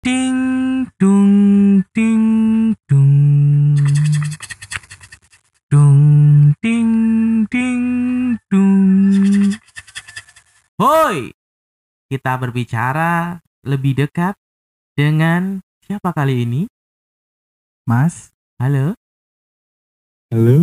Ting 0.00 0.88
dung 0.96 1.84
ting 1.92 2.72
dung. 2.88 3.76
Dung 5.68 6.56
ting 6.56 6.92
ting 7.52 7.84
dung. 8.48 9.52
Hoi. 10.80 11.36
Kita 12.08 12.32
berbicara 12.40 13.44
lebih 13.68 14.00
dekat 14.00 14.40
dengan 14.96 15.60
siapa 15.84 16.16
kali 16.16 16.48
ini? 16.48 16.64
Mas. 17.84 18.32
Halo. 18.56 18.96
Halo. 20.32 20.56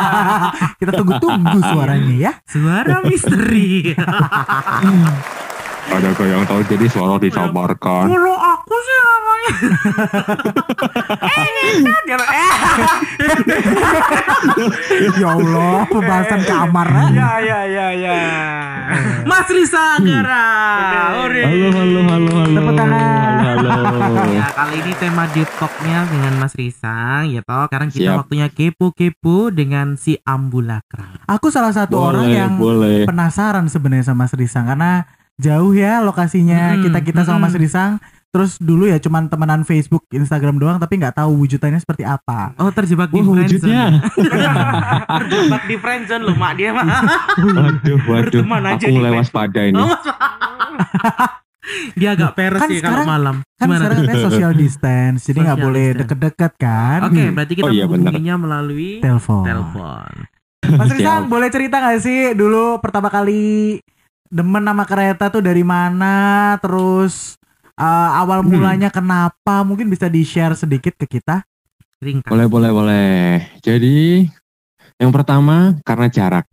Kita 0.80 0.96
tunggu-tunggu 0.96 1.60
suaranya 1.60 2.14
ya. 2.16 2.32
Suara 2.48 3.04
misteri. 3.04 3.92
Ada 5.84 6.08
kau 6.16 6.24
yang 6.24 6.42
tahu 6.48 6.60
jadi 6.64 6.86
suara 6.88 7.20
disamarkan. 7.20 8.08
Kalau 8.08 8.36
aku 8.36 8.76
sih 8.80 8.96
namanya. 8.96 9.50
eh, 11.28 11.46
ini 11.76 11.92
kan 12.08 12.20
eh. 12.24 12.52
ya 15.20 15.28
Allah, 15.28 15.84
pembahasan 15.84 16.40
kamar. 16.48 16.88
Ya 17.12 17.32
ya 17.44 17.60
ya 17.68 17.86
ya. 17.92 18.16
Mas 19.28 19.48
Risa. 19.52 20.00
Ore. 21.20 21.42
Halo 21.44 21.68
halo 21.72 22.00
halo 22.08 22.30
halo. 22.32 22.54
Tepuk 22.56 22.74
tangan. 22.74 23.34
Halo. 23.44 23.70
Ya, 24.32 24.46
kali 24.50 24.76
ini 24.80 24.92
tema 24.96 25.24
deep 25.32 25.48
talk-nya 25.60 26.08
dengan 26.08 26.32
Mas 26.40 26.56
Risa, 26.56 27.28
ya 27.28 27.40
toh. 27.44 27.68
Sekarang 27.68 27.88
kita 27.92 28.12
Siap. 28.12 28.18
waktunya 28.24 28.48
kepo-kepo 28.48 29.52
dengan 29.52 30.00
si 30.00 30.16
Ambulakra. 30.24 31.24
Aku 31.28 31.52
salah 31.52 31.72
satu 31.76 32.00
orang 32.00 32.28
Boleh, 32.28 32.36
yang 32.36 32.52
boleh. 32.56 32.98
penasaran 33.04 33.68
sebenarnya 33.68 34.12
sama 34.12 34.24
Mas 34.24 34.32
Risang 34.36 34.64
karena 34.68 35.04
jauh 35.36 35.72
ya 35.72 35.98
lokasinya 36.00 36.74
Mm-mm, 36.74 36.84
kita 36.84 36.98
kita 37.02 37.20
sama 37.22 37.46
Mas. 37.46 37.54
Risang. 37.54 37.98
Terus 38.28 38.58
dulu 38.58 38.84
ya 38.84 38.98
cuman 38.98 39.26
temenan 39.26 39.62
Facebook, 39.62 40.10
Instagram 40.10 40.58
doang 40.58 40.74
tapi 40.76 40.96
nggak 40.96 41.14
tahu 41.16 41.38
wujudannya 41.38 41.78
seperti 41.78 42.02
apa. 42.02 42.50
Oh, 42.56 42.66
terjebak 42.68 43.06
di 43.08 43.16
Wah, 43.16 43.30
friendzone. 43.32 43.46
wujudnya. 43.62 43.84
terjebak 45.22 45.62
di 45.64 45.76
friendzone 45.76 46.22
loh, 46.24 46.34
Mak 46.34 46.52
dia, 46.52 46.70
Mak. 46.70 46.86
Waduh, 47.38 47.98
waduh. 48.04 48.42
Aku 48.42 48.82
di 48.82 48.90
mulai 48.90 49.10
waspada 49.12 49.60
ini. 49.62 49.78
Oh, 49.78 49.86
dia 51.94 52.12
agak 52.12 52.34
peres 52.34 52.58
Kan 52.58 52.68
sih 52.68 52.78
kalau 52.78 53.00
sekarang- 53.00 53.08
malam. 53.08 53.36
Kan 53.54 53.64
Gimana 53.64 53.78
sekarang 53.80 53.98
katanya 54.02 54.24
social 54.26 54.52
distance, 54.58 55.20
jadi 55.24 55.38
nggak 55.40 55.60
boleh 55.60 55.86
deket-deket 55.96 56.52
kan. 56.58 56.98
Oke, 57.06 57.14
Hmm. 57.20 57.32
berarti 57.32 57.52
kita 57.54 57.64
Oh, 57.64 57.72
iya, 57.72 57.84
menghubunginya 57.86 58.34
melalui 58.36 58.98
Telepon. 58.98 59.42
telepon. 59.46 60.10
Mas. 60.64 60.90
Risang 60.92 61.28
boleh 61.28 61.48
cerita 61.48 61.76
nggak 61.78 62.00
sih 62.00 62.32
dulu 62.32 62.80
pertama 62.80 63.08
kali 63.08 63.78
demen 64.28 64.64
sama 64.64 64.84
kereta 64.84 65.28
tuh 65.28 65.44
dari 65.44 65.64
mana? 65.64 66.54
Terus 66.60 67.36
uh, 67.76 68.10
awal 68.20 68.40
Hmm. 68.44 68.50
mulanya 68.54 68.88
kenapa? 68.88 69.64
Mungkin 69.64 69.88
bisa 69.88 70.08
di 70.08 70.22
share 70.24 70.56
sedikit 70.56 70.94
ke 70.96 71.06
kita. 71.18 71.44
Ringkas. 72.00 72.28
Boleh 72.28 72.46
boleh 72.48 72.70
boleh. 72.70 73.18
Jadi 73.64 74.28
yang 75.00 75.10
pertama 75.10 75.76
karena 75.82 76.06
jarak. 76.08 76.46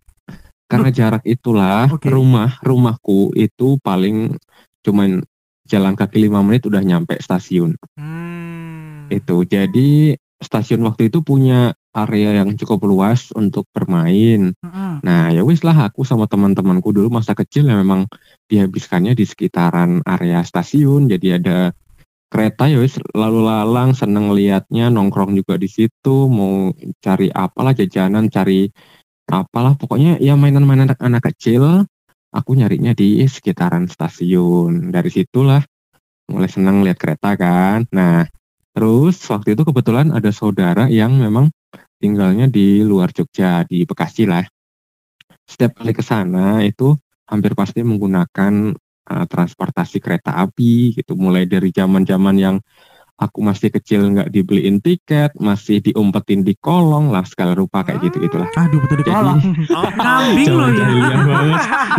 Karena 0.72 0.88
jarak 0.88 1.28
itulah 1.28 1.92
Oke. 1.92 2.08
rumah 2.08 2.56
rumahku 2.64 3.36
itu 3.36 3.76
paling 3.84 4.40
cuman 4.80 5.20
jalan 5.68 6.00
kaki 6.00 6.28
lima 6.28 6.40
menit 6.40 6.64
udah 6.64 6.80
nyampe 6.80 7.20
stasiun. 7.20 7.76
Hmm. 8.00 9.12
itu 9.12 9.44
jadi 9.44 10.16
stasiun 10.40 10.80
waktu 10.88 11.12
itu 11.12 11.20
punya 11.20 11.76
area 11.92 12.40
yang 12.44 12.56
cukup 12.56 12.88
luas 12.88 13.36
untuk 13.36 13.68
bermain. 13.76 14.56
Mm-mm. 14.56 15.04
nah 15.04 15.28
ya 15.32 15.44
wis 15.44 15.64
lah 15.68 15.92
aku 15.92 16.08
sama 16.08 16.28
teman-temanku 16.28 16.96
dulu 16.96 17.12
masa 17.12 17.36
kecil 17.36 17.68
ya 17.68 17.76
memang 17.76 18.08
dihabiskannya 18.48 19.12
di 19.16 19.28
sekitaran 19.28 20.00
area 20.08 20.44
stasiun. 20.44 21.12
Jadi 21.12 21.28
ada 21.36 21.76
kereta 22.32 22.72
ya 22.72 22.80
wis 22.80 22.96
lalu 23.12 23.44
lalang 23.44 23.92
seneng 23.92 24.32
liatnya 24.32 24.88
nongkrong 24.88 25.36
juga 25.36 25.60
di 25.60 25.68
situ 25.68 26.32
mau 26.32 26.72
cari 27.04 27.28
apalah 27.28 27.76
jajanan 27.76 28.32
cari 28.32 28.72
apalah. 29.28 29.76
Pokoknya 29.76 30.16
ya 30.24 30.40
mainan-mainan 30.40 30.96
anak, 30.96 31.00
anak 31.04 31.24
kecil 31.32 31.84
aku 32.32 32.52
nyarinya 32.56 32.96
di 32.96 33.20
sekitaran 33.28 33.92
stasiun. 33.92 34.96
Dari 34.96 35.12
situlah 35.12 35.60
mulai 36.32 36.48
seneng 36.48 36.88
lihat 36.88 36.96
kereta 36.96 37.36
kan. 37.36 37.84
Nah 37.92 38.24
terus 38.72 39.20
waktu 39.28 39.60
itu 39.60 39.68
kebetulan 39.68 40.16
ada 40.16 40.32
saudara 40.32 40.88
yang 40.88 41.20
memang 41.20 41.52
tinggalnya 42.02 42.50
di 42.50 42.82
luar 42.82 43.14
Jogja 43.14 43.62
di 43.70 43.86
Bekasi 43.86 44.26
lah 44.26 44.42
setiap 45.46 45.78
kali 45.78 45.94
ke 45.94 46.02
sana 46.02 46.66
itu 46.66 46.98
hampir 47.30 47.54
pasti 47.54 47.86
menggunakan 47.86 48.74
uh, 49.08 49.26
transportasi 49.30 50.02
kereta 50.02 50.34
api 50.42 50.98
gitu 50.98 51.14
mulai 51.14 51.46
dari 51.46 51.70
zaman-zaman 51.70 52.36
yang 52.42 52.58
aku 53.22 53.46
masih 53.46 53.70
kecil 53.70 54.10
nggak 54.10 54.34
dibeliin 54.34 54.82
tiket 54.82 55.38
masih 55.38 55.78
diumpetin 55.78 56.42
di 56.42 56.58
kolong 56.58 57.14
lah 57.14 57.22
segala 57.22 57.54
rupa 57.54 57.86
kayak 57.86 58.02
gitu 58.10 58.18
gitulah 58.18 58.50
Aduh 58.58 58.82
betul 58.82 58.98
di 58.98 59.06
Jadi- 59.06 59.14
kolong. 59.14 59.40
Oh, 59.78 59.92
kambing 60.02 60.52
loh 60.58 60.70
ya. 60.74 60.86
Iya. 60.90 61.16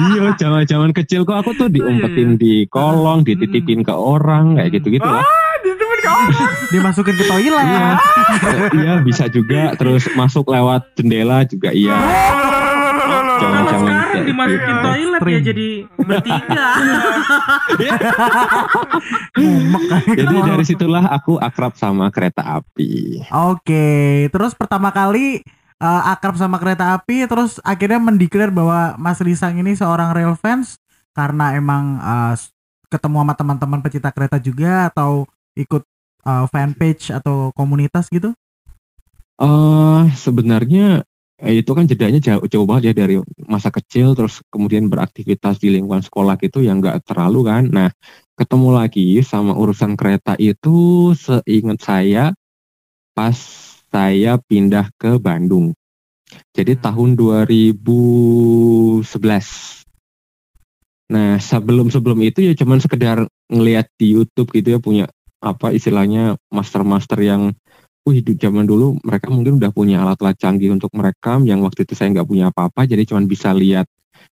Iya, 0.02 0.24
zaman-zaman 0.34 0.90
kecil 0.90 1.22
kok 1.22 1.46
aku 1.46 1.54
tuh 1.54 1.68
diumpetin 1.70 2.34
di 2.34 2.66
kolong, 2.66 3.22
dititipin 3.22 3.86
ke 3.86 3.94
orang 3.94 4.58
kayak 4.58 4.82
Dimasukin 6.74 7.14
ke 7.14 7.24
toilet. 7.26 7.66
Iya. 7.66 7.88
Iya, 8.72 8.94
bisa 9.04 9.24
juga 9.28 9.76
terus 9.76 10.08
masuk 10.16 10.50
lewat 10.50 10.82
jendela 10.98 11.44
juga 11.46 11.70
iya. 11.70 11.94
Kalau 11.94 13.34
Jangan-jangan 13.42 13.82
sekarang 13.82 14.24
dimasukin 14.26 14.62
gitu. 14.62 14.82
toilet 14.86 15.20
ya 15.22 15.40
jadi 15.42 15.68
bertiga. 15.98 16.66
Kayak 20.02 20.16
Jadi 20.18 20.36
dari 20.46 20.64
situlah 20.66 21.04
aku 21.10 21.38
akrab 21.42 21.74
sama 21.74 22.08
kereta 22.14 22.62
api. 22.62 23.22
Oke, 23.50 24.28
terus 24.30 24.54
pertama 24.54 24.94
kali 24.94 25.42
uh, 25.82 26.02
akrab 26.12 26.38
sama 26.38 26.56
kereta 26.62 26.94
api, 26.94 27.26
terus 27.26 27.58
akhirnya 27.66 27.98
mendeklar 27.98 28.54
bahwa 28.54 28.94
Mas 28.98 29.18
Risang 29.18 29.58
ini 29.58 29.74
seorang 29.74 30.14
real 30.14 30.38
fans 30.38 30.78
karena 31.12 31.58
emang 31.58 31.98
uh, 32.00 32.34
ketemu 32.88 33.16
sama 33.24 33.34
teman-teman 33.34 33.80
pecinta 33.80 34.10
kereta 34.12 34.36
juga 34.36 34.92
atau 34.92 35.24
ikut 35.56 35.84
uh, 36.26 36.50
fanpage 36.50 37.14
atau 37.14 37.54
komunitas 37.54 38.10
gitu? 38.10 38.34
Eh 39.42 40.02
sebenarnya 40.14 41.02
eh, 41.42 41.58
itu 41.60 41.70
kan 41.74 41.84
jedanya 41.90 42.22
jauh, 42.22 42.46
jauh 42.46 42.66
banget 42.68 42.94
ya 42.94 43.02
dari 43.04 43.18
masa 43.50 43.74
kecil 43.74 44.14
terus 44.14 44.38
kemudian 44.52 44.86
beraktivitas 44.86 45.58
di 45.58 45.74
lingkungan 45.74 46.06
sekolah 46.06 46.38
gitu 46.38 46.62
yang 46.62 46.78
nggak 46.78 47.02
terlalu 47.02 47.50
kan. 47.50 47.66
Nah 47.66 47.90
ketemu 48.38 48.68
lagi 48.70 49.18
sama 49.26 49.58
urusan 49.58 49.98
kereta 49.98 50.38
itu 50.38 51.10
seingat 51.18 51.78
saya 51.82 52.24
pas 53.12 53.36
saya 53.92 54.40
pindah 54.40 54.88
ke 54.96 55.20
Bandung. 55.20 55.76
Jadi 56.56 56.72
Hmm. 56.78 56.80
tahun 56.80 57.10
2011. 57.18 59.84
Nah 61.12 61.36
sebelum 61.36 61.92
sebelum 61.92 62.16
itu 62.24 62.40
ya 62.40 62.56
cuman 62.56 62.80
sekedar 62.80 63.28
ngelihat 63.52 63.84
di 64.00 64.16
YouTube 64.16 64.48
gitu 64.56 64.72
ya 64.72 64.80
punya 64.80 65.04
apa 65.42 65.74
istilahnya 65.74 66.38
master-master 66.48 67.18
yang 67.20 67.52
Wih, 68.02 68.18
di 68.18 68.34
zaman 68.34 68.66
dulu 68.66 68.98
mereka 69.06 69.30
mungkin 69.30 69.62
udah 69.62 69.70
punya 69.70 70.02
alat-alat 70.02 70.34
canggih 70.34 70.74
untuk 70.74 70.90
merekam 70.90 71.46
yang 71.46 71.62
waktu 71.62 71.86
itu 71.86 71.94
saya 71.94 72.10
nggak 72.10 72.26
punya 72.26 72.50
apa-apa, 72.50 72.82
jadi 72.82 73.06
cuma 73.06 73.22
bisa 73.22 73.54
lihat 73.54 73.86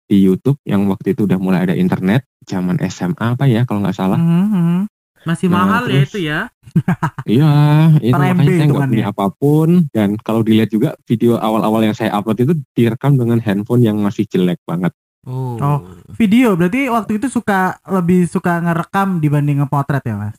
di 0.05 0.21
YouTube 0.21 0.61
yang 0.69 0.85
waktu 0.85 1.17
itu 1.17 1.25
udah 1.25 1.41
mulai 1.41 1.65
ada 1.65 1.73
internet, 1.73 2.29
zaman 2.45 2.77
SMA 2.85 3.33
apa 3.33 3.49
ya 3.49 3.65
kalau 3.65 3.81
nggak 3.81 3.97
salah. 3.97 4.21
Mhm. 4.21 4.85
Masih 5.25 5.49
Nah, 5.49 5.65
mahal 5.65 5.89
ya 5.89 6.05
terus- 6.05 6.13
itu 6.13 6.19
ya. 6.29 6.39
Iya, 7.25 7.49
itu 8.05 8.13
makanya 8.13 8.53
saya 8.53 8.67
nggak 8.69 8.89
punya 8.93 9.05
apa 9.09 9.25
pun 9.33 9.69
dan 9.89 10.13
kalau 10.21 10.45
dilihat 10.45 10.69
juga 10.69 10.93
video 11.09 11.41
awal-awal 11.41 11.81
yang 11.81 11.97
saya 11.97 12.13
upload 12.13 12.45
itu 12.45 12.53
direkam 12.77 13.17
dengan 13.17 13.41
handphone 13.41 13.81
yang 13.81 13.97
masih 13.97 14.29
jelek 14.29 14.61
banget. 14.69 14.93
Oh. 15.25 15.57
Oh. 15.57 15.81
Video 16.21 16.53
berarti 16.53 16.85
waktu 16.93 17.17
itu 17.17 17.33
suka 17.33 17.81
lebih 17.89 18.29
suka 18.29 18.61
ngerekam 18.61 19.17
dibanding 19.17 19.65
ngepotret 19.65 20.05
ya 20.05 20.21
mas? 20.21 20.37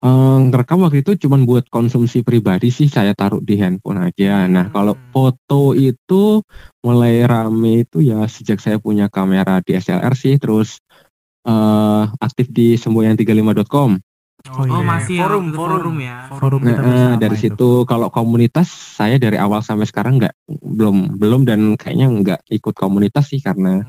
Eh, 0.00 0.36
ngerekam 0.48 0.80
waktu 0.80 1.04
itu 1.04 1.12
cuma 1.28 1.36
buat 1.44 1.68
konsumsi 1.68 2.24
pribadi 2.24 2.72
sih 2.72 2.88
saya 2.88 3.12
taruh 3.12 3.44
di 3.44 3.60
handphone 3.60 4.00
aja. 4.08 4.48
Nah 4.48 4.72
kalau 4.72 4.96
Hmm. 4.96 5.04
foto 5.12 5.76
itu 5.76 6.40
mulai 6.80 7.20
rame 7.28 7.84
itu 7.84 8.00
ya 8.00 8.24
sejak 8.24 8.64
saya 8.64 8.80
punya 8.80 9.12
kamera 9.12 9.60
DSLR 9.60 10.16
sih, 10.16 10.40
terus 10.40 10.80
eh 11.44 12.04
aktif 12.16 12.48
di 12.48 12.80
semboyan35.com. 12.80 14.00
Oh, 14.56 14.64
Oh, 14.64 14.80
iya. 14.80 14.88
masih 14.88 15.20
ya, 15.20 15.28
Forum, 15.28 15.44
itu 15.52 15.56
forum. 15.60 15.76
forum 15.76 15.96
ya. 16.00 16.16
Forum 16.32 16.60
Nah, 16.64 16.76
kita 16.80 16.88
eh, 16.88 17.12
dari 17.20 17.36
itu. 17.36 17.44
situ 17.44 17.70
kalau 17.84 18.08
komunitas 18.08 18.68
saya 18.72 19.20
dari 19.20 19.36
awal 19.36 19.60
sampai 19.60 19.84
sekarang 19.84 20.16
nggak 20.16 20.32
belum 20.48 21.20
belum 21.20 21.44
dan 21.44 21.60
kayaknya 21.76 22.06
nggak 22.08 22.40
ikut 22.48 22.72
komunitas 22.72 23.36
sih 23.36 23.44
karena 23.44 23.84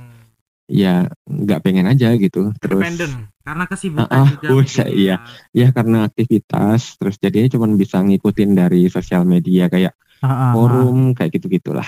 ya 0.68 1.07
nggak 1.24 1.63
pengen 1.63 1.88
aja 1.88 2.12
gitu. 2.19 2.51
Terus 2.59 2.83
Independen. 2.83 3.31
Karena 3.41 3.65
kesibukan 3.65 4.05
Ah, 4.07 4.23
ah, 4.23 4.27
juga. 4.38 4.47
mungkin 4.53 4.88
iya. 4.93 5.15
ya 5.49 5.67
karena 5.73 6.05
aktivitas 6.05 6.95
terus 7.01 7.15
jadinya 7.17 7.49
cuma 7.49 7.65
bisa 7.73 7.97
ngikutin 7.99 8.51
dari 8.53 8.85
sosial 8.88 9.25
media 9.25 9.65
kayak 9.67 9.97
ah, 10.21 10.29
ah. 10.29 10.51
forum 10.53 11.17
kayak 11.17 11.41
gitu 11.41 11.49
gitulah. 11.49 11.88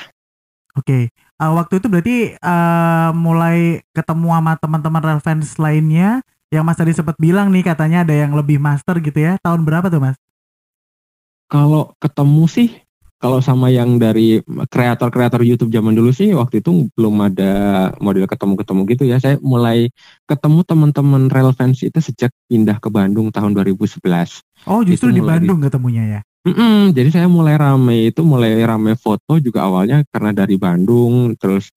Oke, 0.73 1.13
Eh, 1.43 1.51
waktu 1.51 1.81
itu 1.81 1.87
berarti 1.91 2.17
eh, 2.37 3.09
mulai 3.17 3.83
ketemu 3.91 4.27
sama 4.31 4.53
teman-teman 4.55 5.19
fans 5.19 5.57
lainnya 5.59 6.23
yang 6.53 6.63
Mas 6.63 6.77
tadi 6.77 6.93
sempat 6.95 7.17
bilang 7.19 7.49
nih 7.49 7.65
katanya 7.65 8.05
ada 8.07 8.13
yang 8.15 8.31
lebih 8.37 8.61
master 8.61 9.01
gitu 9.03 9.17
ya. 9.19 9.35
Tahun 9.41 9.59
berapa 9.65 9.89
tuh 9.91 9.99
Mas? 9.99 10.15
Kalau 11.51 11.91
ketemu 11.99 12.43
sih, 12.47 12.69
kalau 13.23 13.39
sama 13.39 13.71
yang 13.71 13.95
dari 13.95 14.43
kreator-kreator 14.43 15.47
YouTube 15.47 15.71
zaman 15.71 15.95
dulu 15.95 16.11
sih, 16.11 16.35
waktu 16.35 16.59
itu 16.59 16.91
belum 16.91 17.15
ada 17.23 17.53
model 18.03 18.27
ketemu-ketemu 18.27 18.81
gitu 18.91 19.03
ya. 19.07 19.15
Saya 19.23 19.39
mulai 19.39 19.87
ketemu 20.27 20.59
teman-teman 20.67 21.31
relevan 21.31 21.71
itu 21.71 21.99
sejak 22.03 22.35
pindah 22.51 22.83
ke 22.83 22.91
Bandung 22.91 23.31
tahun 23.31 23.55
2011. 23.55 24.43
Oh 24.67 24.83
justru 24.83 25.07
Itu 25.07 25.15
di 25.15 25.23
mulai 25.23 25.39
di- 25.39 25.47
Bandung 25.47 25.59
ketemunya 25.63 26.03
ya. 26.19 26.21
Mm-mm, 26.43 26.91
jadi 26.91 27.07
saya 27.07 27.27
mulai 27.31 27.55
rame 27.55 28.11
itu 28.11 28.19
mulai 28.27 28.59
rame 28.59 28.99
foto 28.99 29.39
juga 29.39 29.63
awalnya 29.63 30.03
karena 30.11 30.35
dari 30.35 30.59
Bandung 30.59 31.39
terus 31.39 31.71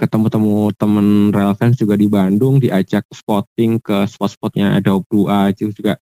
ketemu-temu 0.00 0.72
temen 0.72 1.28
relevan 1.28 1.76
juga 1.76 2.00
di 2.00 2.08
Bandung 2.08 2.56
diajak 2.56 3.04
spotting 3.12 3.76
ke 3.76 4.08
spot-spotnya 4.08 4.80
Adobe 4.80 5.04
2 5.12 5.52
itu 5.52 5.68
juga 5.68 6.00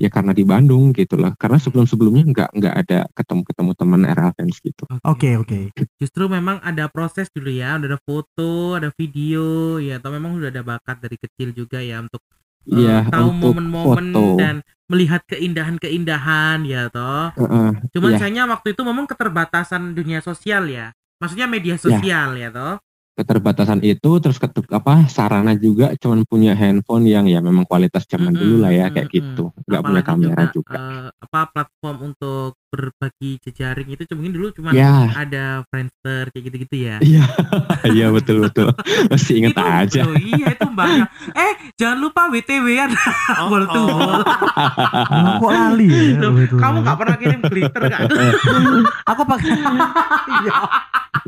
ya 0.00 0.08
karena 0.08 0.32
di 0.32 0.48
Bandung 0.48 0.96
gitu 0.96 1.20
lah 1.20 1.36
karena 1.36 1.60
sebelum-sebelumnya 1.60 2.24
nggak 2.32 2.50
nggak 2.56 2.74
ada 2.86 2.98
ketemu-ketemu 3.12 3.70
teman 3.76 4.00
relevan 4.08 4.46
gitu 4.48 4.84
Oke 5.04 5.36
oke. 5.36 5.72
Justru 6.00 6.28
memang 6.28 6.60
ada 6.64 6.88
proses 6.88 7.28
dulu 7.32 7.48
ya, 7.52 7.76
udah 7.76 7.88
ada 7.96 8.00
foto, 8.00 8.76
ada 8.76 8.88
video, 8.96 9.76
ya 9.80 9.96
atau 10.00 10.12
memang 10.12 10.36
udah 10.36 10.48
ada 10.52 10.64
bakat 10.64 10.96
dari 11.00 11.16
kecil 11.20 11.52
juga 11.52 11.80
ya 11.80 12.00
untuk 12.04 12.20
eh, 12.68 12.76
Iya 12.84 13.08
tahu 13.08 13.32
momen-momen 13.32 14.12
dan 14.36 14.54
melihat 14.92 15.24
keindahan-keindahan 15.24 16.68
ya 16.68 16.92
toh. 16.92 17.32
Heeh, 17.32 17.70
Cuman 17.96 18.10
Iya. 18.12 18.18
sayangnya 18.20 18.44
waktu 18.52 18.76
itu 18.76 18.82
memang 18.84 19.08
keterbatasan 19.08 19.96
dunia 19.96 20.20
sosial 20.20 20.68
ya. 20.68 20.92
Maksudnya 21.20 21.48
media 21.48 21.76
sosial 21.80 22.36
ya 22.36 22.48
toh. 22.52 22.76
Keterbatasan 23.18 23.80
itu 23.82 24.10
terus 24.22 24.38
ketuk 24.38 24.70
apa 24.70 25.04
sarana 25.10 25.52
juga 25.58 25.92
cuman 25.98 26.24
punya 26.24 26.54
handphone 26.54 27.10
yang 27.10 27.26
ya 27.26 27.42
memang 27.42 27.66
kualitas 27.66 28.06
zaman 28.06 28.32
Mm-mm, 28.32 28.40
dulu 28.40 28.56
lah 28.64 28.72
ya 28.72 28.86
kayak 28.88 29.08
mm-mm. 29.10 29.18
gitu 29.18 29.44
nggak 29.66 29.82
punya 29.82 30.02
kamera 30.06 30.42
juga, 30.54 30.74
eh, 30.78 31.08
apa 31.10 31.40
platform 31.52 31.96
untuk 32.14 32.59
berbagi 32.70 33.42
jejaring 33.42 33.88
itu 33.90 34.06
mungkin 34.14 34.32
dulu 34.32 34.46
cuma 34.50 34.70
ya 34.70 35.10
ada 35.12 35.66
Friendster 35.66 36.30
kayak 36.30 36.44
gitu-gitu 36.46 36.76
ya. 36.80 36.96
iya 37.02 37.26
iya 37.96 38.06
betul 38.08 38.46
betul 38.46 38.70
masih 39.06 39.42
inget 39.42 39.52
Itu, 39.52 39.60
aja 39.60 40.00
loh, 40.04 40.14
iya 40.14 40.46
itu 40.50 40.68
banyak. 40.70 41.06
eh, 41.34 41.52
jangan 41.74 41.98
lupa 41.98 42.30
WTW-an. 42.30 42.90
Gol 43.44 43.64
tuh. 43.66 43.90
Oh, 43.90 44.22
kok 45.40 45.50
lali 45.50 46.14
ya? 46.14 46.20
Loh, 46.20 46.30
betul. 46.32 46.56
Kamu 46.56 46.76
nggak 46.80 46.96
pernah 46.96 47.16
kirim 47.16 47.40
glitter 47.42 47.82
kan? 47.84 48.00
Aku 49.10 49.22
pakai. 49.24 49.50
Iya. 49.50 50.52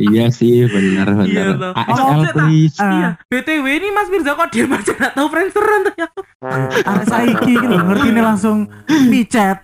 iya 0.01 0.25
sih 0.31 0.65
benar 0.65 1.11
Iya, 1.21 1.53
benar 1.53 1.57
loh. 1.59 1.73
ASL 1.75 2.01
Oh, 2.01 2.25
please 2.33 2.77
Ah. 2.79 2.91
Iya, 2.93 3.09
BTW 3.27 3.67
ini 3.73 3.89
Mas 3.91 4.09
Mirza 4.09 4.33
kok 4.33 4.49
dia 4.49 4.65
aja 4.65 4.93
nggak 4.93 5.13
tahu 5.13 5.27
Friendsteran 5.29 5.81
tuh 5.83 5.95
ya. 5.97 6.09
Arek 6.83 7.05
saiki 7.05 7.53
gitu 7.55 7.75
ngerti 7.77 8.09
nih 8.11 8.25
langsung 8.25 8.59
micet. 9.05 9.59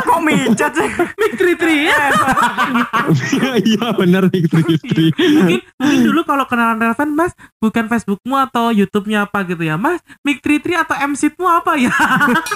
Kok 0.00 0.20
micet 0.20 0.67
sih? 0.70 0.88
Mik 1.14 1.32
Tri 1.34 1.52
Tri 1.54 1.76
ya. 1.86 1.98
iya 3.68 3.86
benar 3.92 4.28
Fitri 4.28 4.62
Fitri 4.64 5.06
mungkin 5.16 5.60
mungkin 5.76 6.00
dulu 6.04 6.20
kalau 6.22 6.44
kenalan 6.44 6.78
relevan 6.78 7.10
Mas 7.12 7.32
bukan 7.58 7.86
Facebookmu 7.86 8.36
atau 8.38 8.70
YouTube-nya 8.70 9.26
apa 9.26 9.44
gitu 9.44 9.62
ya? 9.62 9.76
Mas 9.76 9.98
Mik 10.22 10.40
Tri 10.40 10.58
Tri 10.58 10.76
atau 10.76 10.94
MC-mu 10.94 11.46
apa 11.46 11.76
ya? 11.76 11.92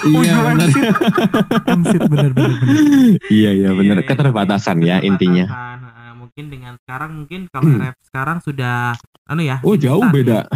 Iya 0.03 0.35
benar 0.43 0.69
Emsit 1.65 2.01
bener 2.05 2.31
bener 2.31 2.53
bener. 2.59 3.15
iya 3.29 3.51
iya 3.51 3.69
benar 3.71 3.97
Iya, 3.99 4.07
keterbatasan 4.07 4.77
ya 4.81 4.97
intinya. 4.99 5.45
mungkin 6.13 6.49
dengan 6.49 6.73
sekarang 6.81 7.11
mungkin 7.13 7.45
kalau 7.51 7.69
Hmm. 7.69 7.81
rap 7.83 7.95
sekarang 8.01 8.37
sudah 8.41 8.97
anu 9.29 9.45
ya 9.45 9.61
oh 9.61 9.77
jauh 9.77 10.01
beda. 10.09 10.49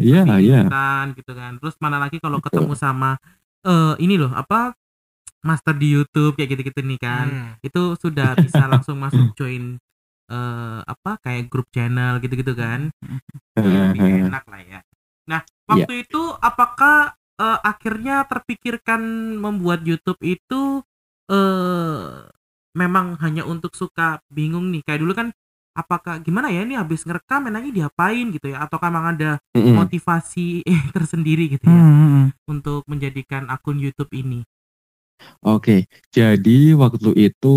ya. 0.00 0.22
iya 0.26 0.36
iya. 0.38 0.60
gitu 1.14 1.32
kan. 1.32 1.56
Terus 1.60 1.74
mana 1.78 2.02
lagi 2.02 2.18
kalau 2.18 2.42
ketemu 2.42 2.74
sama 2.74 3.14
eh 3.60 3.94
ini 4.00 4.16
loh 4.16 4.32
apa 4.32 4.72
master 5.44 5.74
di 5.76 5.88
YouTube 5.96 6.36
kayak 6.36 6.56
gitu-gitu 6.56 6.80
nih 6.84 7.00
kan 7.00 7.26
Hmm. 7.30 7.52
itu 7.64 7.82
sudah 7.96 8.36
bisa 8.36 8.68
langsung 8.68 9.00
masuk 9.00 9.32
join 9.38 9.80
eh 10.30 10.80
apa 10.86 11.18
kayak 11.24 11.50
grup 11.50 11.66
channel 11.74 12.22
gitu-gitu 12.22 12.54
kan 12.54 12.92
lebih 13.58 14.00
enak 14.30 14.44
lah 14.46 14.62
ya. 14.62 14.80
Nah, 15.30 15.40
Iya. 15.70 15.86
waktu 15.86 15.92
itu 16.06 16.22
apakah 16.38 17.14
eh, 17.40 17.58
akhirnya 17.64 18.26
terpikirkan 18.26 19.00
membuat 19.38 19.82
YouTube 19.86 20.20
itu 20.22 20.82
eh 21.30 22.06
memang 22.76 23.18
hanya 23.18 23.42
untuk 23.46 23.74
suka 23.74 24.22
bingung 24.30 24.70
nih 24.70 24.82
kayak 24.86 25.00
dulu 25.02 25.12
kan 25.14 25.28
apakah 25.74 26.18
gimana 26.22 26.50
ya 26.50 26.62
ini 26.66 26.74
habis 26.78 27.02
ngerekam 27.06 27.46
enaknya 27.50 27.86
diapain 27.86 28.30
gitu 28.34 28.50
ya 28.54 28.62
ataukah 28.66 28.90
memang 28.90 29.06
ada 29.18 29.30
Mm-mm. 29.54 29.74
motivasi 29.74 30.62
eh, 30.66 30.82
tersendiri 30.96 31.50
gitu 31.50 31.66
Hmm, 31.66 31.74
ya 31.74 31.82
hmm, 31.82 32.08
hmm. 32.10 32.26
untuk 32.50 32.82
menjadikan 32.90 33.46
akun 33.50 33.78
YouTube 33.78 34.10
ini. 34.14 34.42
Oke, 35.40 35.88
jadi 36.12 36.76
waktu 36.76 37.16
itu 37.16 37.56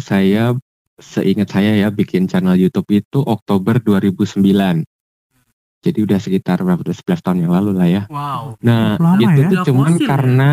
saya 0.00 0.52
seingat 0.96 1.52
saya 1.52 1.76
ya 1.76 1.88
bikin 1.92 2.28
channel 2.28 2.56
YouTube 2.56 2.88
itu 2.92 3.20
Oktober 3.24 3.80
2009. 3.80 4.84
Jadi 5.84 5.98
udah 6.02 6.18
sekitar 6.18 6.64
berapa 6.64 6.82
tuh 6.82 6.96
11 6.96 7.22
tahun 7.22 7.38
yang 7.46 7.52
lalu 7.52 7.70
lah 7.76 7.88
ya. 7.88 8.02
Wow. 8.08 8.58
Nah, 8.64 8.96
Lama 8.98 9.20
itu 9.22 9.40
ya? 9.44 9.48
tuh 9.52 9.58
cuman 9.70 9.92
fosil 9.94 10.02
ya? 10.02 10.08
karena 10.08 10.50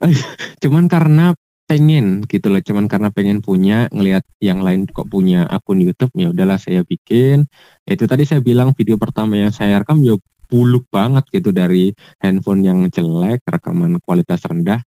cuman 0.62 0.84
karena 0.88 1.24
pengen 1.66 2.26
gitu 2.28 2.52
loh, 2.52 2.60
cuman 2.60 2.84
karena 2.84 3.08
pengen 3.08 3.38
punya 3.40 3.88
ngelihat 3.94 4.26
yang 4.42 4.60
lain 4.60 4.84
kok 4.90 5.08
punya 5.08 5.46
akun 5.48 5.80
YouTube 5.80 6.12
ya 6.14 6.30
udahlah 6.30 6.58
saya 6.58 6.84
bikin. 6.84 7.48
Itu 7.86 8.04
tadi 8.04 8.26
saya 8.28 8.40
bilang 8.44 8.74
video 8.76 8.96
pertama 9.00 9.38
yang 9.38 9.52
saya 9.54 9.80
rekam 9.80 10.02
ya 10.04 10.18
buluk 10.52 10.84
banget 10.92 11.24
gitu 11.32 11.48
dari 11.48 11.96
handphone 12.20 12.60
yang 12.60 12.78
jelek, 12.92 13.40
rekaman 13.48 13.96
kualitas 14.04 14.44
rendah. 14.44 14.84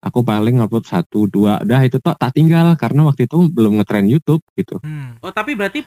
Aku 0.00 0.24
paling 0.24 0.56
upload 0.64 0.88
satu 0.88 1.28
dua, 1.28 1.60
dah 1.60 1.84
itu 1.84 2.00
tuh 2.00 2.16
tak 2.16 2.32
tinggal 2.32 2.72
karena 2.80 3.04
waktu 3.04 3.28
itu 3.28 3.52
belum 3.52 3.80
ngetren 3.80 4.08
YouTube 4.08 4.40
gitu. 4.56 4.80
Oh, 5.20 5.28
tapi 5.28 5.52
berarti 5.52 5.84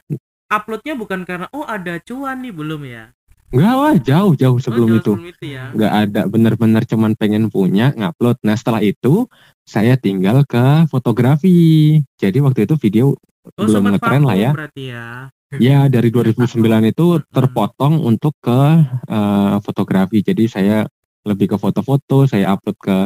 uploadnya 0.53 0.93
bukan 0.93 1.25
karena 1.25 1.47
oh 1.49 1.65
ada 1.65 1.97
cuan 1.97 2.45
nih 2.45 2.53
belum 2.53 2.81
ya? 2.85 3.09
Enggak 3.53 3.73
wah 3.77 3.95
jauh 3.97 4.33
jauh 4.33 4.57
sebelum 4.61 4.89
oh, 4.89 4.93
jauh 4.97 5.01
itu. 5.01 5.11
Sebelum 5.13 5.29
itu 5.29 5.45
ya. 5.49 5.63
nggak 5.73 5.93
ada 5.93 6.21
bener-bener 6.25 6.83
cuman 6.89 7.13
pengen 7.13 7.53
punya 7.53 7.93
ngupload 7.93 8.41
nah 8.41 8.57
setelah 8.57 8.81
itu 8.81 9.29
saya 9.61 9.93
tinggal 9.93 10.41
ke 10.45 10.89
fotografi 10.89 12.01
jadi 12.17 12.41
waktu 12.41 12.65
itu 12.65 12.77
video 12.81 13.13
Oh, 13.43 13.67
belum 13.67 13.91
ngetren 13.91 14.23
lah 14.23 14.39
ya 14.39 14.51
Berarti 14.55 14.83
ya. 14.87 15.27
ya 15.59 15.79
dari 15.93 16.07
2009 16.07 16.63
itu 16.87 17.05
terpotong 17.27 17.99
untuk 17.99 18.31
ke 18.39 18.61
eh, 18.87 19.55
fotografi 19.59 20.23
jadi 20.23 20.43
saya 20.47 20.77
lebih 21.27 21.51
ke 21.51 21.57
foto-foto 21.59 22.23
saya 22.23 22.55
upload 22.55 22.77
ke 22.79 22.97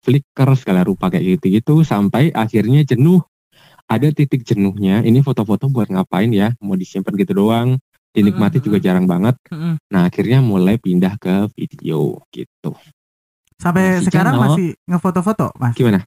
Flickr 0.00 0.48
segala 0.56 0.80
rupa 0.82 1.12
kayak 1.12 1.40
gitu-gitu 1.40 1.84
sampai 1.84 2.32
akhirnya 2.32 2.84
jenuh 2.84 3.20
ada 3.90 4.08
titik 4.14 4.46
jenuhnya 4.46 5.02
ini 5.02 5.20
foto-foto 5.20 5.66
buat 5.68 5.90
ngapain 5.90 6.30
ya 6.30 6.54
mau 6.62 6.78
disimpan 6.78 7.12
gitu 7.18 7.34
doang 7.34 7.76
dinikmati 8.10 8.58
Mm-mm. 8.58 8.66
juga 8.66 8.78
jarang 8.78 9.06
banget 9.06 9.34
Mm-mm. 9.50 9.76
nah 9.90 10.06
akhirnya 10.06 10.38
mulai 10.42 10.78
pindah 10.78 11.18
ke 11.18 11.50
video 11.58 12.22
gitu 12.30 12.74
Sampai 13.60 14.00
Si 14.00 14.08
sekarang 14.08 14.40
channel. 14.40 14.44
masih 14.56 14.68
ngefoto-foto, 14.88 15.52
Mas. 15.60 15.76
gimana 15.76 16.00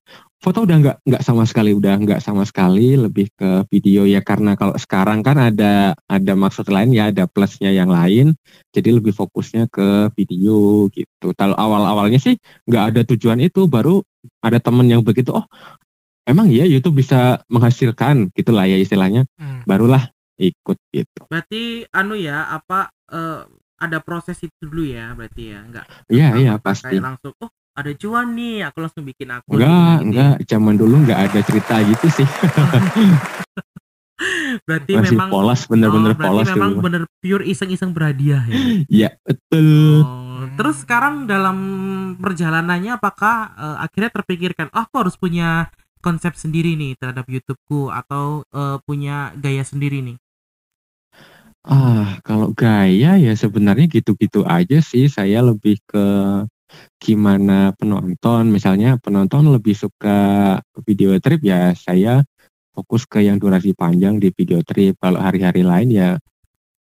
foto 0.43 0.67
udah 0.67 0.75
nggak 0.75 0.98
nggak 1.07 1.24
sama 1.24 1.48
sekali 1.48 1.72
udah 1.72 1.95
nggak 2.03 2.19
sama 2.19 2.43
sekali 2.43 3.00
lebih 3.00 3.31
ke 3.31 3.63
video 3.72 4.03
ya 4.03 4.19
karena 4.19 4.60
kalau 4.60 4.75
sekarang 4.75 5.24
kan 5.24 5.39
ada 5.39 5.95
ada 6.12 6.33
maksud 6.36 6.67
lain 6.67 6.91
ya 6.91 7.07
ada 7.15 7.31
plusnya 7.31 7.72
yang 7.72 7.88
lain 7.88 8.36
jadi 8.75 8.91
lebih 8.91 9.15
fokusnya 9.15 9.72
ke 9.72 10.12
video 10.19 10.91
gitu 10.91 11.31
kalau 11.39 11.55
awal 11.55 11.88
awalnya 11.88 12.19
sih 12.19 12.36
nggak 12.67 12.83
ada 12.91 13.01
tujuan 13.07 13.39
itu 13.39 13.72
baru 13.72 14.03
ada 14.43 14.60
temen 14.60 14.83
yang 14.83 15.00
begitu 15.00 15.31
oh 15.31 15.48
emang 16.27 16.51
ya 16.51 16.67
YouTube 16.67 17.00
bisa 17.00 17.39
menghasilkan 17.48 18.27
gitulah 18.36 18.67
ya 18.67 18.75
istilahnya 18.75 19.24
Hmm. 19.39 19.63
barulah 19.63 20.12
ikut 20.36 20.75
gitu 20.91 21.22
Berarti 21.31 21.88
anu 21.95 22.19
ya 22.19 22.51
apa 22.51 22.91
eh, 23.15 23.48
ada 23.83 23.97
proses 23.99 24.39
itu 24.39 24.55
dulu 24.63 24.87
ya 24.87 25.11
berarti 25.11 25.43
ya? 25.51 25.59
Enggak 25.63 25.85
iya 26.07 26.27
iya 26.39 26.53
pasti. 26.57 26.95
kayak 26.95 27.03
langsung 27.03 27.33
oh 27.43 27.51
ada 27.73 27.91
cuan 27.97 28.27
nih 28.37 28.69
aku 28.69 28.77
langsung 28.85 29.03
bikin 29.03 29.33
akun 29.33 29.57
enggak 29.57 29.73
gitu 29.73 29.81
ya. 29.81 30.03
enggak 30.05 30.33
zaman 30.45 30.75
dulu 30.77 30.95
nggak 31.03 31.19
ada 31.29 31.39
cerita 31.41 31.75
gitu 31.83 32.07
sih. 32.21 32.27
Berarti 34.63 34.91
masih 34.95 35.17
memang 35.17 35.29
polos 35.33 35.61
bener-bener 35.67 36.13
oh, 36.13 36.15
berarti 36.15 36.29
polos 36.31 36.47
memang 36.53 36.71
dulu 36.71 36.85
bener 36.85 37.03
pure 37.19 37.43
iseng-iseng 37.43 37.91
berhadiah 37.91 38.43
ya? 38.47 38.55
Ya 38.87 39.09
betul. 39.25 40.05
Oh, 40.05 40.45
terus 40.55 40.85
sekarang 40.85 41.25
dalam 41.27 41.57
perjalanannya 42.21 42.95
apakah 42.95 43.51
eh, 43.57 43.77
akhirnya 43.83 44.11
terpikirkan 44.13 44.71
oh 44.71 44.85
aku 44.85 44.95
harus 45.03 45.15
punya 45.17 45.67
konsep 45.99 46.35
sendiri 46.39 46.77
nih 46.77 46.95
terhadap 46.95 47.25
YouTubeku 47.27 47.91
atau 47.91 48.47
eh, 48.47 48.77
punya 48.85 49.33
gaya 49.35 49.65
sendiri 49.65 49.99
nih 50.05 50.15
Ah, 51.63 52.20
kalau 52.27 52.51
gaya 52.51 53.15
ya 53.15 53.34
sebenarnya 53.39 53.88
gitu-gitu 53.88 54.43
aja 54.43 54.84
sih. 54.84 55.08
Saya 55.08 55.39
lebih 55.39 55.79
ke 55.88 56.05
gimana 57.00 57.72
penonton. 57.79 58.51
Misalnya 58.51 59.00
penonton 59.00 59.48
lebih 59.48 59.72
suka 59.72 60.60
video 60.84 61.15
trip 61.24 61.39
ya 61.39 61.72
saya 61.72 62.27
fokus 62.75 63.08
ke 63.08 63.24
yang 63.24 63.39
durasi 63.39 63.72
panjang 63.72 64.20
di 64.20 64.27
video 64.36 64.60
trip. 64.60 65.00
Kalau 65.00 65.24
hari-hari 65.24 65.63
lain 65.63 65.89
ya 65.93 66.10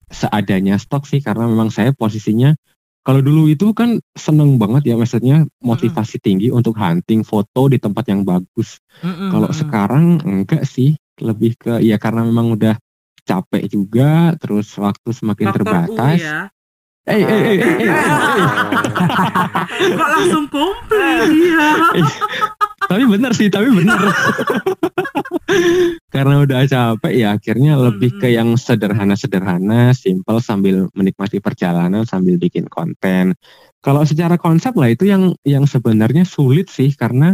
seadanya 0.08 0.80
stok 0.80 1.08
sih 1.08 1.20
karena 1.20 1.48
memang 1.48 1.72
saya 1.72 1.96
posisinya 1.96 2.56
kalau 3.02 3.24
dulu 3.24 3.50
itu 3.50 3.74
kan 3.74 3.98
seneng 4.14 4.62
banget 4.62 4.94
ya 4.94 4.96
maksudnya 5.00 5.50
motivasi 5.58 6.22
tinggi 6.22 6.54
untuk 6.54 6.78
hunting 6.78 7.26
foto 7.26 7.66
di 7.66 7.82
tempat 7.82 8.06
yang 8.14 8.22
bagus. 8.22 8.78
Mm-mm, 9.02 9.34
Kalau 9.34 9.50
mm-mm. 9.50 9.58
sekarang 9.58 10.04
enggak 10.22 10.70
sih, 10.70 10.94
lebih 11.18 11.58
ke 11.58 11.82
ya 11.82 11.98
karena 11.98 12.22
memang 12.22 12.54
udah 12.54 12.78
capek 13.26 13.64
juga, 13.70 14.34
terus 14.38 14.78
waktu 14.78 15.10
semakin 15.14 15.48
U 15.50 15.54
terbatas. 15.54 16.20
ya. 16.20 16.50
Eh, 17.10 17.18
eh, 17.18 17.26
eh, 17.26 17.58
eh, 17.58 17.76
eh. 17.82 17.90
Kok 19.98 20.10
langsung 20.14 20.46
komplit 20.54 21.34
dia? 21.34 21.90
tapi 22.92 23.04
bener 23.10 23.34
sih, 23.34 23.50
tapi 23.50 23.74
bener. 23.74 23.98
karena 26.14 26.46
udah 26.46 26.62
capek 26.70 27.14
ya 27.18 27.34
akhirnya 27.34 27.74
lebih 27.80 28.22
ke 28.22 28.30
yang 28.30 28.54
sederhana-sederhana, 28.54 29.98
simple 29.98 30.38
sambil 30.46 30.94
menikmati 30.94 31.42
perjalanan 31.42 32.06
sambil 32.06 32.38
bikin 32.38 32.70
konten. 32.70 33.34
Kalau 33.82 34.06
secara 34.06 34.38
konsep 34.38 34.78
lah 34.78 34.94
itu 34.94 35.10
yang 35.10 35.34
yang 35.42 35.66
sebenarnya 35.66 36.22
sulit 36.22 36.70
sih 36.70 36.94
karena 36.94 37.34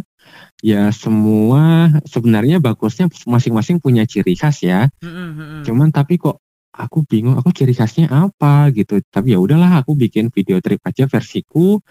ya 0.62 0.90
semua 0.90 1.94
sebenarnya 2.10 2.58
bagusnya 2.58 3.08
masing-masing 3.30 3.78
punya 3.78 4.04
ciri 4.10 4.34
khas 4.34 4.66
ya. 4.66 4.90
Mm-mm. 5.04 5.64
Cuman 5.64 5.94
tapi 5.94 6.18
kok 6.18 6.42
aku 6.78 7.02
bingung 7.10 7.38
aku 7.38 7.50
ciri 7.54 7.74
khasnya 7.74 8.10
apa 8.10 8.70
gitu. 8.74 9.02
Tapi 9.10 9.34
ya 9.34 9.40
udahlah 9.42 9.82
aku 9.82 9.98
bikin 9.98 10.30
video 10.30 10.62
trip 10.62 10.82
aja 10.86 11.10
versiku. 11.10 11.82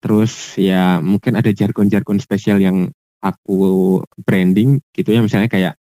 Terus 0.00 0.56
ya 0.60 1.00
mungkin 1.00 1.36
ada 1.40 1.48
jargon-jargon 1.52 2.20
spesial 2.20 2.60
yang 2.60 2.92
aku 3.24 3.56
branding 4.18 4.76
gitu 4.90 5.08
ya 5.08 5.18
misalnya 5.18 5.48
kayak 5.48 5.74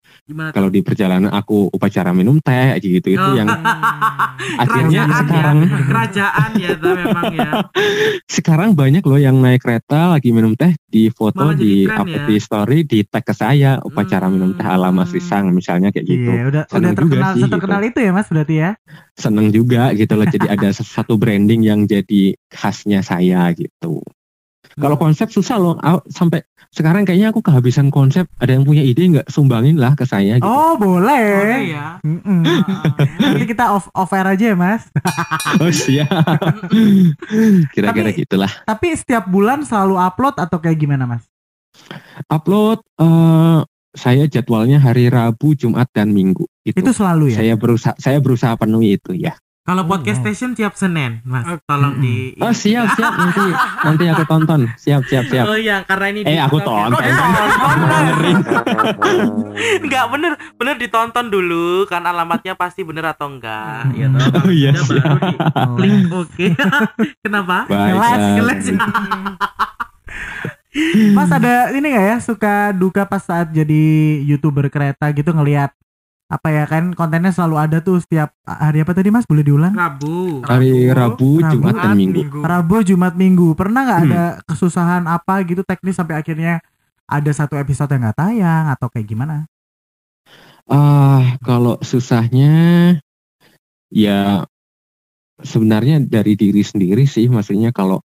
kalau 0.50 0.67
di 0.67 0.79
perjalanan 0.79 1.27
aku 1.27 1.67
upacara 1.67 2.12
minum 2.12 2.39
teh 2.39 2.79
gitu 2.79 3.03
itu 3.09 3.19
Oh. 3.19 3.35
yang 3.35 3.51
akhirnya 4.63 5.03
Kerajaan 5.03 5.19
sekarang 5.21 5.57
ya, 5.59 5.77
kerajaan 5.89 6.50
ya 6.55 6.69
tuh 6.75 6.93
memang 6.93 7.25
ya. 7.33 7.51
sekarang 8.35 8.69
banyak 8.73 9.01
loh 9.01 9.17
yang 9.17 9.35
naik 9.35 9.59
kereta 9.59 10.09
lagi 10.09 10.29
minum 10.29 10.53
teh 10.53 10.71
di 10.85 11.09
foto 11.09 11.51
Malah 11.51 11.57
di 11.57 11.83
upload 11.83 12.07
ya. 12.15 12.25
di 12.25 12.38
story 12.38 12.77
di 12.83 13.00
tag 13.03 13.21
ke 13.21 13.33
saya 13.33 13.77
upacara 13.79 14.27
minum 14.27 14.53
teh 14.53 14.63
ala 14.63 14.89
Mas 14.89 15.05
Hmm. 15.05 15.15
Risang 15.15 15.45
misalnya 15.51 15.89
kayak 15.89 16.05
gitu 16.05 16.25
Iya, 16.25 16.43
udah 16.47 16.63
Seneng 16.65 16.79
udah 16.89 16.95
juga 16.95 17.13
terkenal 17.13 17.33
sih, 17.35 17.43
terkenal 17.51 17.81
itu 17.83 18.00
ya 18.00 18.12
Mas 18.12 18.27
berarti 18.27 18.55
ya. 18.55 18.71
seneng 19.13 19.47
juga 19.50 19.83
gitu 19.91 20.13
loh 20.13 20.25
jadi 20.25 20.47
ada 20.50 20.69
satu 20.71 21.13
branding 21.15 21.62
yang 21.62 21.79
jadi 21.83 22.23
khasnya 22.47 23.01
saya 23.01 23.51
gitu 23.51 24.01
kalau 24.75 24.96
konsep 24.96 25.27
susah 25.27 25.56
loh 25.56 25.75
sampai 26.08 26.42
sekarang 26.70 27.03
kayaknya 27.03 27.30
aku 27.30 27.39
kehabisan 27.39 27.88
konsep 27.88 28.25
ada 28.36 28.50
yang 28.50 28.62
punya 28.62 28.82
ide 28.82 29.06
nggak 29.08 29.27
sumbangin 29.27 29.75
lah 29.75 29.94
ke 29.94 30.03
saya 30.03 30.36
gitu 30.36 30.46
Oh, 30.46 30.74
Boleh 30.74 31.22
boleh. 31.38 31.62
ya. 31.70 31.88
Mm-mm. 32.00 32.42
Nanti 33.15 33.46
kita 33.46 33.70
off 33.72 33.88
off 33.92 34.10
air 34.12 34.25
aja 34.27 34.46
ya 34.51 34.56
Mas. 34.56 34.89
oh 35.62 35.70
siap 35.70 36.10
kira-kira 37.74 38.10
Tapi- 38.10 38.20
gitulah 38.20 38.51
Tapi 38.63 38.88
setiap 38.94 39.25
bulan 39.25 39.62
selalu 39.62 39.96
upload 39.98 40.36
atau 40.38 40.58
kayak 40.58 40.77
gimana 40.77 41.06
Mas? 41.08 41.24
upload 42.27 42.82
eh 42.96 43.60
saya 43.94 44.25
jadwalnya 44.25 44.77
hari 44.77 45.06
Rabu 45.06 45.53
Jumat 45.53 45.86
dan 45.89 46.10
Minggu 46.10 46.46
itu, 46.63 46.74
Itu 46.75 46.89
selalu 46.92 47.30
ya. 47.30 47.38
saya 47.38 47.53
berusaha 47.53 47.94
saya 47.96 48.18
berusaha 48.18 48.53
penuhi 48.56 48.98
itu 48.98 49.13
ya 49.13 49.38
Kalau 49.63 49.79
Oh, 49.82 49.89
podcast 49.89 50.20
wow. 50.20 50.27
station 50.27 50.51
tiap 50.51 50.75
Senin, 50.75 51.24
Mas. 51.24 51.48
Tolong 51.63 51.96
di 51.98 52.36
oh 52.38 52.51
siap 52.51 52.84
siap 52.93 53.15
nanti 53.15 53.48
nanti 53.79 54.03
aku 54.05 54.24
tonton 54.25 54.67
siap 54.75 55.08
siap 55.08 55.24
siap 55.25 55.48
Oh 55.48 55.55
iya, 55.55 55.79
karena 55.82 56.12
ini 56.12 56.20
Eh, 56.25 56.36
aku 56.38 56.60
tonton. 56.60 57.00
ditonton? 57.00 57.48
Dengerin. 57.82 58.38
Enggak 59.79 60.05
bener, 60.10 60.32
bener 60.53 60.75
ditonton 60.75 61.25
dulu 61.27 61.88
kan 61.88 62.03
alamatnya 62.03 62.53
pasti 62.53 62.84
bener 62.84 63.08
atau 63.08 63.32
enggak. 63.32 63.88
Ya 63.93 64.12
toh. 64.12 64.27
Oh, 64.38 64.51
iya, 64.51 64.75
baru 64.75 65.17
di 65.22 65.36
klik 65.79 66.12
oke. 66.12 66.48
Kenapa? 67.24 67.63
Baik, 67.63 67.88
Kelas, 67.96 68.20
eh, 68.20 68.34
Kelas. 68.36 68.63
Mas 71.13 71.29
ada 71.29 71.70
ini 71.70 71.88
gak 71.88 72.03
ya 72.03 72.17
suka 72.20 72.53
duka 72.74 73.05
pas 73.05 73.22
saat 73.22 73.48
jadi 73.48 73.84
youtuber 74.24 74.67
kereta 74.67 75.08
gitu 75.10 75.29
ngelihat 75.29 75.70
apa 76.33 76.49
ya 76.49 76.65
kan 76.65 76.97
kontennya 76.97 77.29
selalu 77.29 77.55
ada 77.61 77.77
tuh 77.85 78.01
setiap 78.01 78.33
hari 78.41 78.81
apa 78.81 78.97
tadi 78.97 79.13
Mas 79.13 79.29
boleh 79.29 79.45
diulang? 79.45 79.73
Rabu. 79.77 80.41
hari 80.41 80.89
Rabu, 80.89 81.37
Rabu, 81.37 81.51
Jumat 81.53 81.73
dan 81.77 81.93
Minggu. 81.93 82.41
Rabu, 82.41 82.75
Jumat, 82.81 83.13
Minggu. 83.13 83.47
Pernah 83.53 83.81
nggak 83.85 83.99
Hmm. 84.01 84.09
ada 84.09 84.23
kesusahan 84.49 85.05
apa 85.05 85.45
gitu 85.45 85.61
teknis 85.61 85.93
sampai 85.93 86.17
akhirnya 86.17 86.57
ada 87.05 87.31
satu 87.31 87.53
episode 87.53 87.93
yang 87.93 88.09
nggak 88.09 88.17
tayang 88.17 88.65
atau 88.73 88.89
kayak 88.89 89.05
gimana? 89.05 89.45
Ah, 90.65 91.37
kalau 91.43 91.77
susahnya 91.85 92.97
ya 93.93 94.47
sebenarnya 95.37 96.01
dari 96.01 96.33
diri 96.33 96.63
sendiri 96.63 97.03
sih, 97.05 97.29
maksudnya 97.29 97.69
kalau 97.69 98.01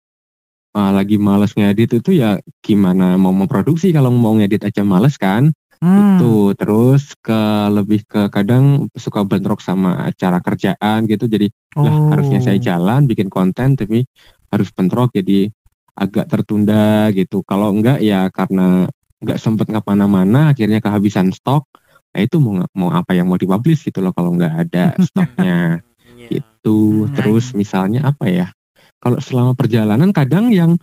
ah, 0.75 0.91
lagi 0.91 1.15
males 1.21 1.55
ngedit 1.55 2.01
itu 2.03 2.11
ya 2.17 2.41
gimana 2.59 3.15
mau 3.21 3.31
memproduksi 3.31 3.93
kalau 3.95 4.11
mau 4.11 4.35
ngedit 4.35 4.67
aja 4.67 4.83
males 4.83 5.15
kan? 5.15 5.53
Hmm. 5.77 6.17
Itu 6.17 6.57
terus 6.57 7.13
ke 7.21 7.41
lebih 7.69 8.09
ke 8.09 8.33
kadang 8.33 8.89
suka 8.97 9.23
bentrok 9.29 9.61
sama 9.61 10.09
acara 10.09 10.41
kerjaan 10.41 11.05
gitu 11.05 11.29
jadi 11.29 11.53
lah 11.77 11.93
Oh. 11.93 12.09
harusnya 12.09 12.41
saya 12.41 12.57
jalan 12.57 13.05
bikin 13.05 13.29
konten 13.29 13.77
tapi 13.77 14.09
harus 14.49 14.73
bentrok 14.73 15.13
jadi 15.13 15.53
agak 15.93 16.29
tertunda 16.29 17.13
gitu. 17.13 17.45
Kalau 17.45 17.73
enggak 17.73 18.01
ya 18.01 18.33
karena 18.33 18.89
enggak 19.21 19.37
sempet 19.37 19.69
ke 19.69 19.81
mana-mana 19.85 20.57
akhirnya 20.57 20.81
kehabisan 20.81 21.33
stok. 21.37 21.69
Nah 22.17 22.21
itu 22.25 22.41
mau 22.41 22.65
mau 22.73 22.89
apa 22.93 23.13
yang 23.13 23.29
mau 23.29 23.37
dipublish 23.37 23.85
gitu 23.85 24.01
loh 24.01 24.17
kalau 24.17 24.33
enggak 24.33 24.69
ada 24.69 24.97
stoknya 25.05 25.85
Iya. 26.17 26.29
gitu. 26.41 27.05
Hmm. 27.05 27.13
Terus 27.13 27.53
misalnya 27.53 28.09
apa 28.09 28.25
ya? 28.33 28.49
Kalau 28.97 29.21
selama 29.21 29.53
perjalanan 29.53 30.09
kadang 30.17 30.49
yang 30.49 30.81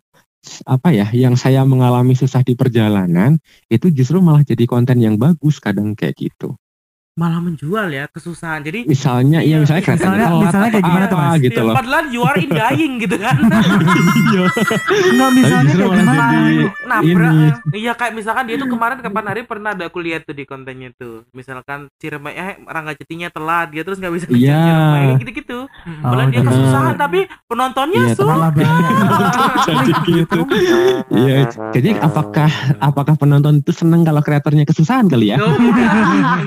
apa 0.67 0.91
ya 0.91 1.07
yang 1.15 1.39
saya 1.39 1.63
mengalami 1.63 2.13
susah 2.13 2.43
di 2.43 2.53
perjalanan 2.55 3.39
itu 3.71 3.87
justru 3.91 4.19
malah 4.19 4.43
jadi 4.43 4.67
konten 4.67 4.99
yang 4.99 5.15
bagus 5.15 5.63
kadang 5.63 5.95
kayak 5.95 6.19
gitu 6.19 6.59
Malah 7.13 7.37
menjual 7.39 7.93
ya 7.93 8.09
kesusahan. 8.09 8.65
Jadi 8.65 8.89
misalnya 8.89 9.37
iya 9.37 9.53
Iya, 9.53 9.61
misalnya 9.61 9.83
keretanya 9.85 10.01
misalnya- 10.09 10.25
telat 10.25 10.41
misalnya 10.41 10.65
kayak 10.65 10.73
atau 10.73 10.89
gimana 10.89 11.05
tuh, 11.05 11.13
apa 11.15 11.29
Mas? 11.29 11.37
gitu 11.39 11.53
ya, 11.53 11.61
loh 11.63 11.75
padahal 11.75 12.05
you 12.09 12.21
are 12.23 12.39
in 12.39 12.49
dying 12.57 12.93
gitu 12.97 13.15
kan. 13.15 13.35
Iya. 13.37 14.45
Enggak 15.05 15.29
Tapi 15.29 15.37
misalnya 15.37 15.69
kayak 15.69 15.93
gimana? 15.93 16.25
jadi 16.33 16.57
nabrak 16.83 17.31
ini. 17.31 17.47
iya 17.75 17.91
kayak 17.93 18.13
misalkan 18.13 18.43
dia 18.43 18.55
tuh 18.55 18.65
kemarin 18.67 18.97
kapan 18.99 19.25
hari 19.27 19.41
pernah 19.43 19.69
ada 19.71 19.85
aku 19.85 19.99
lihat 19.99 20.21
tuh 20.23 20.33
di 20.33 20.43
kontennya 20.43 20.89
tuh 20.91 21.21
misalkan 21.29 21.85
Ciremai 21.95 22.33
eh 22.33 22.51
Rangga 22.63 22.93
Jetinya 22.93 23.29
telat 23.29 23.69
dia 23.69 23.81
terus 23.83 23.97
nggak 23.99 24.09
bisa 24.11 24.25
Iya. 24.27 24.57
Ciremai 24.57 25.05
gitu 25.19 25.31
gitu 25.35 25.59
Oh, 26.01 26.09
malah 26.09 26.25
dia 26.27 26.39
gitu. 26.39 26.49
kesusahan 26.49 26.95
tapi 26.95 27.19
penontonnya 27.45 28.01
Iya, 28.03 28.15
suka 28.15 28.33
jadi 29.67 29.91
gitu 30.09 30.39
Iya, 31.11 31.35
jadi 31.71 31.89
apakah 31.99 32.49
apakah 32.79 33.13
penonton 33.15 33.59
itu 33.59 33.69
seneng 33.71 34.01
kalau 34.01 34.19
kreatornya 34.19 34.65
kesusahan 34.65 35.05
kali 35.05 35.29
ya? 35.29 35.37
Oh, 35.37 35.53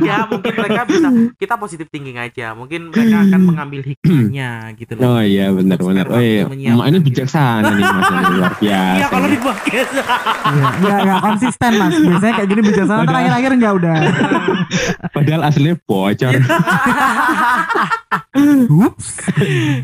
ya 0.03 0.27
mungkin 0.27 0.56
mereka 0.59 0.83
bisa 0.85 1.09
kita 1.41 1.55
positif 1.55 1.87
thinking 1.87 2.17
aja 2.17 2.53
mungkin 2.53 2.89
mereka 2.89 3.23
akan 3.23 3.41
mengambil 3.43 3.81
hikmahnya 3.83 4.51
gitu 4.75 4.93
Oh 4.97 5.15
loh 5.15 5.21
iya 5.21 5.49
benar-benar. 5.49 6.07
Oh 6.09 6.19
iya, 6.19 6.45
emak 6.47 6.87
ini 6.87 6.99
gitu. 6.99 7.07
bijaksana 7.07 7.71
nih 7.71 7.85
mas 7.85 8.09
luar 8.33 8.53
biasa. 8.55 8.63
iya 8.63 9.07
kalau 9.07 9.27
di 9.27 9.39
podcast 9.39 9.91
Iya, 10.47 10.67
Enggak 10.73 10.99
enggak 11.01 11.21
konsisten 11.23 11.73
Mas. 11.77 11.95
Biasanya 11.97 12.33
kayak 12.35 12.49
gini 12.49 12.61
bijaksana 12.65 12.97
Padahal- 12.97 13.09
terakhir-akhir 13.09 13.51
enggak 13.53 13.73
udah. 13.75 13.97
Padahal 15.17 15.43
aslinya 15.45 15.77
bocor. 15.83 16.35
Ups. 18.69 19.07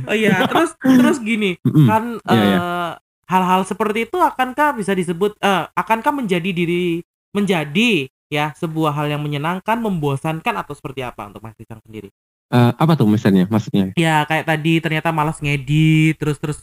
oh 0.04 0.14
iya 0.14 0.44
terus 0.44 0.70
terus 0.78 1.18
gini 1.18 1.56
kan 1.64 2.20
Iya, 2.22 2.36
iya. 2.36 2.58
eh, 2.58 2.90
hal-hal 3.26 3.64
seperti 3.64 4.06
itu 4.06 4.18
akankah 4.18 4.72
bisa 4.72 4.92
disebut 4.92 5.34
eh, 5.38 5.64
akankah 5.72 6.12
menjadi 6.12 6.50
diri 6.50 7.00
menjadi 7.32 8.06
ya 8.32 8.56
sebuah 8.56 8.96
hal 8.96 9.12
yang 9.12 9.20
menyenangkan 9.20 9.76
membosankan 9.76 10.56
atau 10.56 10.72
seperti 10.72 11.04
apa 11.04 11.28
untuk 11.28 11.44
Mas 11.44 11.52
Rizal 11.60 11.84
sendiri 11.84 12.08
Eh, 12.52 12.72
apa 12.76 12.92
tuh 12.92 13.08
misalnya 13.08 13.48
maksudnya? 13.48 13.96
ya 13.96 14.28
kayak 14.28 14.44
tadi 14.44 14.76
ternyata 14.76 15.08
malas 15.08 15.40
ngedit 15.40 16.20
terus 16.20 16.36
terus 16.36 16.58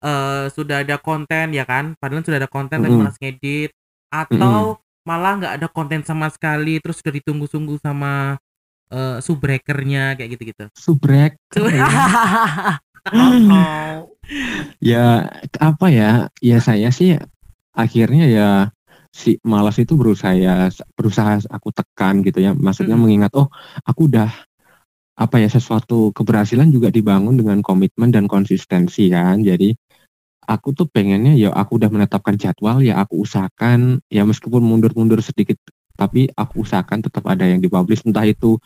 eh, 0.00 0.48
sudah 0.48 0.80
ada 0.80 0.96
konten 0.96 1.52
ya 1.52 1.68
kan 1.68 1.92
padahal 2.00 2.24
sudah 2.24 2.40
ada 2.40 2.48
konten 2.48 2.80
tapi 2.80 2.88
Mm-mm. 2.88 3.04
malas 3.04 3.20
ngedit 3.20 3.68
atau 4.08 4.80
malah 5.04 5.32
nggak 5.36 5.52
ada 5.60 5.68
konten 5.68 6.00
sama 6.00 6.32
sekali 6.32 6.80
terus 6.80 6.96
sudah 7.04 7.12
ditunggu-tunggu 7.20 7.76
sama 7.76 8.40
eh, 8.88 9.20
subbreakernya 9.20 10.16
kayak 10.16 10.30
gitu-gitu 10.32 10.64
Subrek. 10.72 11.36
Oh. 13.12 14.08
Ya 14.80 15.28
apa 15.60 15.86
ya? 15.92 16.32
Ya 16.40 16.56
saya 16.64 16.88
sih 16.88 17.20
akhirnya 17.76 18.24
ya 18.24 18.48
si 19.14 19.38
malas 19.46 19.78
itu 19.78 19.94
berusaha 19.94 20.34
berusaha 20.98 21.46
aku 21.46 21.70
tekan 21.70 22.26
gitu 22.26 22.42
ya. 22.42 22.50
Maksudnya 22.50 22.98
Mm. 22.98 23.02
mengingat 23.06 23.32
oh 23.38 23.46
aku 23.86 24.10
udah 24.10 24.30
apa 25.14 25.36
ya 25.38 25.46
sesuatu 25.46 26.10
keberhasilan 26.10 26.74
juga 26.74 26.90
dibangun 26.90 27.38
dengan 27.38 27.62
komitmen 27.62 28.10
dan 28.10 28.26
konsistensi 28.26 29.06
kan. 29.14 29.38
Jadi 29.46 29.70
aku 30.44 30.76
tuh 30.76 30.86
pengennya 30.90 31.38
ya 31.38 31.54
aku 31.54 31.80
udah 31.80 31.90
menetapkan 31.94 32.36
jadwal 32.36 32.82
ya 32.84 33.00
aku 33.00 33.24
usahakan 33.24 34.02
ya 34.12 34.26
meskipun 34.26 34.60
mundur-mundur 34.60 35.22
sedikit 35.24 35.56
tapi 35.94 36.26
aku 36.34 36.66
usahakan 36.66 37.06
tetap 37.06 37.22
ada 37.30 37.46
yang 37.46 37.62
dipublish 37.62 38.02
entah 38.02 38.26
itu 38.26 38.58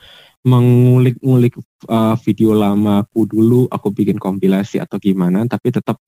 mengulik-ngulik 0.49 1.61
uh, 1.87 2.17
video 2.25 2.57
lamaku 2.57 3.29
dulu 3.29 3.69
aku 3.69 3.93
bikin 3.93 4.17
kompilasi 4.17 4.81
atau 4.81 4.97
gimana 4.97 5.45
tapi 5.45 5.69
tetap 5.71 6.01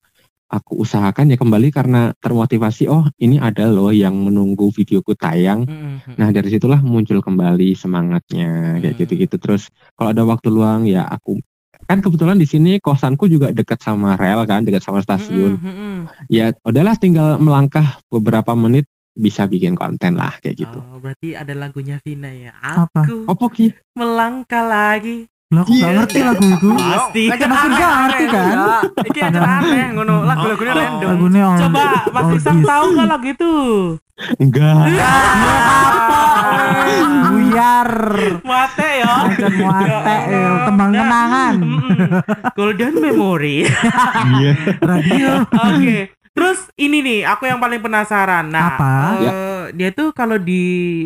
aku 0.50 0.82
usahakan 0.82 1.30
ya 1.30 1.38
kembali 1.38 1.70
karena 1.70 2.10
termotivasi 2.18 2.90
oh 2.90 3.06
ini 3.16 3.38
ada 3.38 3.70
loh 3.70 3.94
yang 3.94 4.18
menunggu 4.18 4.74
videoku 4.74 5.14
tayang 5.14 5.62
Mm-mm. 5.62 6.18
nah 6.18 6.34
dari 6.34 6.50
situlah 6.50 6.82
muncul 6.82 7.22
kembali 7.22 7.78
semangatnya 7.78 8.82
kayak 8.82 8.98
Hmm. 8.98 9.00
gitu-gitu 9.06 9.36
terus 9.38 9.70
kalau 9.94 10.10
ada 10.10 10.26
waktu 10.26 10.50
luang 10.50 10.90
ya 10.90 11.06
aku 11.06 11.38
kan 11.86 12.02
kebetulan 12.02 12.34
di 12.34 12.44
sini 12.44 12.82
kosanku 12.82 13.30
juga 13.30 13.54
dekat 13.54 13.78
sama 13.78 14.18
rel 14.18 14.42
kan 14.44 14.66
dekat 14.66 14.82
sama 14.82 14.98
stasiun 15.00 15.54
Mm-mm, 15.54 15.70
mm-mm. 15.70 15.96
ya 16.26 16.50
udahlah 16.66 16.98
tinggal 16.98 17.38
melangkah 17.38 18.02
beberapa 18.10 18.50
menit 18.52 18.90
bisa 19.10 19.46
bikin 19.46 19.74
konten 19.74 20.18
lah 20.18 20.34
kayak 20.38 20.66
gitu 20.66 20.78
Oh, 20.82 20.98
berarti 20.98 21.34
ada 21.34 21.50
lagunya 21.54 21.98
Vina 22.02 22.30
ya. 22.30 22.54
Apa? 22.58 23.06
Aku 23.06 23.26
opo 23.26 23.50
ki 23.50 23.74
melangkah 23.94 24.66
lagi. 24.66 25.26
Lah 25.50 25.66
aku 25.66 25.72
nggak 25.74 25.90
Iya. 25.90 25.98
ngerti 25.98 26.18
lagu 26.22 26.46
itu. 26.46 26.70
Pasti. 26.78 27.22
Kan 27.26 27.38
makin 27.44 27.70
nggak 27.74 27.92
ngerti 27.98 28.24
kan? 28.30 28.56
Iki 29.02 29.18
aja 29.20 29.40
aneh 29.42 29.86
ngono 29.92 30.14
lagu-lagunya 30.22 30.72
Oh. 30.72 30.78
random. 30.78 31.08
Lagunya 31.10 31.42
all, 31.42 31.58
Coba 31.58 31.82
Mas 32.14 32.26
this. 32.30 32.46
tahu 32.46 32.84
nggak 32.94 33.08
lagu 33.08 33.26
itu? 33.28 33.54
enggak 34.36 34.74
Buyar. 37.26 37.90
Mate 38.42 38.88
ya. 39.00 39.12
Ancen 39.26 39.52
muate 39.56 40.16
ya, 40.28 40.50
tembang 40.66 40.90
kenangan. 40.92 41.54
Golden 42.52 42.94
Memory. 42.96 43.56
iya 44.38 44.52
Radio. 44.78 45.30
Oke. 45.50 45.98
Terus 46.30 46.70
ini 46.76 47.02
nih, 47.02 47.20
aku 47.26 47.44
yang 47.44 47.58
paling 47.58 47.82
penasaran. 47.82 48.48
Nah, 48.48 48.78
Apa? 48.78 48.92
eh, 49.18 49.62
dia 49.74 49.90
tuh 49.90 50.14
kalau 50.14 50.38
di 50.38 50.62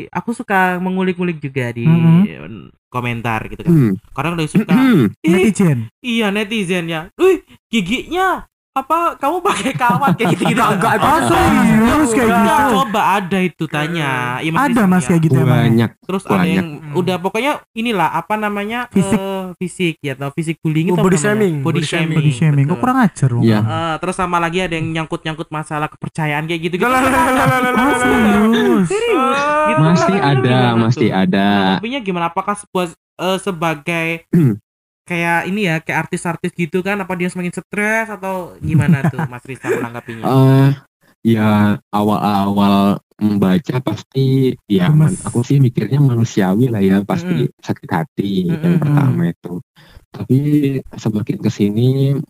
aku 0.06 0.30
suka 0.30 0.76
mengulik-ngulik 0.78 1.40
juga 1.40 1.72
di 1.72 1.88
Mhm. 1.88 2.83
Komentar 2.94 3.50
gitu 3.50 3.66
kan. 3.66 3.72
Hmm. 3.74 3.92
Kadang 4.14 4.38
udah 4.38 4.46
suka, 4.46 4.70
Hmm. 4.70 5.10
Netizen. 5.26 5.90
iya 5.98 6.30
netizen 6.30 6.86
ya. 6.86 7.10
Wih, 7.18 7.42
giginya 7.66 8.46
apa 8.74 9.14
kamu 9.16 9.36
pakai 9.38 9.70
kawat 9.72 10.10
kayak 10.14 10.28
gitu-gitu. 10.34 10.58
Enggak, 10.58 10.70
enggak. 10.74 10.92
Oh 10.98 11.18
serius 11.24 12.08
kayak 12.10 12.26
Enggak, 12.26 12.58
gitu. 12.58 12.70
coba 12.74 13.00
ada 13.14 13.38
itu 13.38 13.64
tanya. 13.64 14.10
Iya, 14.38 14.50
Mas 14.50 14.62
Ada 14.66 14.82
mas 14.84 14.98
ya. 14.98 15.06
kayak 15.08 15.20
gitu 15.22 15.36
emang. 15.38 15.54
banyak 15.54 15.90
Terus 16.02 16.22
ada 16.24 16.30
banyak. 16.36 16.52
yang 16.52 16.66
udah 16.90 17.14
pokoknya 17.16 17.52
inilah 17.70 18.08
apa 18.10 18.34
namanya 18.34 18.78
Fisik. 18.90 19.14
eh, 19.14 19.44
fisik 19.56 19.94
ya 20.00 20.12
atau 20.14 20.28
fisik 20.30 20.56
bullying 20.58 20.90
Oh, 20.90 20.92
itu 20.92 21.00
body 21.00 21.16
shaming, 21.16 21.54
Body, 21.62 21.78
body 21.78 21.86
shaming. 21.86 22.16
Body 22.18 22.30
shaming. 22.34 22.64
Kok 22.66 22.76
kurang 22.76 22.96
ajar 22.98 23.28
Wong. 23.30 23.42
Iya. 23.42 23.58
Eh, 23.60 23.94
terus 23.98 24.14
sama 24.14 24.36
lagi 24.36 24.58
ada 24.58 24.74
yang 24.74 24.86
nyangkut-nyangkut 24.92 25.48
masalah 25.48 25.86
kepercayaan 25.86 26.44
kayak 26.44 26.60
gitu. 26.64 26.74
Serius. 26.82 28.88
Serius. 28.90 29.38
Gitu 29.64 29.80
Masih 29.80 30.18
ada, 30.18 30.56
masih 30.74 31.08
tuh? 31.08 31.16
ada. 31.16 31.46
Nah, 31.46 31.72
Tapi 31.78 31.86
gimana? 32.02 32.24
Apakah 32.26 32.54
sebuah 32.56 32.84
eh, 33.14 33.38
sebagai 33.38 34.06
kayak 35.08 35.36
ini 35.50 35.60
ya, 35.68 35.74
kayak 35.84 35.98
artis-artis 36.08 36.52
gitu 36.62 36.78
kan? 36.86 36.96
Apa 37.04 37.12
dia 37.20 37.28
semakin 37.32 37.54
stres 37.58 38.06
atau 38.16 38.34
gimana 38.68 38.98
tuh, 39.12 39.22
Mas 39.32 39.44
Risa 39.50 39.68
menanggapinya? 39.76 40.28
Eh, 40.34 40.68
ya 41.34 41.42
awal-awal 41.94 43.00
membaca 43.20 43.76
pasti 43.88 44.52
ya 44.68 44.90
man- 44.92 45.20
aku 45.26 45.40
sih 45.48 45.58
mikirnya 45.66 45.98
manusiawi 46.02 46.64
lah 46.72 46.82
ya 46.82 46.96
pasti 47.10 47.46
sakit 47.66 47.90
hati 47.96 48.24
yang 48.64 48.76
Mm-mm. 48.76 48.82
pertama 48.82 49.22
itu 49.32 49.62
tapi 50.14 50.36
semakin 51.02 51.38
ke 51.44 51.50
sini 51.58 51.82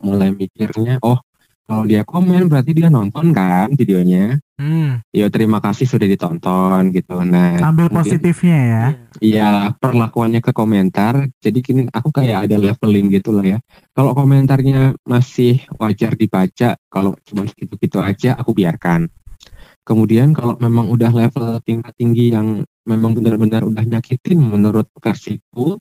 mulai 0.06 0.30
mikirnya 0.32 1.00
oh 1.06 1.18
kalau 1.64 1.84
dia 1.88 2.04
komen 2.04 2.46
berarti 2.52 2.76
dia 2.76 2.92
nonton 2.92 3.32
kan 3.32 3.72
videonya? 3.72 4.36
Hmm. 4.54 5.02
ya 5.10 5.26
terima 5.34 5.58
kasih 5.58 5.82
sudah 5.82 6.06
ditonton 6.06 6.94
gitu. 6.94 7.18
Nah 7.26 7.58
Ambil 7.58 7.90
mungkin- 7.90 8.06
positifnya 8.06 8.58
ya. 8.62 8.84
Iya 9.18 9.48
perlakuannya 9.74 10.38
ke 10.38 10.54
komentar. 10.54 11.26
Jadi 11.42 11.58
kini 11.58 11.80
aku 11.90 12.14
kayak 12.14 12.46
ada 12.46 12.56
leveling 12.60 13.10
gitu 13.10 13.34
lah 13.34 13.42
ya. 13.42 13.58
Kalau 13.90 14.14
komentarnya 14.14 14.94
masih 15.02 15.64
wajar 15.74 16.14
dibaca 16.14 16.78
kalau 16.86 17.18
cuma 17.26 17.48
segitu-gitu 17.50 17.98
aja 17.98 18.38
aku 18.38 18.54
biarkan. 18.54 19.10
Kemudian 19.82 20.32
kalau 20.32 20.54
memang 20.62 20.86
udah 20.88 21.10
level 21.12 21.58
tingkat 21.66 21.92
tinggi 21.98 22.30
yang 22.32 22.62
memang 22.86 23.12
benar-benar 23.16 23.66
udah 23.66 23.84
nyakitin 23.84 24.38
menurut 24.38 24.86
versiku 25.02 25.76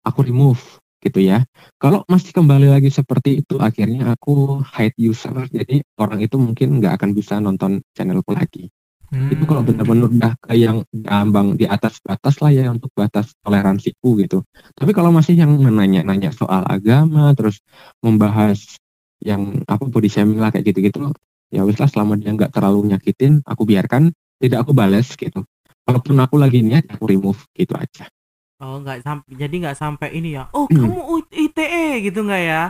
aku 0.00 0.18
remove 0.24 0.80
gitu 0.98 1.22
ya. 1.22 1.46
Kalau 1.78 2.02
masih 2.10 2.34
kembali 2.34 2.68
lagi 2.70 2.90
seperti 2.90 3.42
itu 3.42 3.58
akhirnya 3.62 4.14
aku 4.18 4.62
hide 4.66 4.98
user 4.98 5.34
jadi 5.50 5.82
orang 5.98 6.18
itu 6.22 6.36
mungkin 6.36 6.82
nggak 6.82 6.98
akan 6.98 7.10
bisa 7.14 7.38
nonton 7.38 7.82
channelku 7.94 8.34
lagi. 8.34 8.70
Itu 9.08 9.48
kalau 9.48 9.64
benar-benar 9.64 10.12
udah 10.12 10.32
ke 10.36 10.52
yang 10.52 10.84
ambang 11.08 11.56
di 11.56 11.64
atas 11.64 11.96
batas 12.04 12.44
lah 12.44 12.52
ya 12.52 12.68
untuk 12.68 12.92
batas 12.92 13.32
toleransiku 13.40 14.20
gitu. 14.20 14.44
Tapi 14.76 14.92
kalau 14.92 15.08
masih 15.08 15.32
yang 15.32 15.56
menanya-nanya 15.56 16.28
soal 16.28 16.60
agama 16.68 17.32
terus 17.32 17.64
membahas 18.04 18.76
yang 19.24 19.64
apa 19.64 19.88
body 19.88 20.12
shaming 20.12 20.38
lah 20.38 20.52
kayak 20.52 20.70
gitu-gitu 20.70 21.10
ya 21.48 21.64
wis 21.64 21.80
lah 21.80 21.88
selama 21.88 22.20
dia 22.20 22.36
nggak 22.36 22.52
terlalu 22.52 22.92
nyakitin 22.92 23.40
aku 23.48 23.64
biarkan 23.64 24.12
tidak 24.36 24.68
aku 24.68 24.76
balas 24.76 25.16
gitu. 25.16 25.40
Walaupun 25.88 26.20
aku 26.20 26.36
lagi 26.36 26.60
niat 26.60 26.84
aku 26.92 27.08
remove 27.08 27.40
gitu 27.56 27.72
aja 27.72 28.12
Oh, 28.58 28.82
nggak 28.82 29.06
sampai 29.06 29.30
jadi 29.38 29.54
nggak 29.54 29.76
sampai 29.78 30.08
ini 30.18 30.34
ya. 30.34 30.50
Oh, 30.50 30.66
Hmm. 30.66 30.90
kamu 30.90 31.00
ITE 31.30 32.10
gitu 32.10 32.26
nggak 32.26 32.42
ya? 32.42 32.62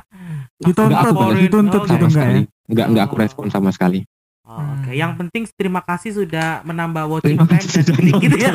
Dituntut, 0.61 0.92
Nggak 0.92 1.01
aku 1.01 1.14
balas. 1.16 1.38
dituntut 1.40 1.81
Oh, 1.81 1.87
gitu 1.88 1.96
sama 1.96 2.09
enggak 2.09 2.12
sekali 2.12 2.40
ya? 2.40 2.46
nggak 2.68 2.87
nggak 2.92 3.05
aku 3.09 3.16
respon 3.16 3.46
sama 3.48 3.70
sekali 3.72 4.01
Oh, 4.48 4.64
Oke, 4.81 4.96
yang 4.96 5.12
penting 5.20 5.44
terima 5.61 5.85
kasih 5.85 6.24
sudah 6.24 6.64
menambah 6.64 7.05
watching 7.05 7.37
Terima 7.37 7.44
time 7.44 7.68
dan 7.68 8.16
gitu 8.16 8.37
ya. 8.40 8.53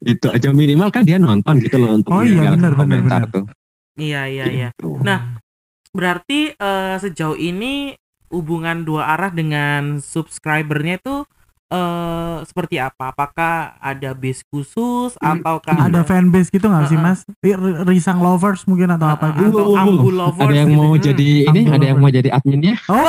Itu 0.00 0.26
aja 0.32 0.48
minimal 0.56 0.88
kan 0.88 1.04
dia 1.04 1.20
nonton 1.20 1.60
gitu 1.60 1.76
loh 1.76 2.00
untuk 2.00 2.16
Oh 2.16 2.24
iya, 2.24 2.48
benar, 2.48 2.72
benar, 2.72 2.80
komentar 2.80 3.20
benar. 3.28 3.32
tuh 3.32 3.44
Iya, 4.00 4.24
iya, 4.24 4.44
iya. 4.48 4.68
Gitu. 4.72 4.88
Nah, 5.04 5.36
Berarti 5.92 6.56
eh, 6.56 6.96
sejauh 6.96 7.36
ini 7.36 7.92
hubungan 8.32 8.80
dua 8.88 9.12
arah 9.12 9.28
dengan 9.28 10.00
subscribernya 10.00 10.96
itu 10.96 11.28
eh 11.72 12.36
seperti 12.44 12.76
apa? 12.76 13.10
Apakah 13.10 13.52
ada 13.76 14.12
base 14.12 14.44
khusus 14.44 15.16
Hmm. 15.16 15.40
ataukah 15.40 15.88
Ada 15.88 16.04
fanbase 16.04 16.48
gitu 16.48 16.66
nggak 16.66 16.84
sih 16.86 16.94
Heeh. 16.94 17.16
mas? 17.16 17.24
Risang 17.82 18.20
lovers 18.20 18.62
mungkin 18.64 18.90
atau 18.90 19.08
apa 19.08 19.32
gitu? 19.34 19.56
atau 19.56 19.72
Ambu 19.74 20.08
lovers 20.10 20.44
ada 20.44 20.52
yang 20.54 20.68
gitu. 20.68 20.78
mau 20.78 20.92
Hmm. 20.92 21.02
jadi 21.02 21.28
ini 21.42 21.60
Ambil 21.62 21.72
ada 21.72 21.86
yang 21.86 21.98
mau 21.98 22.10
jadi 22.10 22.28
adminnya 22.30 22.74
Oh 22.86 23.00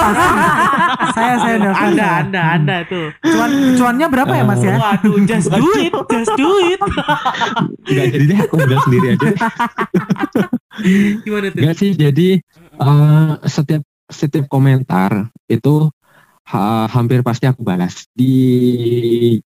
saya 1.13 1.35
saya 1.37 1.55
nelfon. 1.57 1.91
Anda, 1.91 2.07
Anda, 2.21 2.41
Anda 2.53 2.75
tuh. 2.85 3.07
Cuan 3.21 3.51
cuannya 3.75 4.07
berapa 4.07 4.31
ya 4.31 4.43
mas 4.43 4.61
ya? 4.61 4.75
Waduh, 4.75 5.15
just 5.23 5.49
do 5.49 5.67
it, 5.77 5.91
just 6.13 6.31
do 6.33 6.49
it. 6.63 6.79
nggak 7.83 8.07
jadi 8.09 8.25
deh 8.25 8.37
aku 8.39 8.55
udah 8.57 8.79
sendiri 8.81 9.07
aja 9.13 9.27
Gimana 11.21 11.45
tuh? 11.49 11.59
nggak 11.59 11.75
sih 11.75 11.91
jadi 11.93 12.29
eh, 12.75 13.31
setiap 13.45 13.81
setiap 14.05 14.45
komentar 14.47 15.11
itu 15.45 15.89
ha- 16.51 16.87
hampir 16.91 17.19
pasti 17.27 17.45
aku 17.49 17.61
balas 17.63 18.07
di 18.13 18.33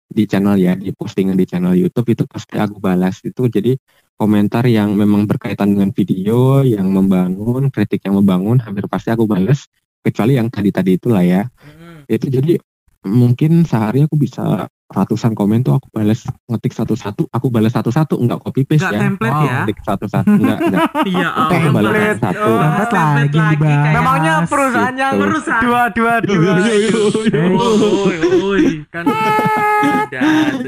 di 0.09 0.25
channel 0.25 0.57
ya 0.57 0.73
di 0.73 0.91
postingan 0.97 1.37
di 1.37 1.45
channel 1.45 1.77
YouTube 1.77 2.09
itu 2.17 2.25
pasti 2.25 2.57
aku 2.57 2.81
balas 2.81 3.21
itu. 3.25 3.47
Jadi 3.47 3.77
komentar 4.19 4.65
yang 4.67 4.97
memang 4.97 5.29
berkaitan 5.29 5.77
dengan 5.77 5.91
video 5.95 6.65
yang 6.65 6.89
membangun 6.91 7.69
kritik 7.71 8.03
yang 8.09 8.19
membangun 8.19 8.59
hampir 8.65 8.89
pasti 8.89 9.13
aku 9.13 9.29
balas. 9.29 9.69
Kecuali 10.03 10.39
yang 10.41 10.49
tadi 10.49 10.71
tadi 10.73 10.97
itulah 10.97 11.23
ya. 11.23 11.43
Mm-mm. 11.45 12.09
itu 12.09 12.27
jadi 12.33 12.53
mungkin 13.01 13.63
sehari 13.63 14.03
aku 14.03 14.17
bisa 14.17 14.43
ratusan 14.89 15.33
komen 15.33 15.61
tuh 15.61 15.77
aku 15.77 15.87
balas 15.93 16.25
ngetik 16.45 16.73
satu-satu 16.73 17.29
aku 17.29 17.47
balas 17.47 17.71
satu-satu 17.71 18.17
enggak 18.17 18.41
copy 18.41 18.65
paste 18.65 18.83
Nggak 18.83 18.91
ya 18.91 19.01
template 19.01 19.31
Wow. 19.31 19.45
ya? 19.45 19.53
ngetik 19.61 19.79
satu-satu 19.83 20.31
enggak 20.33 20.59
enggak 20.61 20.83
Iya, 21.13 21.29
Oke, 21.31 21.55
ampun. 21.55 21.71
balas 21.71 21.93
Template. 21.93 22.19
satu 22.19 22.41
Oh, 22.41 22.57
Template 22.59 22.91
lagi 22.91 23.13
template 23.29 23.53
dibahas. 23.53 23.93
Memangnya 23.93 24.35
perusahaan 24.45 24.97
yang 24.97 25.13
Gitu. 25.13 25.21
ngurus 25.21 25.45
dua 25.61 25.83
dua 25.91 26.15
dua. 26.21 26.53
Oi, 26.59 28.17
oi, 28.43 28.65
Kan 28.89 29.05
sudah. 29.09 30.23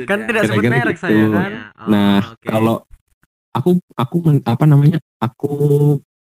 kan 0.04 0.18
tidak 0.22 0.42
sebut 0.46 0.62
merek 0.64 0.94
gitu. 0.94 1.02
saya 1.02 1.24
kan. 1.26 1.50
Ya, 1.50 1.62
oh, 1.74 1.88
Nah, 1.88 2.18
oke. 2.30 2.46
kalau 2.46 2.76
aku 3.50 3.70
aku 3.94 4.16
men- 4.20 4.44
apa 4.44 4.64
namanya? 4.64 4.98
Aku 5.18 5.50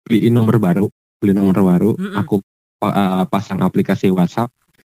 beliin 0.02 0.32
nomor 0.32 0.56
baru, 0.56 0.86
beli 1.18 1.32
nomor 1.32 1.58
baru, 1.58 1.90
aku 2.16 2.40
uh, 2.80 3.26
pasang 3.26 3.60
aplikasi 3.60 4.08
WhatsApp. 4.08 4.50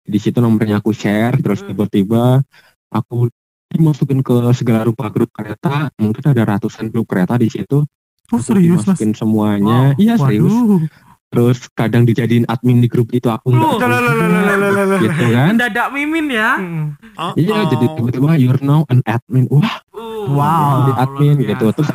Di 0.03 0.19
situ 0.19 0.38
nomornya 0.38 0.79
aku 0.79 0.91
share, 0.91 1.38
terus 1.38 1.62
Mm. 1.62 1.69
tiba-tiba 1.71 2.43
aku 2.88 3.31
dimasukin 3.69 4.21
ke 4.21 4.35
segala 4.53 4.83
rupa 4.83 5.09
grup 5.09 5.31
kereta. 5.31 5.88
Mungkin 5.97 6.25
ada 6.27 6.43
ratusan 6.47 6.88
grup 6.88 7.07
kereta 7.07 7.35
di 7.35 7.49
situ. 7.49 7.87
Oh 8.29 8.37
Aku 8.37 8.45
serius 8.45 8.83
mas? 8.83 8.97
dimasukin 8.97 9.12
semuanya. 9.12 9.95
Iya 9.95 10.17
serius. 10.17 10.49
Waduh. 10.49 10.83
Terus 11.29 11.65
kadang 11.73 12.05
dijadiin 12.05 12.45
admin 12.45 12.79
di 12.79 12.87
grup 12.87 13.09
itu 13.11 13.25
aku 13.27 13.49
Oh, 13.51 13.81
nggak 13.81 13.88
lah. 13.88 15.01
gitu 15.01 15.25
kan. 15.33 15.49
mendadak 15.51 15.88
mimin 15.88 16.29
ya. 16.29 16.61
Hmm. 16.61 16.93
Iya, 17.33 17.73
jadi 17.73 17.87
tiba-tiba 17.91 18.37
you're 18.37 18.61
now 18.61 18.85
an 18.87 19.01
admin. 19.03 19.49
Wah, 19.49 19.81
Uh, 19.93 20.29
Wow. 20.29 20.69
Jadi 20.79 20.93
admin 20.99 21.37
gitu. 21.43 21.67
Terus 21.73 21.88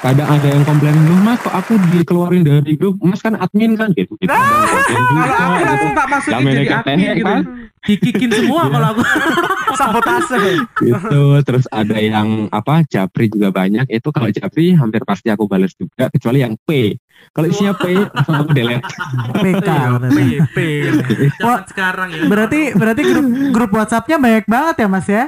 kadang 0.00 0.28
ada 0.28 0.48
yang 0.48 0.64
komplain 0.64 0.96
lu 0.96 1.16
mas 1.20 1.36
kok 1.38 1.52
aku 1.52 1.76
dikeluarin 1.92 2.40
dari 2.40 2.72
grup 2.74 2.96
mas 2.98 3.20
kan 3.20 3.36
admin 3.36 3.76
kan 3.76 3.92
gitu 3.92 4.16
gitu 4.16 4.28
Kalau 4.28 4.48
aku 4.96 5.54
gitu. 5.54 5.68
langsung 5.68 5.92
tak 5.92 6.06
masukin 6.08 6.44
jadi 6.46 6.66
admin 6.74 6.98
gitu. 7.12 7.26
kan? 7.26 7.42
Dikikin 7.80 8.28
semua 8.30 8.62
Iya. 8.62 8.70
kalau 8.70 8.88
aku. 8.92 9.02
Sabotase. 9.80 10.40
gitu 10.82 11.20
terus 11.40 11.64
ada 11.70 11.96
yang 11.96 12.50
apa 12.50 12.82
Japri 12.84 13.30
juga 13.30 13.48
banyak 13.48 13.86
itu 13.86 14.08
kalau 14.10 14.28
Japri 14.28 14.74
hampir 14.74 15.00
pasti 15.04 15.30
aku 15.30 15.46
balas 15.46 15.72
juga 15.72 16.10
kecuali 16.10 16.42
yang 16.42 16.58
P 16.58 16.98
kalau 17.30 17.46
isinya 17.46 17.72
P 17.72 17.94
langsung 17.94 18.34
aku 18.36 18.50
delete 18.50 18.84
PK 19.40 19.68
Iya, 19.70 19.86
berarti. 19.94 20.10
P, 20.10 20.18
P. 20.50 20.58
Zaman 21.38 21.62
sekarang 21.64 22.08
ya. 22.10 22.22
Berarti 22.26 22.60
berarti 22.74 23.02
grup 23.06 23.26
grup 23.52 23.70
WhatsAppnya 23.72 24.16
banyak 24.16 24.44
banget 24.44 24.74
ya 24.76 24.88
Mas 24.88 25.06
ya? 25.06 25.24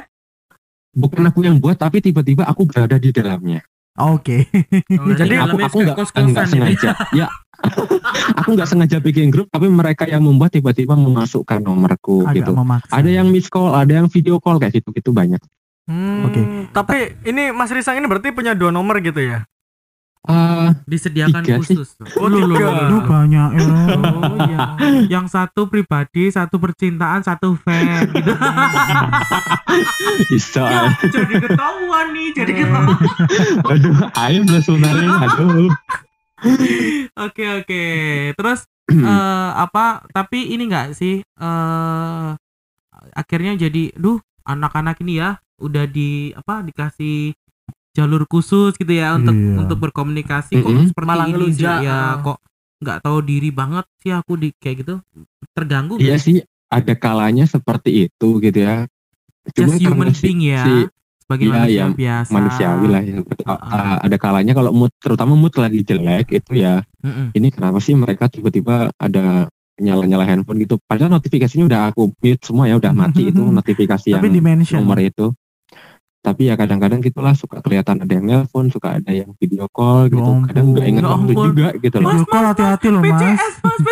bukan 0.92 1.24
aku 1.24 1.40
yang 1.40 1.56
buat 1.56 1.80
tapi 1.80 2.04
tiba-tiba 2.04 2.44
aku 2.44 2.68
berada 2.68 3.00
di 3.00 3.08
dalamnya 3.08 3.64
Oke. 3.92 4.48
Oh, 4.96 5.12
Jadi 5.12 5.34
aku 5.36 5.56
aku 5.60 5.78
suka 5.78 6.20
nggak 6.24 6.32
nggak 6.32 6.46
sengaja 6.48 6.90
ya 7.12 7.28
aku 8.40 8.56
nggak 8.56 8.66
sengaja 8.66 8.98
bikin 8.98 9.28
grup 9.28 9.46
tapi 9.46 9.68
mereka 9.68 10.02
yang 10.04 10.24
membuat 10.24 10.50
tiba-tiba 10.50 10.96
memasukkan 10.96 11.60
nomorku 11.60 12.24
Agak 12.24 12.42
gitu 12.42 12.52
memaksa. 12.56 12.90
ada 12.90 13.06
yang 13.06 13.28
miss 13.28 13.46
call 13.46 13.70
ada 13.70 14.02
yang 14.02 14.08
video 14.08 14.40
call 14.40 14.58
kayak 14.58 14.80
gitu 14.80 14.90
gitu 14.90 15.12
banyak 15.12 15.38
Hmm, 15.82 16.30
Oke. 16.30 16.42
Tapi 16.70 17.26
ini 17.26 17.50
Mas 17.50 17.74
Risang 17.74 17.98
ini 17.98 18.06
berarti 18.06 18.30
punya 18.30 18.54
dua 18.54 18.70
nomor 18.70 19.02
gitu 19.02 19.18
ya? 19.18 19.42
Ah, 20.22 20.70
disediakan 20.86 21.42
Tiga 21.42 21.58
sih. 21.66 21.74
khusus. 21.74 21.98
Oh, 22.14 22.30
Loh, 22.30 22.46
loh, 22.46 22.54
tiga. 22.54 22.64
loh, 22.64 22.74
Aduh 22.78 22.94
loh. 22.94 23.02
banyak 23.10 23.48
ya. 23.52 23.62
Oh 23.66 24.34
iya. 24.46 24.58
Yang 25.10 25.26
satu 25.34 25.66
pribadi, 25.66 26.30
satu 26.30 26.56
percintaan, 26.56 27.20
satu 27.20 27.58
fan 27.58 28.06
gitu. 28.06 28.30
bisa 30.30 30.62
Ya, 30.62 30.82
jadi 31.10 31.34
ketahuan 31.42 32.06
nih, 32.14 32.28
jadi 32.32 32.52
ketahuan. 32.54 33.02
aduh 33.66 33.94
ayo 34.16 34.40
sebenarnya 34.60 35.08
aduh 35.26 35.70
Oke 37.16 37.44
oke. 37.56 37.82
Terus 38.34 38.60
eh 38.88 39.50
apa? 39.54 40.02
Tapi 40.06 40.50
ini 40.50 40.66
enggak 40.66 40.94
sih? 40.94 41.18
eh 41.18 42.30
akhirnya 43.12 43.58
jadi, 43.58 43.90
duh 43.94 44.18
anak-anak 44.42 45.02
ini 45.02 45.18
ya 45.18 45.34
udah 45.58 45.86
di 45.86 46.30
apa 46.30 46.62
dikasih 46.62 47.34
jalur 47.92 48.24
khusus 48.24 48.72
gitu 48.74 48.88
ya 48.88 49.14
untuk 49.14 49.32
Iya. 49.32 49.56
untuk 49.60 49.78
berkomunikasi 49.80 50.52
kok 50.56 50.64
Mm-mm. 50.64 50.86
seperti 50.88 51.08
Malah 51.08 51.26
ini 51.28 51.44
sih 51.52 51.60
ya 51.62 51.98
kok 52.18 52.38
nggak 52.82 52.98
tahu 53.00 53.18
diri 53.20 53.50
banget 53.52 53.84
sih 54.00 54.10
aku 54.10 54.32
di 54.34 54.48
kayak 54.52 54.76
gitu 54.82 54.94
terganggu 55.52 56.00
Iya 56.00 56.16
nggak? 56.16 56.24
sih, 56.24 56.36
ada 56.66 56.94
kalanya 56.96 57.44
seperti 57.44 58.08
itu 58.08 58.28
gitu 58.40 58.58
ya. 58.58 58.88
Cuma 59.52 59.74
just 59.74 59.82
human 59.82 60.08
karena 60.08 60.14
si- 60.16 60.24
being 60.24 60.42
ya 60.42 60.62
si- 60.64 60.88
sebagai 61.22 61.44
Iya, 61.44 61.52
manusia 61.54 61.72
iya, 61.72 61.86
biasa 61.92 62.30
manusiawi 62.32 62.86
lah 62.88 63.02
ya. 63.02 63.14
Ah. 63.44 63.58
Ah, 63.62 63.96
ada 64.00 64.16
kalanya 64.16 64.52
kalau 64.52 64.70
mood, 64.72 64.92
terutama 64.98 65.32
mood 65.36 65.52
lagi 65.54 65.80
jelek 65.82 66.26
itu 66.32 66.52
ya. 66.56 66.80
Mm-mm. 67.04 67.30
Ini 67.32 67.48
kenapa 67.52 67.78
sih 67.78 67.92
mereka 67.92 68.26
tiba-tiba 68.26 68.88
ada 68.96 69.46
nyala-nyala 69.76 70.24
handphone 70.24 70.62
gitu? 70.62 70.80
Padahal 70.82 71.12
notifikasinya 71.12 71.64
udah 71.66 71.80
aku 71.90 72.10
mute 72.18 72.42
semua 72.42 72.66
ya, 72.66 72.80
udah 72.80 72.92
mati 72.92 73.26
itu 73.30 73.42
notifikasi 73.42 74.06
yang 74.10 74.22
Tapi 74.24 74.30
nomor 74.72 74.98
itu. 74.98 75.26
Tapi 76.22 76.46
ya 76.46 76.54
kadang-kadang 76.54 77.02
gitulah 77.02 77.34
suka 77.34 77.58
kelihatan 77.58 77.98
ada 77.98 78.12
yang 78.14 78.22
nelpon, 78.22 78.70
suka 78.70 79.02
ada 79.02 79.10
yang 79.10 79.34
video 79.42 79.66
call 79.66 80.06
gitu. 80.06 80.22
Ya 80.22 80.46
Kadang 80.54 80.66
nggak 80.70 80.86
inget. 80.86 81.02
Ya 81.02 81.10
waktu 81.10 81.32
juga 81.34 81.68
gitu 81.82 81.96
loh. 81.98 82.10
Video 82.14 82.26
call 82.30 82.44
hati-hati 82.46 82.86
loh 82.94 83.02
Mas. 83.02 83.18
PCS 83.18 83.54
mas. 83.58 83.88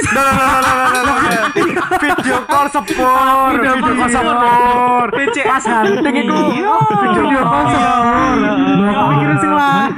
Video 1.98 2.38
call 2.46 2.66
sepur, 2.70 3.50
Video 3.50 3.74
call 3.82 4.10
sepur. 4.14 5.06
PCS 5.10 5.64
Hunting 5.66 6.16
itu. 6.22 6.38
Iya. 6.54 6.76
Video 7.18 7.42
call 7.42 7.64
sepur. 7.66 8.34
Loh, 8.78 8.94
aku 8.94 9.10
mikirin 9.10 9.36
sing 9.42 9.50
lain. 9.50 9.90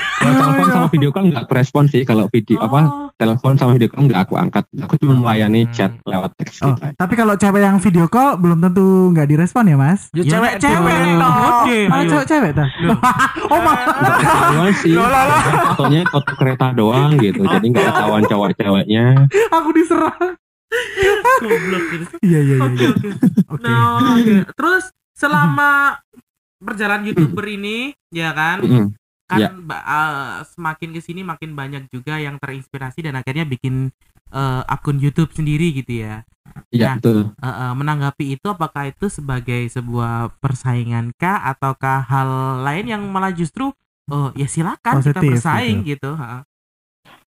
Iya. 0.18 0.26
Kalau 0.28 0.50
telepon 0.50 0.68
sama 0.68 0.86
video 0.88 1.10
call 1.10 1.24
nggak 1.28 1.46
respon 1.48 1.84
sih. 1.86 2.02
Kalau 2.02 2.26
video 2.26 2.56
apa 2.58 2.80
Oh. 2.80 3.06
telepon 3.14 3.54
sama 3.54 3.70
video 3.72 3.88
call 3.88 4.04
nggak 4.04 4.20
aku 4.20 4.34
angkat. 4.34 4.64
Aku 4.78 4.94
cuma 4.96 5.14
melayani 5.16 5.60
Hmm. 5.60 5.72
chat 5.72 5.92
lewat 6.02 6.30
teks 6.34 6.58
Oh, 6.60 6.72
gitu. 6.72 6.90
tapi 6.92 7.14
kalau 7.14 7.34
cewek 7.34 7.60
yang 7.60 7.78
video 7.78 8.06
call 8.06 8.34
belum 8.36 8.58
tentu 8.60 8.84
nggak 9.10 9.26
direspon 9.26 9.64
ya 9.64 9.76
Mas? 9.76 10.10
Ya, 10.10 10.20
Ya, 10.20 10.30
cewek 10.32 10.52
cewek. 10.58 10.98
Oke, 11.18 11.78
Malah 11.86 11.98
ayo. 11.98 12.10
cewek-cewek 12.12 12.50
dah. 12.52 12.68
oh 13.46 13.60
malah. 13.60 13.86
Nggak 13.96 14.14
ketahuan 14.18 14.72
sih. 14.74 14.92
Fotonya 15.68 16.00
foto 16.04 16.32
kereta 16.34 16.66
doang 16.72 17.10
gitu. 17.16 17.42
Jadi 17.42 17.66
nggak 17.68 17.86
ketahuan 17.88 18.22
cowok 18.24 18.48
ceweknya. 18.54 19.04
Aku 19.50 19.68
diserang. 19.72 20.34
goblok 21.40 21.84
gitu 21.88 22.04
Iya 22.20 22.40
iya 22.44 22.56
oke 22.60 22.76
iya. 22.76 22.88
oke 22.90 23.08
Oke. 23.48 23.62
Nah, 23.64 24.04
terus 24.52 24.84
selama 25.12 25.96
perjalanan 26.60 27.06
youtuber 27.06 27.46
ini 27.46 27.94
ya 28.10 28.30
kan. 28.30 28.60
Kan 29.28 29.38
Ya. 29.38 29.48
ba- 29.52 29.84
eh, 29.84 30.36
semakin 30.56 30.90
ke 30.96 31.00
sini 31.04 31.20
makin 31.22 31.52
banyak 31.52 31.92
juga 31.92 32.16
yang 32.16 32.40
terinspirasi 32.40 33.04
dan 33.04 33.14
akhirnya 33.20 33.44
bikin 33.44 33.92
eh, 34.32 34.62
akun 34.66 34.98
YouTube 34.98 35.30
sendiri 35.36 35.72
gitu 35.76 36.04
ya 36.04 36.24
Iya 36.72 36.84
Nah. 36.84 36.94
betul. 36.96 37.18
Eh, 37.38 37.48
eh, 37.48 37.72
menanggapi 37.76 38.24
itu 38.40 38.46
apakah 38.48 38.88
itu 38.88 39.06
sebagai 39.12 39.68
sebuah 39.68 40.32
persaingan 40.40 41.12
kah 41.20 41.44
ataukah 41.44 42.00
hal 42.08 42.28
lain 42.64 42.88
yang 42.88 43.02
malah 43.08 43.30
justru 43.32 43.68
oh 44.08 44.32
ya 44.32 44.48
silakan 44.48 45.04
kita 45.04 45.20
Positif 45.20 45.30
bersaing 45.36 45.84
gitu, 45.84 46.16
Ha. 46.16 46.42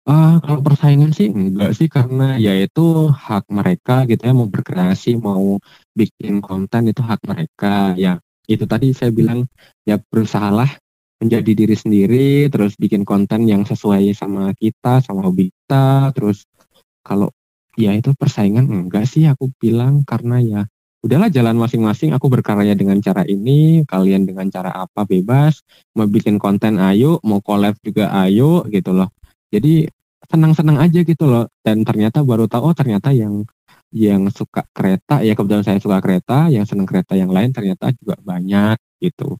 Ah, 0.04 0.36
kalau 0.44 0.60
persaingan 0.60 1.16
sih 1.16 1.32
enggak 1.32 1.72
sih 1.72 1.88
karena 1.88 2.36
ya 2.36 2.52
itu 2.60 3.08
hak 3.08 3.48
mereka 3.48 4.04
gitu 4.04 4.20
ya 4.20 4.36
mau 4.36 4.44
berkreasi 4.44 5.16
mau 5.16 5.56
bikin 5.96 6.44
konten 6.44 6.92
itu 6.92 7.00
hak 7.00 7.24
mereka 7.24 7.96
ya 7.96 8.20
itu 8.44 8.68
tadi 8.68 8.92
saya 8.92 9.08
bilang 9.08 9.48
ya 9.88 9.96
berusahalah 9.96 10.68
menjadi 11.24 11.52
diri 11.56 11.76
sendiri 11.76 12.28
terus 12.52 12.76
bikin 12.76 13.08
konten 13.08 13.48
yang 13.48 13.64
sesuai 13.64 14.12
sama 14.12 14.52
kita 14.52 15.00
sama 15.00 15.24
hobi 15.24 15.48
kita 15.48 16.12
terus 16.12 16.44
kalau 17.00 17.32
ya 17.74 17.96
itu 17.96 18.12
persaingan 18.12 18.68
enggak 18.68 19.08
sih 19.08 19.24
aku 19.26 19.50
bilang 19.56 20.04
karena 20.04 20.36
ya 20.44 20.62
udahlah 21.04 21.28
jalan 21.28 21.60
masing-masing 21.60 22.16
aku 22.16 22.32
berkarya 22.32 22.72
dengan 22.72 22.96
cara 23.04 23.28
ini 23.28 23.84
kalian 23.84 24.24
dengan 24.24 24.48
cara 24.48 24.72
apa 24.72 25.04
bebas 25.04 25.60
mau 25.92 26.08
bikin 26.08 26.40
konten 26.40 26.80
ayo 26.80 27.20
mau 27.20 27.44
collab 27.44 27.76
juga 27.84 28.08
ayo 28.24 28.64
gitu 28.72 28.96
loh. 28.96 29.12
Jadi 29.52 29.84
senang-senang 30.24 30.80
aja 30.80 31.04
gitu 31.04 31.28
loh 31.28 31.52
dan 31.60 31.84
ternyata 31.84 32.24
baru 32.24 32.48
tahu 32.48 32.72
oh 32.72 32.76
ternyata 32.76 33.12
yang 33.12 33.44
yang 33.92 34.32
suka 34.32 34.64
kereta 34.72 35.20
ya 35.20 35.36
kebetulan 35.36 35.62
saya 35.62 35.78
suka 35.78 36.00
kereta 36.00 36.48
yang 36.48 36.64
senang 36.64 36.88
kereta 36.88 37.14
yang 37.14 37.28
lain 37.28 37.52
ternyata 37.52 37.92
juga 37.94 38.16
banyak 38.24 38.80
gitu 38.98 39.36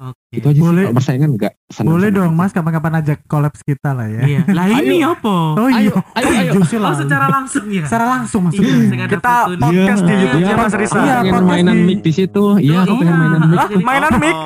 Oke. 0.00 0.32
itu 0.32 0.46
aja 0.46 0.56
Boleh- 0.56 0.72
sih 0.72 0.86
kalau 0.86 0.96
persaingan 0.96 1.30
enggak 1.30 1.52
senang 1.68 1.92
Boleh 1.92 2.08
dong 2.08 2.32
Mas 2.32 2.50
kapan-kapan 2.50 2.92
ajak 2.98 3.18
kolaps 3.24 3.60
kita 3.60 3.92
lah 3.92 4.08
ya. 4.08 4.22
Iya. 4.24 4.40
Lah 4.48 4.66
ini 4.72 4.96
apa? 5.00 5.34
Oh 5.54 5.68
iya. 5.68 5.76
Ayo, 5.76 5.92
ayo, 6.16 6.30
ayo. 6.40 6.52
Oh, 6.56 6.80
lah. 6.80 6.92
secara 6.96 7.26
langsung 7.28 7.68
ya. 7.68 7.84
Secara 7.84 8.06
langsung 8.08 8.42
Iya, 8.46 8.64
maksudnya. 8.64 8.96
ada 8.96 9.12
Kita 9.12 9.34
podcast 9.60 10.00
di 10.00 10.08
Iya, 10.08 10.20
YouTube-nya 10.22 10.48
iya. 10.48 10.56
Mas 10.56 10.74
Risa. 10.74 10.96
Iya, 10.96 11.16
pengen 11.20 11.20
podcast 11.36 11.44
mainan 11.46 11.76
di- 11.76 11.84
mic 11.84 11.98
di 12.00 12.12
situ 12.12 12.44
iya 12.58 12.76
aku 12.80 12.90
Iya. 12.90 12.98
pengen 12.98 13.14
mainan 13.14 13.40
mic 13.44 13.60
Mainan 13.84 14.12
mic. 14.16 14.36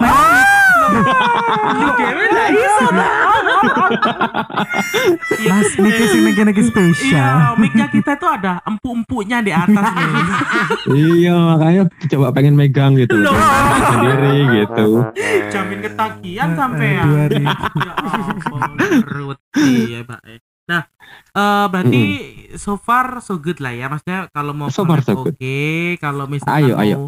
Dewe 1.95 2.27
lah 2.29 2.49
iso 2.51 2.87
dah. 2.90 3.11
Iya. 4.05 5.51
Mas 5.51 5.71
Niki 5.75 6.05
sing 6.07 6.23
Niki 6.23 6.43
Niki 6.43 6.61
Iya, 6.61 6.71
spesial. 6.71 7.37
mic-nya 7.57 7.87
kita 7.88 8.12
tuh 8.14 8.31
ada 8.31 8.61
empuk-empuknya 8.64 9.38
di 9.40 9.53
atas 9.53 9.85
nih. 9.90 10.12
iya 10.95 11.35
makanya 11.35 11.83
coba 12.09 12.27
pengen 12.31 12.55
megang 12.55 12.95
gitu 12.95 13.17
loh 13.17 13.35
sendiri 13.87 14.35
gitu 14.55 14.88
Jamin 15.53 15.79
ketagihan 15.81 16.51
sampai 16.55 16.88
ya. 16.90 17.03
Dua 17.05 17.19
hari. 17.23 17.45
Ya 17.45 17.93
ampun, 17.95 18.71
perut. 19.03 19.38
Iya, 19.55 20.01
Pak. 20.03 20.21
Nah, 20.64 20.83
eh 21.31 21.64
berarti 21.69 22.03
so 22.57 22.75
far 22.75 23.21
so 23.21 23.37
good 23.37 23.61
lah 23.61 23.71
ya. 23.71 23.87
Maksudnya 23.87 24.27
kalau 24.31 24.51
mau 24.51 24.67
So 24.69 24.83
far 24.83 25.01
so 25.01 25.14
good. 25.21 25.37
oke, 25.37 25.61
kalau 25.99 26.25
misalnya 26.27 26.59
Ayo, 26.59 26.75
mau 26.75 26.83
ayo. 26.83 26.99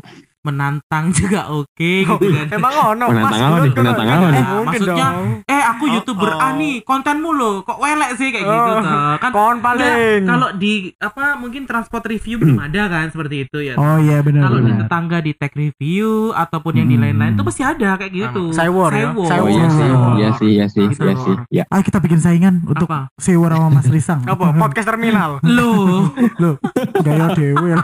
Menantang 0.47 1.05
juga 1.13 1.51
oke 1.51 1.91
gitu 2.03 2.27
kan. 2.29 2.47
Emang 2.49 2.73
ono 2.93 3.05
Menantang 3.07 3.33
Mas, 3.33 3.43
apa 3.43 3.57
nih? 3.59 3.73
Menantang 3.73 4.09
apa 4.09 4.27
nih? 4.29 4.45
Maksudnya, 4.63 5.07
dong. 5.11 5.27
Eh, 5.45 5.63
aku 5.65 5.83
Oh, 5.83 5.93
YouTuber 5.93 6.31
oh. 6.31 6.41
A 6.41 6.49
nih, 6.53 6.75
kontenmu 6.83 7.31
lo 7.31 7.63
kok 7.63 7.79
welek 7.79 8.11
sih 8.15 8.29
kayak 8.29 8.43
gitu 8.43 8.55
Oh, 8.69 8.79
tuh. 8.79 8.85
Kan 9.17 9.31
Kon 9.31 9.57
paling. 9.59 10.23
kalau 10.25 10.49
di 10.53 10.73
apa 10.97 11.35
mungkin 11.35 11.63
transport 11.63 12.03
review 12.05 12.37
belum 12.37 12.59
ada 12.61 12.83
kan 12.87 13.07
seperti 13.09 13.45
itu 13.45 13.59
ya. 13.61 13.75
Oh 13.75 13.99
iya 13.99 14.19
benar. 14.21 14.47
kalau 14.47 14.59
di 14.61 14.73
tetangga 14.73 15.19
di 15.19 15.33
tech 15.33 15.53
review 15.53 16.07
ataupun 16.33 16.73
yang 16.75 16.87
di 16.87 16.95
Hmm. 16.95 17.05
lain-lain 17.05 17.33
itu 17.33 17.45
pasti 17.45 17.63
ada 17.63 17.91
kayak 17.95 18.13
gitu. 18.13 18.51
Cywar 18.51 18.91
ya? 18.91 19.11
Cywar. 19.13 19.41
oh 19.41 19.49
iya 19.49 19.67
sih 19.69 19.87
iya 20.13 20.31
sih 20.33 20.49
iya 20.49 20.67
sih 20.67 20.85
Gitu. 20.87 21.03
iya 21.03 21.15
sih 21.17 21.35
ya 21.51 21.65
Ayo 21.67 21.83
kita 21.83 21.99
bikin 21.99 22.19
saingan 22.19 22.63
untuk? 22.63 22.87
Sewa 23.17 23.49
sama 23.49 23.69
Mas 23.73 23.87
Risang. 23.87 24.23
Apa? 24.23 24.53
Podcast 24.53 24.87
terminal. 24.87 25.39
Loh. 25.43 26.09
Loh, 26.39 26.55
gaya 27.05 27.33
dewe. 27.33 27.75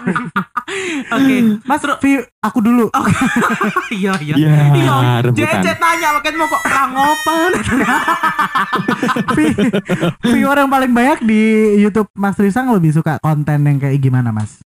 Oke. 1.11 1.37
Mas, 1.65 1.83
aku 2.43 2.59
dulu. 2.61 2.87
Iya, 3.93 4.13
iya. 4.19 4.35
Iya, 4.35 4.53
Iya, 4.73 4.95
rebutan. 5.23 5.63
Cece 5.63 5.73
tanya 5.77 6.09
makin 6.13 6.35
mau 6.35 6.47
kok 6.47 6.63
rangopan. 6.65 7.51
Vi, 9.33 9.45
viewer 10.33 10.57
yang 10.57 10.71
paling 10.71 10.91
banyak 10.91 11.19
di 11.23 11.41
YouTube 11.79 12.09
Mas 12.13 12.37
Risang 12.37 12.69
lebih 12.69 12.91
suka 12.91 13.19
konten 13.19 13.63
yang 13.63 13.79
kayak 13.79 13.99
gimana, 13.99 14.31
Mas? 14.31 14.59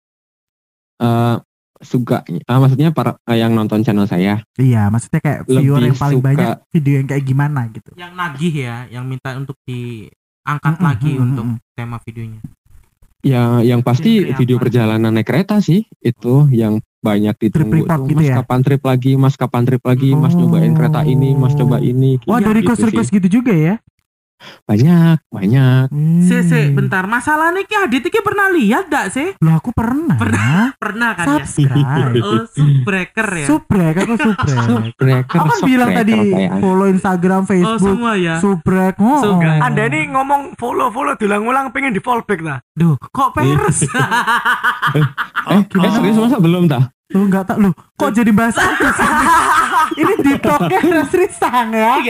Eh, 0.96 1.36
suka 1.80 2.22
ah, 2.44 2.58
maksudnya 2.58 2.88
para 2.90 3.18
eh, 3.26 3.36
yang 3.36 3.50
nonton 3.50 3.82
channel 3.82 4.04
saya 4.04 4.40
Iya, 4.54 4.88
maksudnya 4.88 5.18
kayak 5.18 5.40
viewer 5.44 5.76
Lebih 5.78 5.88
yang 5.90 5.98
paling 5.98 6.18
suka- 6.18 6.28
banyak 6.30 6.50
video 6.70 6.94
yang 6.94 7.08
kayak 7.08 7.24
gimana 7.24 7.60
gitu. 7.68 7.90
yang 7.94 8.12
nagih 8.14 8.54
ya, 8.54 8.76
yang 8.88 9.04
minta 9.04 9.34
untuk 9.34 9.58
diangkat 9.64 10.74
Mm-mm, 10.74 10.86
lagi 10.86 11.10
mm-mm, 11.10 11.24
untuk 11.26 11.44
mm-mm. 11.50 11.74
tema 11.74 11.96
videonya. 11.98 12.40
ya 13.20 13.58
yang 13.58 13.80
pasti 13.80 14.20
video 14.30 14.56
perjalanan 14.56 15.08
naik 15.10 15.24
kereta 15.24 15.56
sih 15.58 15.80
itu 15.98 16.44
yang 16.50 16.76
banyak 17.04 17.34
ditunggu 17.38 17.84
report 17.84 18.00
tuh, 18.00 18.08
gitu 18.08 18.16
mas 18.16 18.26
ya? 18.26 18.34
kapan 18.40 18.60
trip 18.64 18.82
lagi 18.82 19.12
mas 19.14 19.34
kapan 19.36 19.62
trip 19.62 19.82
lagi 19.84 20.08
mas 20.12 20.32
Oh. 20.32 20.38
nyobain 20.40 20.72
kereta 20.72 21.04
ini 21.04 21.36
mas 21.36 21.52
coba 21.52 21.76
ini 21.78 22.16
Wah 22.24 22.40
Iya, 22.40 22.46
dari 22.46 22.58
gitu 22.58 22.64
request 22.64 22.80
sih. 22.80 22.88
request 22.88 23.10
gitu 23.12 23.28
juga 23.30 23.52
ya? 23.52 23.76
banyak 24.64 25.24
banyak 25.30 25.88
Hmm. 25.88 26.74
bentar. 26.74 27.04
Masalahnya 27.06 27.64
ki 27.64 27.76
Adit 27.78 28.04
ki 28.04 28.20
pernah 28.20 28.52
lihat 28.52 28.88
gak 28.88 29.08
sih? 29.08 29.32
Loh 29.40 29.56
aku 29.56 29.72
pernah. 29.72 30.20
Pernah 30.76 31.10
kan 31.16 31.40
ya? 31.40 31.44
Subscribe. 31.48 32.20
Oh, 32.20 32.44
subbreaker 32.44 33.28
ya. 33.34 33.46
Aku 33.48 33.56
subrek. 33.56 33.94
Subscriber, 34.44 35.24
Aku 35.24 35.46
kan 35.48 35.60
bilang 35.64 35.90
tadi 35.96 36.12
kayaknya. 36.12 36.60
follow 36.60 36.86
Instagram, 36.86 37.40
Oh, 37.40 37.48
Facebook, 37.48 37.94
semua 37.96 38.12
ya. 38.20 38.36
subrek. 38.36 38.94
Oh, 39.00 39.16
So, 39.16 39.28
oh. 39.32 39.40
Anda 39.40 39.82
ini 39.86 40.12
ngomong 40.12 40.60
follow-follow 40.60 41.16
diulang-ulang 41.16 41.72
pengen 41.72 41.96
di 41.96 42.02
fallback 42.04 42.44
lah. 42.44 42.58
Duh, 42.70 43.00
kok 43.00 43.32
peres? 43.32 43.80
eh, 44.92 45.04
eh 45.52 45.60
gimana? 45.64 45.94
serius 45.94 46.18
masa 46.18 46.36
belum 46.36 46.68
tak 46.68 46.93
Lu 47.06 47.28
enggak 47.28 47.44
tak 47.44 47.60
lu. 47.60 47.68
Kok 47.94 48.10
jadi 48.10 48.32
bahas 48.32 48.56
aku 48.56 48.88
sih? 48.88 49.08
Ini 50.00 50.14
TikToknya 50.16 50.78
Resri 50.80 51.28
Sang 51.28 51.68
ya. 51.70 52.00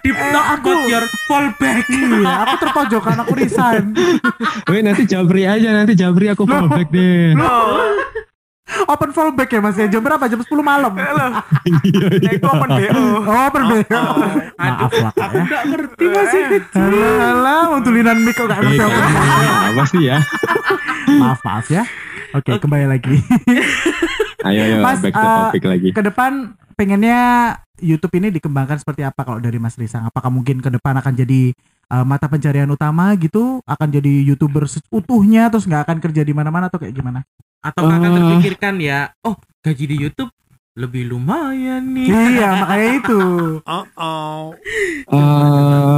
Di 0.00 0.08
Eh, 0.08 0.32
talk 0.32 0.46
aku- 0.56 0.72
about 0.72 0.88
your 0.88 1.04
fallback. 1.28 1.84
Iya, 1.92 2.32
aku 2.42 2.54
terpojokan 2.58 3.16
aku 3.20 3.32
resign. 3.36 3.92
Weh 4.68 4.80
nanti 4.80 5.04
Jabri 5.04 5.44
aja 5.44 5.68
nanti 5.74 5.92
Jabri 5.92 6.26
aku 6.26 6.42
fallback 6.42 6.88
deh 6.88 7.36
Open 8.84 9.10
fallback 9.10 9.48
ya 9.50 9.60
Mas 9.60 9.76
ya. 9.76 9.84
Jam 9.86 10.00
berapa? 10.00 10.24
Jam 10.24 10.40
10 10.40 10.48
malam. 10.62 10.92
Halo. 10.92 11.26
Iya, 11.64 12.08
Nah, 12.14 12.32
itu 12.32 12.46
open 12.46 12.68
BO. 12.70 13.00
Oh, 13.22 13.40
open 13.46 13.62
BO. 13.66 14.00
Maaf 14.54 14.92
lah 14.94 15.12
Kak 15.14 15.28
ya. 15.28 15.40
Enggak 15.40 15.62
ngerti 15.66 16.04
masih 16.06 16.40
Alah, 16.70 17.16
alah, 17.30 17.60
mau 17.66 17.80
tulinan 17.80 18.16
mic 18.18 18.32
kok 18.34 18.44
gak 18.46 18.60
ngerti 18.60 18.76
Eh, 18.76 18.86
apa. 18.86 19.00
apa 19.68 19.82
sih 19.84 20.00
ya 20.02 20.18
Maaf, 21.10 21.40
maaf 21.42 21.66
ya. 21.68 21.84
Oke, 22.30 22.56
kembali 22.56 22.86
lagi. 22.86 23.16
Ayo 24.46 24.60
ayo 24.62 24.76
Mas, 24.80 25.00
back 25.02 25.14
to 25.14 25.22
eh, 25.22 25.36
topic 25.50 25.62
lagi 25.66 25.88
ke 25.90 26.02
depan 26.04 26.54
pengennya 26.78 27.20
YouTube 27.78 28.14
ini 28.18 28.30
dikembangkan 28.30 28.78
seperti 28.78 29.02
apa 29.02 29.22
kalau 29.22 29.38
dari 29.38 29.58
Mas 29.58 29.78
Risang? 29.78 30.06
Apakah 30.06 30.30
mungkin 30.30 30.58
ke 30.58 30.70
depan 30.70 30.98
akan 30.98 31.14
jadi 31.14 31.54
uh, 31.90 32.02
mata 32.02 32.26
pencarian 32.26 32.66
utama 32.70 33.14
gitu? 33.14 33.62
Akan 33.66 33.90
jadi 33.90 34.22
YouTuber 34.26 34.66
utuhnya 34.90 35.46
terus 35.46 35.66
nggak 35.66 35.86
akan 35.86 35.98
kerja 36.02 36.22
di 36.26 36.34
mana-mana 36.34 36.66
atau 36.66 36.78
kayak 36.82 36.94
gimana? 36.94 37.22
Atau 37.62 37.86
akan 37.86 38.02
Eh. 38.02 38.14
terpikirkan 38.18 38.74
ya, 38.78 39.10
oh 39.22 39.34
gaji 39.62 39.84
di 39.90 39.96
YouTube 39.98 40.30
lebih 40.78 41.10
lumayan 41.10 41.82
nih. 41.90 42.06
iya, 42.06 42.62
makanya 42.62 42.90
itu. 43.02 43.20
Oh, 43.66 43.84
oh. 43.98 44.42
eh, 45.10 45.97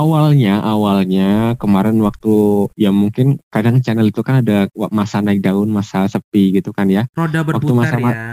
awalnya 0.00 0.64
awalnya 0.64 1.28
kemarin 1.60 2.00
waktu 2.00 2.32
ya 2.74 2.88
mungkin 2.90 3.36
kadang 3.52 3.84
channel 3.84 4.08
itu 4.08 4.24
kan 4.24 4.40
ada 4.40 4.66
masa 4.88 5.20
naik 5.20 5.44
daun 5.44 5.68
masa 5.68 6.08
sepi 6.08 6.56
gitu 6.56 6.72
kan 6.72 6.88
ya 6.88 7.04
Roda 7.12 7.44
Waktu 7.44 7.60
berputar 7.68 8.00
masa- 8.00 8.00
ya. 8.00 8.28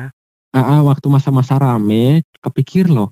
Ah, 0.56 0.82
waktu 0.82 1.06
masa-masa 1.12 1.60
rame 1.60 2.24
kepikir 2.40 2.88
loh 2.88 3.12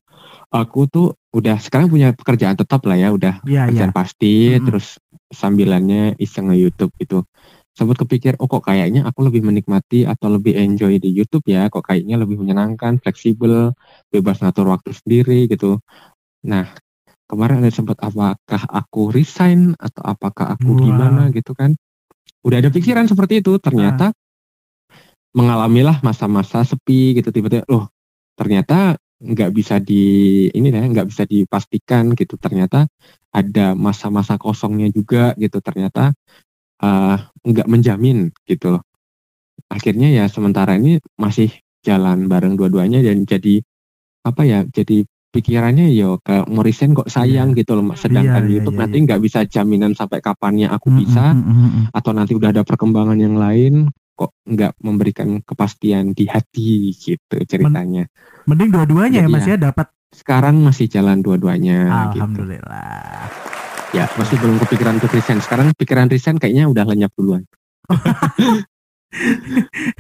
aku 0.50 0.88
tuh 0.88 1.08
udah 1.36 1.60
sekarang 1.60 1.92
punya 1.92 2.16
pekerjaan 2.16 2.56
tetap 2.56 2.82
lah 2.88 2.96
ya 2.96 3.12
udah 3.12 3.44
Iya, 3.44 3.52
iya. 3.52 3.62
pekerjaan 3.68 3.92
pasti 3.94 4.34
Mm-mm. 4.56 4.66
terus 4.66 4.98
sambilannya 5.30 6.16
iseng 6.18 6.50
nge 6.50 6.58
YouTube 6.58 6.92
gitu 6.98 7.28
sempat 7.76 8.00
kepikir 8.00 8.40
oh 8.40 8.48
kok 8.48 8.64
kayaknya 8.64 9.04
aku 9.04 9.28
lebih 9.28 9.44
menikmati 9.44 10.08
atau 10.08 10.32
lebih 10.32 10.56
enjoy 10.56 10.96
di 10.96 11.12
YouTube 11.12 11.44
ya 11.46 11.68
kok 11.68 11.84
kayaknya 11.84 12.16
lebih 12.16 12.40
menyenangkan 12.40 13.04
fleksibel 13.04 13.76
bebas 14.08 14.40
ngatur 14.40 14.72
waktu 14.72 14.96
sendiri 14.96 15.52
gitu 15.52 15.84
nah 16.42 16.72
kemarin 17.26 17.62
ada 17.62 17.74
sempat 17.74 17.98
apakah 18.02 18.62
aku 18.70 19.10
resign 19.14 19.74
atau 19.78 20.04
apakah 20.06 20.56
aku 20.58 20.78
Wah. 20.78 20.82
gimana 20.82 21.22
gitu 21.34 21.54
kan. 21.58 21.74
Udah 22.46 22.62
ada 22.62 22.70
pikiran 22.70 23.10
seperti 23.10 23.42
itu 23.42 23.58
ternyata 23.58 24.14
mengalamilah 25.36 26.00
masa-masa 26.00 26.64
sepi 26.64 27.20
gitu 27.20 27.28
tiba-tiba 27.30 27.68
loh 27.68 27.92
ternyata 28.40 28.96
nggak 29.20 29.52
bisa 29.52 29.84
di 29.84 30.48
ini 30.52 30.72
ya 30.72 30.88
nggak 30.88 31.08
bisa 31.12 31.24
dipastikan 31.28 32.16
gitu 32.16 32.40
ternyata 32.40 32.88
ada 33.36 33.76
masa-masa 33.76 34.40
kosongnya 34.40 34.88
juga 34.92 35.36
gitu 35.36 35.60
ternyata 35.60 36.16
eh, 36.80 37.18
nggak 37.44 37.68
menjamin 37.68 38.32
gitu 38.48 38.80
akhirnya 39.68 40.08
ya 40.12 40.26
sementara 40.32 40.80
ini 40.80 41.04
masih 41.20 41.52
jalan 41.84 42.32
bareng 42.32 42.56
dua-duanya 42.56 43.04
dan 43.04 43.28
jadi 43.28 43.60
apa 44.24 44.42
ya 44.48 44.60
jadi 44.72 45.04
pikirannya 45.36 45.92
yo 45.92 46.18
ke 46.18 46.48
Morrison 46.48 46.96
kok 46.96 47.06
sayang 47.06 47.52
gitu 47.52 47.76
loh 47.76 47.92
sedangkan 47.94 48.40
Iya, 48.40 48.48
iya, 48.48 48.54
YouTube 48.56 48.76
iya, 48.76 48.82
nanti 48.82 48.98
nggak 49.04 49.20
bisa 49.20 49.40
jaminan 49.44 49.92
sampai 49.92 50.20
kapannya 50.20 50.68
aku 50.68 50.88
Mm, 50.88 50.98
bisa 50.98 51.24
mm, 51.30 51.44
mm, 51.44 51.52
mm. 51.52 51.84
atau 51.92 52.12
nanti 52.12 52.32
udah 52.32 52.50
ada 52.50 52.64
perkembangan 52.64 53.16
yang 53.16 53.36
lain 53.36 53.74
kok 54.12 54.32
nggak 54.42 54.80
memberikan 54.80 55.44
kepastian 55.44 56.12
di 56.12 56.24
hati 56.26 56.96
gitu 56.96 57.36
ceritanya 57.44 58.08
Mending 58.46 58.72
dua-duanya 58.72 59.20
ya 59.20 59.28
Jadi 59.28 59.34
Mas 59.34 59.44
ya 59.46 59.58
dapat. 59.60 59.88
sekarang 60.10 60.56
masih 60.58 60.88
jalan 60.88 61.20
dua-duanya 61.20 62.08
gitu 62.10 62.24
Alhamdulillah. 62.24 63.28
ya 63.92 64.08
masih 64.14 64.40
belum 64.40 64.56
kepikiran 64.58 64.96
untuk 64.96 65.12
resign 65.12 65.40
sekarang 65.40 65.76
pikiran 65.76 66.08
resign 66.08 66.36
kayaknya 66.36 66.66
udah 66.66 66.84
lenyap 66.86 67.12
duluan 67.12 67.44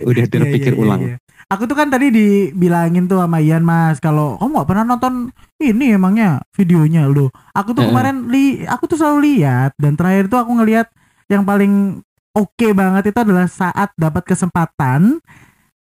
udah 0.02 0.24
Iya, 0.24 0.32
terpikir 0.32 0.72
iya, 0.72 0.78
iya, 0.78 0.82
ulang 0.82 1.02
iya. 1.06 1.16
Aku 1.56 1.64
tuh 1.66 1.74
kan 1.74 1.88
tadi 1.88 2.12
dibilangin 2.12 3.08
tuh 3.08 3.18
sama 3.18 3.40
Ian 3.40 3.64
Mas 3.64 3.98
kalau 3.98 4.36
kamu 4.36 4.60
gak 4.60 4.68
pernah 4.68 4.86
nonton 4.86 5.14
ini 5.58 5.96
emangnya 5.96 6.44
videonya 6.52 7.08
loh. 7.08 7.32
Aku 7.52 7.72
tuh 7.72 7.88
kemarin 7.88 8.28
li, 8.28 8.62
aku 8.62 8.86
tuh 8.86 9.00
selalu 9.00 9.40
lihat 9.40 9.72
dan 9.76 9.96
terakhir 9.96 10.28
tuh 10.28 10.36
aku 10.38 10.52
ngelihat 10.54 10.92
yang 11.26 11.42
paling 11.42 12.04
oke 12.32 12.68
banget 12.72 13.10
itu 13.10 13.18
adalah 13.18 13.48
saat 13.48 13.90
dapat 13.96 14.22
kesempatan 14.26 15.24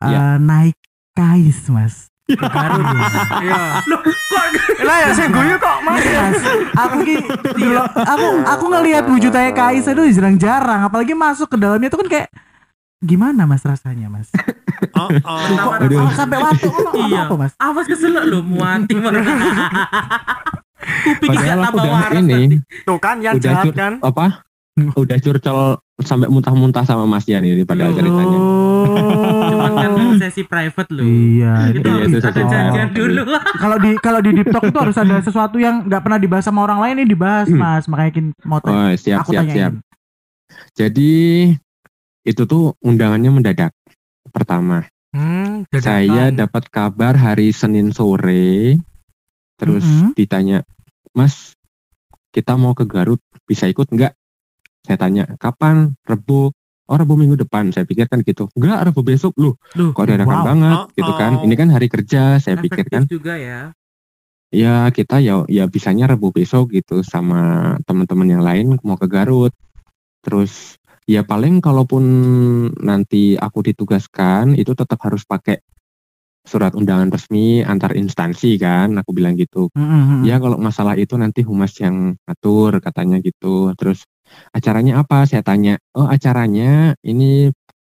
Iya. 0.03 0.19
eh, 0.19 0.37
naik 0.37 0.75
kais 1.13 1.63
Mas. 1.69 2.11
Iya. 2.27 3.59
Loh, 3.89 3.99
kok 3.99 4.45
Lah 4.87 4.97
ya 4.99 5.09
saya 5.11 5.27
guyu 5.27 5.55
kok, 5.55 5.77
Mas. 5.79 6.03
Mas, 6.03 6.39
aku 6.73 6.95
ki 7.03 7.15
dulu- 7.55 7.91
aku 7.95 8.27
aku 8.43 8.65
ngelihat 8.69 9.03
wujudnya 9.07 9.51
Kais 9.51 9.83
itu 9.85 10.03
jarang-jarang 10.11 10.83
apalagi 10.83 11.15
masuk 11.15 11.47
ke 11.47 11.57
dalamnya 11.57 11.87
tuh 11.87 12.03
kan 12.03 12.07
kayak 12.09 12.27
gimana 13.03 13.43
Mas 13.43 13.61
rasanya 13.61 14.07
Mas? 14.07 14.31
Oh, 14.93 15.07
oh. 15.07 15.39
kok 15.39 15.79
Aduh. 15.81 15.95
oh, 15.97 16.11
sampai 16.11 16.37
waktu 16.39 16.67
Iya. 17.05 17.25
apa 17.25 17.35
Mas? 17.37 17.53
awas 17.57 17.85
keselak 17.85 18.23
lo 18.25 18.39
muati 18.41 18.91
Kuping 21.03 21.29
Padahal 21.29 21.55
aku 21.57 21.65
tambah 21.65 21.79
udah 21.79 21.93
waras 21.93 22.11
ini. 22.17 22.27
nanti. 22.27 22.57
Tuh 22.83 22.97
kan 22.97 23.15
yang 23.17 23.33
udah 23.33 23.43
jahat 23.45 23.65
cur- 23.65 23.73
kan. 23.73 23.93
apa 24.01 24.25
udah 24.75 25.17
curcol 25.17 25.59
sampai 25.95 26.27
muntah-muntah 26.27 26.81
sama 26.81 27.05
Mas 27.05 27.23
Jan 27.23 27.39
ini 27.41 27.61
padahal 27.61 27.93
Loh. 27.93 27.97
ceritanya 27.97 28.39
Cuman 29.47 29.71
kan 29.73 29.91
Oh. 29.93 30.13
sesi 30.19 30.43
private 30.43 30.89
lo. 30.91 31.01
Iya, 31.01 31.53
Itu 31.71 31.79
Iya, 31.79 31.93
harus 31.93 32.11
itu 32.11 32.19
ada 32.25 32.41
janjian 32.41 32.59
private. 32.83 32.97
dulu. 32.97 33.21
kalau 33.55 33.77
di 33.77 33.89
kalau 33.97 34.19
di 34.19 34.31
Deep 34.33 34.49
Talk 34.49 34.63
itu 34.65 34.77
harus 34.77 34.97
ada 34.97 35.15
sesuatu 35.21 35.55
yang 35.57 35.87
nggak 35.87 36.01
pernah 36.01 36.19
dibahas 36.19 36.43
sama 36.43 36.59
orang 36.61 36.79
lain 36.81 36.95
ini 36.97 37.07
dibahas 37.07 37.47
Hmm. 37.47 37.55
Mas 37.57 37.85
makanya 37.85 38.11
kin 38.11 38.25
mau 38.41 38.59
tanya. 38.59 38.75
oh 38.75 38.91
siap 38.93 39.19
aku 39.21 39.31
siap 39.31 39.41
tanyain. 39.41 39.55
siap 39.55 39.73
jadi 40.73 41.13
itu 42.23 42.43
tuh 42.43 42.75
undangannya 42.79 43.31
mendadak 43.31 43.71
pertama 44.31 44.87
Hmm, 45.13 45.69
Saya 45.69 46.33
dapat 46.33 46.73
kabar 46.73 47.13
hari 47.13 47.53
Senin 47.53 47.93
sore, 47.93 48.81
terus 49.61 49.85
Mm-mm. 49.85 50.17
ditanya, 50.17 50.65
Mas, 51.13 51.53
kita 52.33 52.57
mau 52.57 52.73
ke 52.73 52.81
Garut, 52.89 53.21
bisa 53.45 53.69
ikut 53.69 53.93
nggak? 53.93 54.09
Saya 54.81 54.97
tanya, 54.97 55.29
kapan? 55.37 55.93
Rebu. 56.01 56.49
Oh, 56.89 56.97
Rebu 56.97 57.13
minggu 57.13 57.37
depan. 57.37 57.69
Saya 57.69 57.85
pikir 57.85 58.09
kan 58.09 58.25
gitu. 58.25 58.49
Enggak, 58.57 58.89
Rebu 58.89 59.05
besok. 59.05 59.37
Loh, 59.37 59.53
Loh, 59.77 59.93
kok 59.93 60.09
dadakan 60.09 60.33
Wow. 60.41 60.47
banget 60.49 60.77
Oh, 60.81 60.87
gitu 60.97 61.11
kan. 61.13 61.31
oh. 61.37 61.45
Ini 61.45 61.53
kan 61.61 61.69
hari 61.69 61.87
kerja, 61.93 62.41
saya 62.41 62.57
pikir 62.57 62.83
efektif 62.83 62.89
kan. 62.89 63.03
juga 63.05 63.33
ya. 63.37 63.59
Ya, 64.49 64.89
kita 64.89 65.21
ya 65.21 65.45
ya 65.45 65.69
bisanya 65.69 66.09
Rebu 66.09 66.33
besok 66.33 66.73
gitu 66.73 67.05
sama 67.05 67.77
teman-teman 67.85 68.27
yang 68.33 68.41
lain 68.41 68.81
mau 68.81 68.97
ke 68.97 69.05
Garut. 69.05 69.53
Terus 70.25 70.81
ya 71.09 71.21
paling 71.27 71.59
kalaupun 71.59 72.03
nanti 72.79 73.35
aku 73.35 73.59
ditugaskan 73.65 74.55
itu 74.55 74.71
tetap 74.75 74.99
harus 75.03 75.27
pakai 75.27 75.59
surat 76.43 76.75
undangan 76.75 77.07
resmi 77.07 77.63
antar 77.63 77.95
instansi 77.95 78.59
kan 78.59 78.91
aku 78.99 79.15
bilang 79.15 79.39
gitu. 79.39 79.71
Mm-mm. 79.71 80.27
ya 80.27 80.43
kalau 80.43 80.59
masalah 80.59 80.99
itu 80.99 81.15
nanti 81.15 81.39
humas 81.47 81.71
yang 81.79 82.19
atur 82.27 82.83
katanya 82.83 83.23
gitu. 83.23 83.71
Terus 83.79 84.03
acaranya 84.51 84.99
apa? 84.99 85.23
Saya 85.23 85.39
tanya 85.39 85.79
oh 85.95 86.07
acaranya 86.07 86.99
ini 87.07 87.47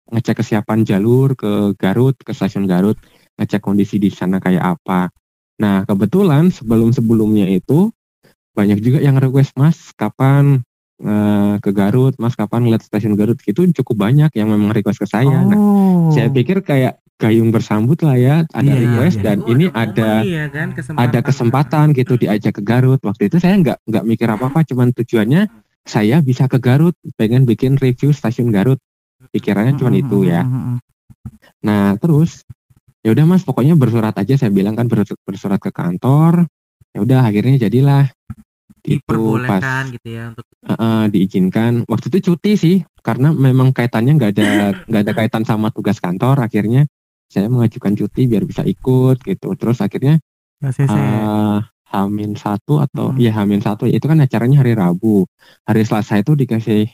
ngecek 0.09 0.41
kesiapan 0.41 0.81
jalur 0.81 1.37
ke 1.37 1.77
Garut 1.77 2.17
ke 2.17 2.33
stasiun 2.33 2.65
Garut 2.65 2.97
ngecek 3.37 3.61
kondisi 3.61 4.01
di 4.01 4.09
sana 4.09 4.41
kayak 4.41 4.81
apa. 4.81 5.13
Nah 5.61 5.85
kebetulan 5.85 6.49
sebelum 6.49 6.89
sebelumnya 6.89 7.45
itu 7.45 7.93
banyak 8.57 8.81
juga 8.81 8.99
yang 8.99 9.21
request 9.21 9.53
mas 9.55 9.93
kapan 9.93 10.65
ke 11.63 11.71
Garut 11.71 12.13
mas 12.19 12.35
kapan 12.35 12.67
ngeliat 12.67 12.83
stasiun 12.83 13.15
Garut 13.15 13.39
gitu 13.39 13.63
cukup 13.71 13.95
banyak 14.09 14.31
yang 14.35 14.51
memang 14.51 14.75
request 14.75 14.99
ke 14.99 15.07
saya 15.07 15.31
nah 15.31 15.55
Oh. 15.55 16.11
saya 16.11 16.27
pikir 16.27 16.59
kayak 16.59 16.99
gayung 17.19 17.51
bersambut 17.51 17.99
lah 18.03 18.15
ya 18.15 18.35
ada 18.55 18.63
iya, 18.67 18.79
request 18.79 19.19
iya. 19.19 19.23
dan 19.27 19.37
Oh, 19.43 19.51
ini 19.51 19.65
ada 19.71 20.23
ya 20.23 20.47
kan, 20.47 20.71
kesempatan. 20.71 21.03
ada 21.03 21.19
kesempatan 21.19 21.85
gitu 21.95 22.13
diajak 22.15 22.53
ke 22.59 22.63
Garut 22.63 22.99
waktu 23.03 23.27
itu 23.27 23.39
saya 23.39 23.55
nggak 23.59 23.77
nggak 23.87 24.03
mikir 24.07 24.27
apa 24.27 24.47
apa 24.47 24.63
cuman 24.63 24.91
tujuannya 24.95 25.47
saya 25.83 26.19
bisa 26.23 26.47
ke 26.47 26.59
Garut 26.59 26.95
pengen 27.19 27.43
bikin 27.43 27.75
review 27.75 28.11
stasiun 28.15 28.51
Garut 28.51 28.79
pikirannya 29.35 29.75
cuman 29.75 29.95
itu 29.99 30.27
ya. 30.27 30.47
Nah 31.63 31.95
terus 31.99 32.47
ya 33.03 33.11
udah 33.11 33.25
mas 33.27 33.43
pokoknya 33.43 33.75
bersurat 33.75 34.15
aja 34.15 34.35
saya 34.39 34.51
bilang 34.51 34.75
kan 34.79 34.87
bersurat 34.87 35.59
ke 35.59 35.71
kantor. 35.75 36.47
Ya 36.95 36.99
udah 37.03 37.19
akhirnya 37.27 37.59
jadilah 37.67 38.07
itu 38.85 39.01
pas 39.03 39.61
Diperbolehkan 39.61 39.83
gitu 39.93 40.07
ya 40.09 40.23
untuk 40.33 40.45
eh, 40.45 40.73
eh, 40.73 41.03
diizinkan. 41.11 41.71
Waktu 41.85 42.05
itu 42.13 42.31
cuti 42.31 42.51
sih 42.55 42.77
karena 43.03 43.35
memang 43.35 43.75
kaitannya 43.75 44.15
nggak 44.17 44.31
ada 44.35 44.49
nggak 44.87 45.01
ada 45.05 45.13
kaitan 45.13 45.43
sama 45.43 45.69
tugas 45.69 45.99
kantor. 45.99 46.41
Akhirnya 46.45 46.87
saya 47.29 47.45
mengajukan 47.51 47.93
cuti 47.93 48.25
biar 48.25 48.43
bisa 48.47 48.65
ikut 48.65 49.21
gitu. 49.21 49.53
Terus 49.59 49.79
akhirnya 49.83 50.17
eh 50.63 51.59
Hamin 51.89 52.37
satu 52.37 52.77
atau 52.77 53.09
Hmm. 53.09 53.17
ya 53.17 53.33
Hamin 53.33 53.65
satu 53.65 53.89
itu 53.89 54.05
kan 54.05 54.21
acaranya 54.21 54.61
hari 54.61 54.77
Rabu 54.77 55.25
hari 55.65 55.81
Selasa 55.81 56.21
itu 56.21 56.37
dikasih 56.37 56.85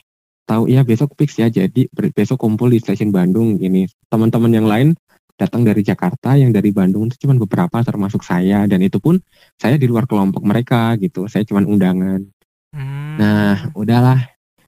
tahu 0.48 0.72
ya 0.72 0.86
besok 0.88 1.18
fix 1.20 1.36
ya 1.36 1.52
jadi 1.52 1.90
besok 2.16 2.40
kumpul 2.40 2.72
di 2.72 2.80
stasiun 2.80 3.12
Bandung 3.12 3.60
gini 3.60 3.90
teman-teman 4.08 4.52
yang 4.54 4.70
lain 4.70 4.96
datang 5.36 5.62
dari 5.62 5.82
Jakarta 5.82 6.34
yang 6.34 6.50
dari 6.50 6.70
Bandung 6.70 7.06
itu 7.06 7.20
cuma 7.20 7.36
beberapa 7.36 7.78
termasuk 7.80 8.22
saya 8.22 8.64
dan 8.66 8.80
itu 8.80 8.98
pun 8.98 9.20
saya 9.54 9.76
di 9.76 9.86
luar 9.86 10.04
kelompok 10.04 10.42
mereka 10.42 10.96
gitu 10.96 11.26
saya 11.26 11.44
cuma 11.44 11.62
undangan 11.62 12.24
Hmm. 12.72 13.16
nah 13.16 13.72
udahlah 13.72 14.20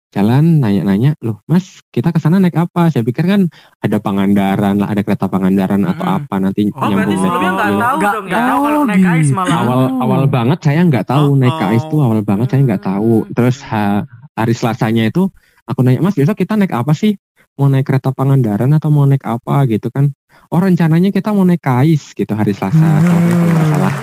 jalan 0.07 0.63
nanya-nanya 0.63 1.19
loh 1.19 1.43
mas 1.43 1.83
kita 1.87 2.09
ke 2.09 2.17
sana 2.17 2.39
naik 2.39 2.55
apa 2.55 2.87
saya 2.87 3.03
pikir 3.03 3.27
kan 3.27 3.41
ada 3.77 3.99
Pangandaran 3.99 4.79
lah 4.79 4.87
ada 4.87 5.03
kereta 5.03 5.27
Pangandaran 5.27 5.83
atau 5.83 5.99
Mm-mm. 5.99 6.17
apa 6.17 6.35
nanti 6.37 6.71
Oh 6.71 6.87
berarti 6.87 6.95
nyambung 6.95 7.19
sebelumnya 7.19 7.51
nggak 7.51 7.67
mobil. 7.67 7.83
tahu 7.83 7.97
dong 8.07 8.25
nggak 8.25 8.39
ya 8.39 8.47
tahu 8.47 8.59
kalau 8.61 8.79
Oh, 8.79 8.85
naik 8.87 9.03
kais 9.03 9.19
gitu. 9.21 9.35
malah. 9.35 9.57
awal 9.57 9.79
awal 9.99 10.21
banget 10.25 10.59
saya 10.63 10.81
nggak 10.81 11.05
tahu 11.05 11.27
naik 11.35 11.51
Oh, 11.51 11.59
KAIS 11.59 11.83
tuh 11.85 11.99
awal 11.99 12.19
banget 12.23 12.47
saya 12.47 12.61
nggak 12.63 12.83
tahu 12.85 13.13
terus 13.29 13.57
ha- 13.61 14.03
hari 14.33 14.53
Selasanya 14.53 15.03
itu 15.05 15.27
aku 15.61 15.79
nanya 15.83 15.99
mas 15.99 16.15
besok 16.15 16.35
kita 16.37 16.55
naik 16.55 16.71
apa 16.71 16.95
sih 16.95 17.19
mau 17.53 17.67
naik 17.67 17.83
kereta 17.83 18.09
Pangandaran 18.09 18.71
atau 18.71 18.87
mau 18.87 19.03
naik 19.03 19.27
apa 19.27 19.67
gitu 19.67 19.91
kan 19.91 20.15
oh 20.51 20.59
rencananya 20.59 21.09
kita 21.11 21.33
mau 21.35 21.43
naik 21.43 21.63
KAIS 21.63 22.15
gitu 22.15 22.33
hari 22.33 22.55
Selasa. 22.55 22.77
Sore 23.03 23.31
kalau 23.31 23.51
nggak 23.53 23.67
salah 23.71 23.95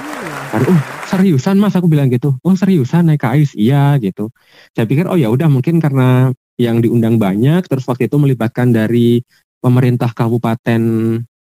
baru 0.55 0.67
oh 0.71 0.81
seriusan 1.11 1.57
mas? 1.61 1.75
Aku 1.75 1.87
bilang 1.87 2.11
gitu. 2.11 2.35
Oh 2.43 2.55
seriusan 2.55 3.07
naik 3.07 3.23
KAIS. 3.23 3.55
Iya 3.55 3.99
gitu. 4.01 4.31
Saya 4.75 4.87
pikir 4.89 5.07
oh 5.07 5.19
ya 5.19 5.31
udah 5.31 5.47
mungkin 5.47 5.79
karena 5.79 6.31
yang 6.55 6.79
diundang 6.79 7.19
banyak 7.19 7.67
terus 7.67 7.83
waktu 7.91 8.07
itu 8.07 8.17
melibatkan 8.19 8.71
dari 8.71 9.23
pemerintah 9.59 10.15
kabupaten 10.15 10.83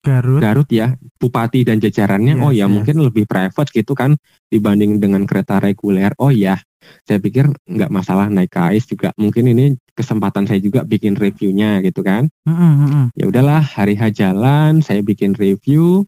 Garut. 0.03 0.43
Garut 0.43 0.67
ya, 0.67 0.99
bupati 1.23 1.63
dan 1.63 1.79
jajarannya, 1.79 2.35
Yes, 2.35 2.43
oh 2.43 2.51
ya 2.51 2.67
yes. 2.67 2.73
mungkin 2.75 2.97
lebih 3.07 3.25
private 3.31 3.71
gitu 3.71 3.95
kan 3.95 4.19
dibanding 4.51 4.99
dengan 4.99 5.23
kereta 5.31 5.63
reguler. 5.63 6.11
Oh 6.19 6.35
ya, 6.35 6.59
saya 7.07 7.23
pikir 7.23 7.47
nggak 7.71 7.91
masalah 7.95 8.27
naik 8.27 8.51
KAIS 8.51 8.91
juga. 8.91 9.15
Mungkin 9.15 9.55
ini 9.55 9.79
kesempatan 9.95 10.51
saya 10.51 10.59
juga 10.59 10.83
bikin 10.83 11.15
reviewnya 11.15 11.79
gitu 11.87 12.03
kan. 12.03 12.27
Mm-mm, 12.51 12.73
mm-mm. 12.83 13.05
Ya 13.15 13.25
udahlah, 13.31 13.63
hari 13.63 13.95
H 13.95 14.11
jalan, 14.11 14.83
saya 14.83 15.07
bikin 15.07 15.39
review. 15.39 16.03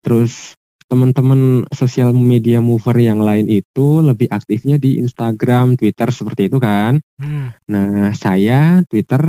Terus 0.00 0.56
teman-teman 0.88 1.68
sosial 1.72 2.16
media 2.16 2.64
mover 2.64 2.96
yang 2.96 3.20
lain 3.20 3.48
itu 3.48 4.00
lebih 4.00 4.28
aktifnya 4.32 4.80
di 4.80 5.00
Instagram, 5.00 5.76
Twitter 5.76 6.08
seperti 6.12 6.48
itu 6.48 6.56
kan. 6.60 7.00
Hmm. 7.20 7.52
Nah, 7.68 8.12
saya 8.16 8.80
Twitter 8.88 9.20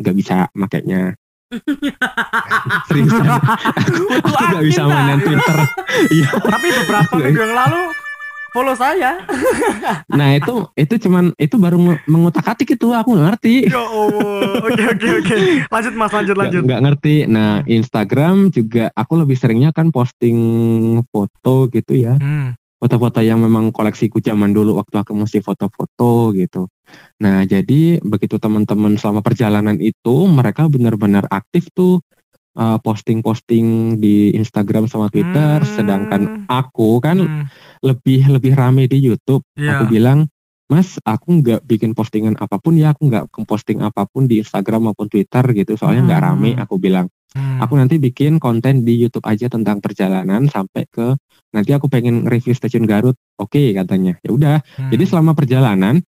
nggak 0.00 0.16
bisa 0.16 0.48
makainya. 0.56 1.19
Seriusan, 2.88 3.26
aku 3.26 4.28
nggak 4.30 4.64
bisa 4.64 4.82
mainan 4.86 5.18
Twitter. 5.20 5.58
Iya. 6.10 6.28
Tapi 6.32 6.66
beberapa 6.70 7.12
minggu 7.18 7.40
yang 7.42 7.54
lalu 7.58 7.82
follow 8.50 8.74
saya. 8.74 9.18
Nah 10.18 10.34
itu 10.34 10.66
itu 10.74 10.94
cuman 11.06 11.34
itu 11.34 11.54
baru 11.56 11.78
nge- 11.78 12.02
mengutak-atik 12.06 12.74
itu 12.74 12.86
aku 12.90 13.14
nggak 13.14 13.26
ngerti. 13.34 13.54
Ya. 13.66 13.78
Oke 14.62 14.82
oke 14.86 15.08
oke. 15.22 15.36
Lanjut 15.66 15.94
Mas, 15.94 16.12
lanjut 16.12 16.36
lanjut. 16.36 16.62
nggak 16.62 16.82
ngerti. 16.82 17.14
Nah 17.26 17.62
Instagram 17.64 18.50
juga 18.50 18.90
aku 18.92 19.12
lebih 19.18 19.34
seringnya 19.34 19.70
kan 19.70 19.90
posting 19.90 20.38
foto 21.10 21.66
gitu 21.70 21.94
ya. 21.94 22.14
Hmm. 22.18 22.54
Foto-foto 22.80 23.20
yang 23.20 23.44
memang 23.44 23.76
koleksiku 23.76 24.24
zaman 24.24 24.56
dulu 24.56 24.80
waktu 24.80 25.04
aku 25.04 25.12
mesti 25.12 25.44
foto-foto 25.44 26.32
gitu. 26.32 26.64
Nah 27.20 27.44
jadi 27.44 28.00
begitu 28.00 28.40
teman-teman 28.40 28.96
selama 28.96 29.20
perjalanan 29.20 29.76
itu 29.76 30.24
mereka 30.24 30.64
benar-benar 30.64 31.28
aktif 31.28 31.68
tuh 31.76 32.00
uh, 32.56 32.80
posting-posting 32.80 34.00
di 34.00 34.32
Instagram 34.32 34.88
sama 34.88 35.12
Twitter. 35.12 35.60
Hmm. 35.60 35.68
Sedangkan 35.76 36.22
aku 36.48 37.04
kan 37.04 37.20
Hmm. 37.20 37.44
lebih 37.84 38.32
lebih 38.32 38.56
rame 38.56 38.88
di 38.88 38.96
YouTube. 38.96 39.44
Iya. 39.60 39.76
Aku 39.76 39.84
bilang, 39.92 40.26
Mas, 40.70 40.96
aku 41.02 41.42
nggak 41.42 41.66
bikin 41.66 41.92
postingan 41.92 42.38
apa 42.38 42.56
pun 42.62 42.78
ya, 42.78 42.94
aku 42.94 43.10
nggak 43.10 43.28
posting 43.44 43.82
apa 43.82 44.06
pun 44.06 44.24
di 44.30 44.38
Instagram 44.40 44.88
maupun 44.88 45.10
Twitter 45.10 45.42
gitu, 45.52 45.74
soalnya 45.74 46.06
nggak 46.06 46.20
Hmm. 46.22 46.28
rame. 46.32 46.50
Aku 46.56 46.78
bilang, 46.78 47.10
Hmm. 47.30 47.62
aku 47.62 47.78
nanti 47.78 48.02
bikin 48.02 48.42
konten 48.42 48.82
di 48.82 48.98
YouTube 48.98 49.22
aja 49.22 49.46
tentang 49.46 49.78
perjalanan 49.78 50.50
sampai 50.50 50.82
ke 50.90 51.14
nanti 51.54 51.70
aku 51.70 51.86
pengen 51.86 52.26
review 52.26 52.50
stasiun 52.50 52.90
Garut. 52.90 53.14
Oke 53.38 53.70
katanya. 53.70 54.18
Ya 54.26 54.30
udah. 54.34 54.56
Hmm. 54.74 54.90
Jadi 54.90 55.04
selama 55.06 55.38
perjalanan 55.38 56.02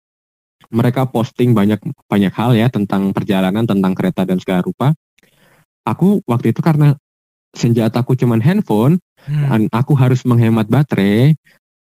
mereka 0.74 1.06
posting 1.06 1.54
banyak 1.54 1.78
banyak 2.10 2.32
hal 2.34 2.58
ya 2.58 2.66
tentang 2.72 3.14
perjalanan, 3.14 3.62
tentang 3.62 3.94
kereta 3.94 4.26
dan 4.26 4.42
segala 4.42 4.66
rupa. 4.66 4.98
Aku 5.86 6.22
waktu 6.26 6.50
itu 6.54 6.62
karena 6.62 6.98
senjataku 7.54 8.18
cuman 8.18 8.42
handphone, 8.42 8.98
Hmm. 9.22 9.46
dan 9.46 9.60
aku 9.70 9.94
harus 9.94 10.26
menghemat 10.26 10.66
baterai 10.66 11.38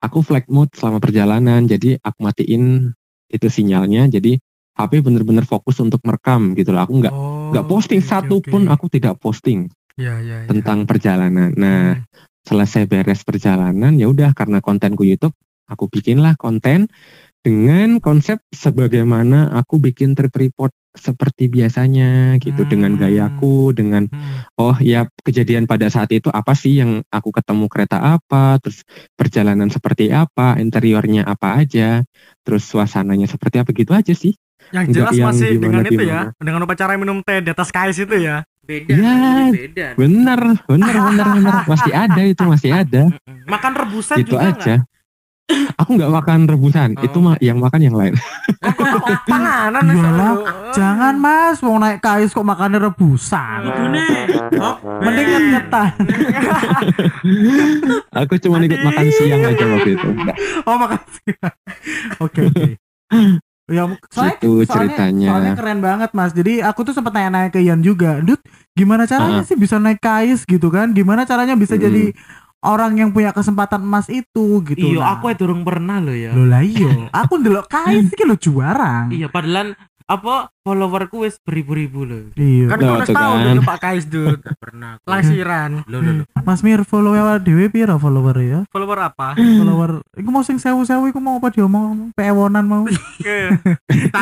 aku 0.05 0.21
flight 0.21 0.45
mode 0.53 0.69
selama 0.77 1.01
perjalanan 1.01 1.65
jadi 1.65 1.97
aku 2.05 2.21
matiin 2.21 2.93
itu 3.33 3.47
sinyalnya 3.49 4.13
jadi 4.13 4.37
HP 4.75 5.03
bener-bener 5.07 5.47
fokus 5.47 5.79
untuk 5.79 6.03
merekam 6.03 6.53
gitu 6.59 6.75
loh 6.75 6.83
aku 6.83 6.99
nggak 6.99 7.15
Oh, 7.15 7.51
nggak 7.55 7.67
posting 7.71 8.03
oke, 8.03 8.09
satu 8.11 8.37
oke. 8.43 8.51
pun 8.51 8.63
aku 8.67 8.87
tidak 8.91 9.15
posting 9.23 9.71
Ya 9.95 10.19
ya. 10.19 10.43
ya. 10.43 10.49
tentang 10.51 10.85
perjalanan 10.91 11.55
nah 11.55 11.95
Hmm. 11.95 12.03
selesai 12.45 12.85
beres 12.91 13.23
perjalanan 13.23 13.95
ya 13.97 14.11
udah 14.11 14.35
karena 14.35 14.59
kontenku 14.59 15.07
YouTube 15.07 15.33
aku 15.65 15.87
bikinlah 15.89 16.35
konten 16.37 16.91
dengan 17.45 18.01
konsep 18.01 18.41
sebagaimana 18.53 19.53
aku 19.53 19.77
bikin 19.77 20.17
trip 20.17 20.33
report 20.33 20.73
seperti 20.95 21.51
biasanya 21.51 22.39
gitu 22.39 22.65
dengan 22.65 22.95
Hmm. 22.95 23.01
gayaku 23.01 23.75
dengan 23.75 24.07
Hmm. 24.09 24.47
oh 24.57 24.77
ya 24.81 25.05
kejadian 25.23 25.67
pada 25.67 25.91
saat 25.91 26.09
itu 26.11 26.31
apa 26.31 26.55
sih 26.55 26.81
yang 26.81 27.03
aku 27.11 27.31
ketemu 27.35 27.67
kereta 27.69 27.99
apa 28.01 28.59
terus 28.63 28.83
perjalanan 29.15 29.69
seperti 29.69 30.09
apa 30.11 30.57
interiornya 30.57 31.27
apa 31.27 31.61
aja 31.61 32.03
terus 32.43 32.65
suasananya 32.65 33.27
seperti 33.27 33.57
apa 33.61 33.71
gitu 33.75 33.93
aja 33.93 34.15
sih 34.15 34.35
Yang 34.71 34.85
jelas 34.93 35.13
yang 35.13 35.27
masih 35.29 35.49
dengan 35.57 35.83
itu 35.83 35.93
ya, 35.99 36.31
gimana-gimana. 36.31 36.41
dengan 36.41 36.61
upacara 36.63 36.93
minum 36.95 37.17
teh 37.21 37.41
di 37.41 37.49
atas 37.49 37.69
kais 37.69 37.97
itu 37.97 38.15
ya. 38.15 38.45
beda 38.65 38.91
Iya. 38.91 39.05
kan, 39.05 39.51
beda 39.53 39.87
bener 39.95 40.41
bener 40.65 40.95
bener 40.97 41.27
bener 41.37 41.55
masih 41.69 41.93
ada 41.93 42.21
itu 42.25 42.43
masih 42.43 42.71
ada 42.73 43.03
makan 43.45 43.73
rebusan 43.77 44.17
itu 44.17 44.33
juga 44.33 44.41
aja 44.41 44.75
aku 45.77 45.91
nggak 45.93 46.11
makan 46.11 46.39
rebusan 46.49 46.89
Oh. 46.97 47.05
itu 47.05 47.19
mah 47.21 47.37
yang 47.39 47.61
makan 47.61 47.81
yang 47.83 47.93
lain 47.93 48.15
Panganan 49.29 49.85
Iyalah, 49.85 50.33
itu. 50.33 50.43
Jangan 50.75 51.15
mas, 51.15 51.61
mau 51.61 51.77
naik 51.77 52.01
kais 52.01 52.33
kok 52.33 52.43
makannya 52.43 52.81
rebusan. 52.83 53.61
Oh, 54.57 54.75
Mending 54.99 55.29
eh. 55.29 55.41
nyetan. 55.53 55.93
aku 58.17 58.35
cuma 58.39 58.57
ikut 58.59 58.81
makan 58.81 59.07
siang 59.11 59.43
aja 59.43 59.65
waktu 59.67 59.91
itu 59.93 60.09
Oh 60.65 60.77
makasih. 60.77 61.33
Oke 62.19 62.41
oke. 62.49 62.65
Ya, 63.65 63.89
soalnya, 64.13 64.37
Gitu 64.37 64.69
soalnya, 64.69 64.93
ceritanya. 64.93 65.29
soalnya 65.33 65.53
keren 65.57 65.81
banget 65.81 66.11
mas. 66.13 66.33
Jadi 66.33 66.61
aku 66.61 66.85
tuh 66.85 66.93
sempat 66.93 67.13
nanya-nanya 67.13 67.49
ke 67.49 67.65
Ian 67.65 67.81
juga, 67.81 68.21
Dut, 68.21 68.45
gimana 68.73 69.09
caranya 69.09 69.41
Ah. 69.41 69.47
sih 69.47 69.57
bisa 69.57 69.81
naik 69.81 69.99
kais 69.99 70.45
gitu 70.45 70.69
kan? 70.69 70.93
Gimana 70.93 71.25
caranya 71.25 71.57
bisa 71.57 71.75
Mm. 71.75 71.83
jadi 71.83 72.05
orang 72.61 72.93
yang 72.95 73.11
punya 73.11 73.33
kesempatan 73.33 73.81
emas 73.81 74.09
itu 74.09 74.61
gitu? 74.63 74.85
Iya, 74.93 75.01
Nah, 75.01 75.09
aku 75.17 75.33
ya 75.33 75.37
durung 75.37 75.65
pernah 75.65 75.97
loh 75.97 76.13
ya. 76.13 76.33
Loh 76.33 76.45
lah 76.45 76.61
iya, 76.61 77.09
aku 77.11 77.41
ndelok 77.41 77.65
kais 77.67 78.05
iki 78.07 78.25
lo 78.25 78.37
juarang. 78.37 79.09
Iya, 79.09 79.29
padahal 79.29 79.73
apa 80.05 80.53
followerku 80.65 81.21
wis 81.21 81.37
beribu-ribu 81.39 82.03
loh. 82.03 82.25
Iya. 82.35 82.73
Kan 82.73 82.79
kau 82.81 82.97
udah 82.97 83.05
tuh 83.05 83.13
tahu 83.13 83.33
kan. 83.37 83.45
dulu 83.47 83.61
Pak 83.63 83.79
Kais. 83.79 84.05
Gak 84.41 84.57
pernah. 84.57 84.97
Langsiran. 85.05 85.85
Loh, 85.85 86.01
loh, 86.01 86.13
loh. 86.19 86.27
Mas 86.41 86.61
Mir 86.61 86.81
follow 86.83 87.13
awal 87.13 87.37
dhewe 87.39 87.69
piro 87.69 87.95
follower 87.95 88.37
ya? 88.41 88.61
Follower 88.69 88.99
apa? 89.05 89.37
Follower 89.61 90.01
iku 90.17 90.29
mau 90.29 90.41
sing 90.41 90.57
sewu-sewu 90.57 91.05
iku 91.07 91.21
mau 91.21 91.37
apa 91.37 91.53
diomong 91.53 92.11
pewonan 92.13 92.65
mau. 92.65 92.83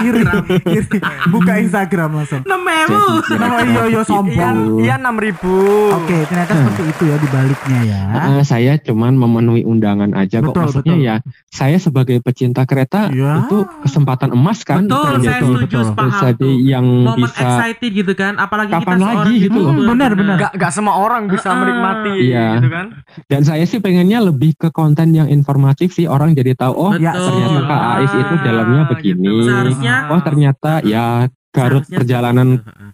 Iri, 0.02 0.22
iri. 0.66 0.98
Buka 1.28 1.52
Instagram 1.56 2.10
langsung. 2.12 2.42
Nemewu. 2.42 3.22
Nama 3.30 3.56
iya 3.62 3.82
iya 3.88 4.02
sombong. 4.02 4.82
Ian 4.82 5.00
6000. 5.00 5.46
Oke, 5.94 6.16
ternyata 6.26 6.52
seperti 6.52 6.82
itu 6.88 7.02
ya 7.06 7.16
dibaliknya 7.16 7.78
ya. 7.84 8.00
Ah, 8.12 8.42
saya 8.42 8.74
cuman 8.76 9.14
memenuhi 9.14 9.62
undangan 9.62 10.10
aja 10.12 10.40
kok 10.40 10.50
Betul, 10.50 10.62
maksudnya 10.64 10.94
betul. 10.94 11.06
ya 11.06 11.14
saya 11.48 11.76
sebagai 11.78 12.18
pecinta 12.18 12.64
kereta 12.64 13.08
Iya. 13.08 13.46
itu 13.46 13.62
kesempatan 13.82 14.32
emas 14.32 14.62
kan 14.62 14.84
Betul, 14.84 15.20
saya 15.20 15.38
betul, 15.38 15.54
setuju 15.60 15.76
betul. 15.76 15.86
Tuh. 16.34 16.52
yang 16.58 16.84
Momen 16.84 17.22
bisa 17.22 17.38
excited 17.38 17.90
gitu 17.92 18.12
kan, 18.12 18.32
apalagi 18.36 18.70
Kapan 18.70 18.82
kita 18.82 18.96
seorang 18.98 19.16
lagi 19.18 19.34
gitu 19.38 19.50
loh. 19.54 19.72
YouTuber, 19.72 19.88
Benar, 19.88 20.10
benar. 20.14 20.36
Gak, 20.38 20.52
gak 20.56 20.72
semua 20.72 20.94
orang 20.96 21.22
bisa 21.26 21.48
Ah, 21.48 21.56
menikmati 21.56 22.12
iya. 22.22 22.46
gitu 22.56 22.68
kan. 22.68 22.86
dan 23.26 23.40
saya 23.42 23.64
sih 23.64 23.78
pengennya 23.78 24.18
lebih 24.20 24.54
ke 24.54 24.68
konten 24.68 25.10
yang 25.10 25.26
informatif 25.26 25.90
sih 25.90 26.04
orang 26.04 26.32
jadi 26.32 26.54
tahu 26.54 26.72
oh 26.72 26.92
Ya, 26.94 27.12
ternyata 27.12 27.60
KAIS 27.62 28.12
itu 28.14 28.34
dalamnya 28.40 28.80
Ah, 28.80 28.88
begini 28.88 29.24
gitu. 29.24 29.44
Seharusnya- 29.44 30.00
oh 30.08 30.20
ternyata 30.20 30.72
ya 30.82 31.06
Garut 31.50 31.84
Seharusnya 31.84 31.96
perjalanan 31.98 32.48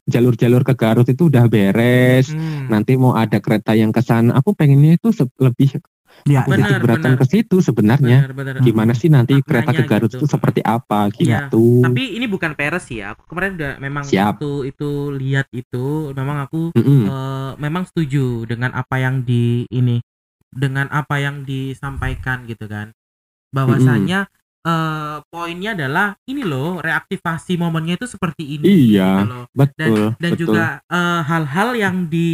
jalur-jalur 0.05 0.62
ke 0.62 0.74
Garut 0.74 1.07
itu 1.07 1.30
udah 1.30 1.47
beres. 1.47 2.26
Hmm. 2.28 2.66
Nanti 2.66 2.99
mau 2.99 3.14
ada 3.14 3.39
kereta 3.39 3.70
yang 3.72 3.95
ke 3.95 4.03
sana. 4.03 4.34
Aku 4.34 4.51
pengennya 4.51 4.99
itu 4.99 5.09
lebih 5.39 5.78
Ya, 6.27 6.43
Benar, 6.45 6.83
benar. 6.83 7.14
ke 7.21 7.27
situ 7.31 7.62
sebenarnya. 7.62 8.27
Benar, 8.27 8.33
benar. 8.35 8.53
Gimana 8.61 8.93
sih 8.97 9.07
nanti 9.09 9.39
Maknanya 9.39 9.49
kereta 9.49 9.71
ke 9.73 9.83
Garut 9.87 10.11
gitu. 10.11 10.19
itu 10.19 10.27
seperti 10.27 10.61
apa 10.66 11.09
Iya, 11.14 11.47
gitu. 11.47 11.85
Tapi 11.85 12.03
ini 12.19 12.27
bukan 12.27 12.53
peres 12.59 12.85
sih 12.91 13.01
ya. 13.01 13.14
Aku 13.14 13.23
kemarin 13.31 13.55
udah 13.55 13.73
memang 13.79 14.03
Siap. 14.05 14.41
waktu 14.41 14.51
itu 14.75 14.91
lihat 15.14 15.47
itu 15.55 16.11
memang 16.12 16.43
aku 16.45 16.75
Mm-mm. 16.75 17.03
eh, 17.07 17.53
memang 17.62 17.87
setuju 17.87 18.45
dengan 18.45 18.75
apa 18.75 18.99
yang 18.99 19.23
di 19.23 19.69
ini 19.71 20.03
dengan 20.49 20.89
apa 20.91 21.21
yang 21.21 21.45
disampaikan 21.45 22.45
gitu 22.45 22.66
kan. 22.66 22.91
Bahwasanya 23.49 24.29
eh, 24.64 25.16
poinnya 25.33 25.73
adalah 25.73 26.19
ini 26.29 26.45
loh 26.45 26.83
reaktivasi 26.83 27.57
momennya 27.57 27.97
itu 27.97 28.05
seperti 28.05 28.59
ini 28.59 28.64
Iya, 28.69 29.25
gitu 29.25 29.27
loh. 29.29 29.45
dan 29.49 29.57
betul, 29.57 30.05
dan 30.19 30.33
betul. 30.35 30.41
juga 30.45 30.64
eh, 30.85 31.21
hal-hal 31.25 31.69
yang 31.73 31.97
di 32.05 32.29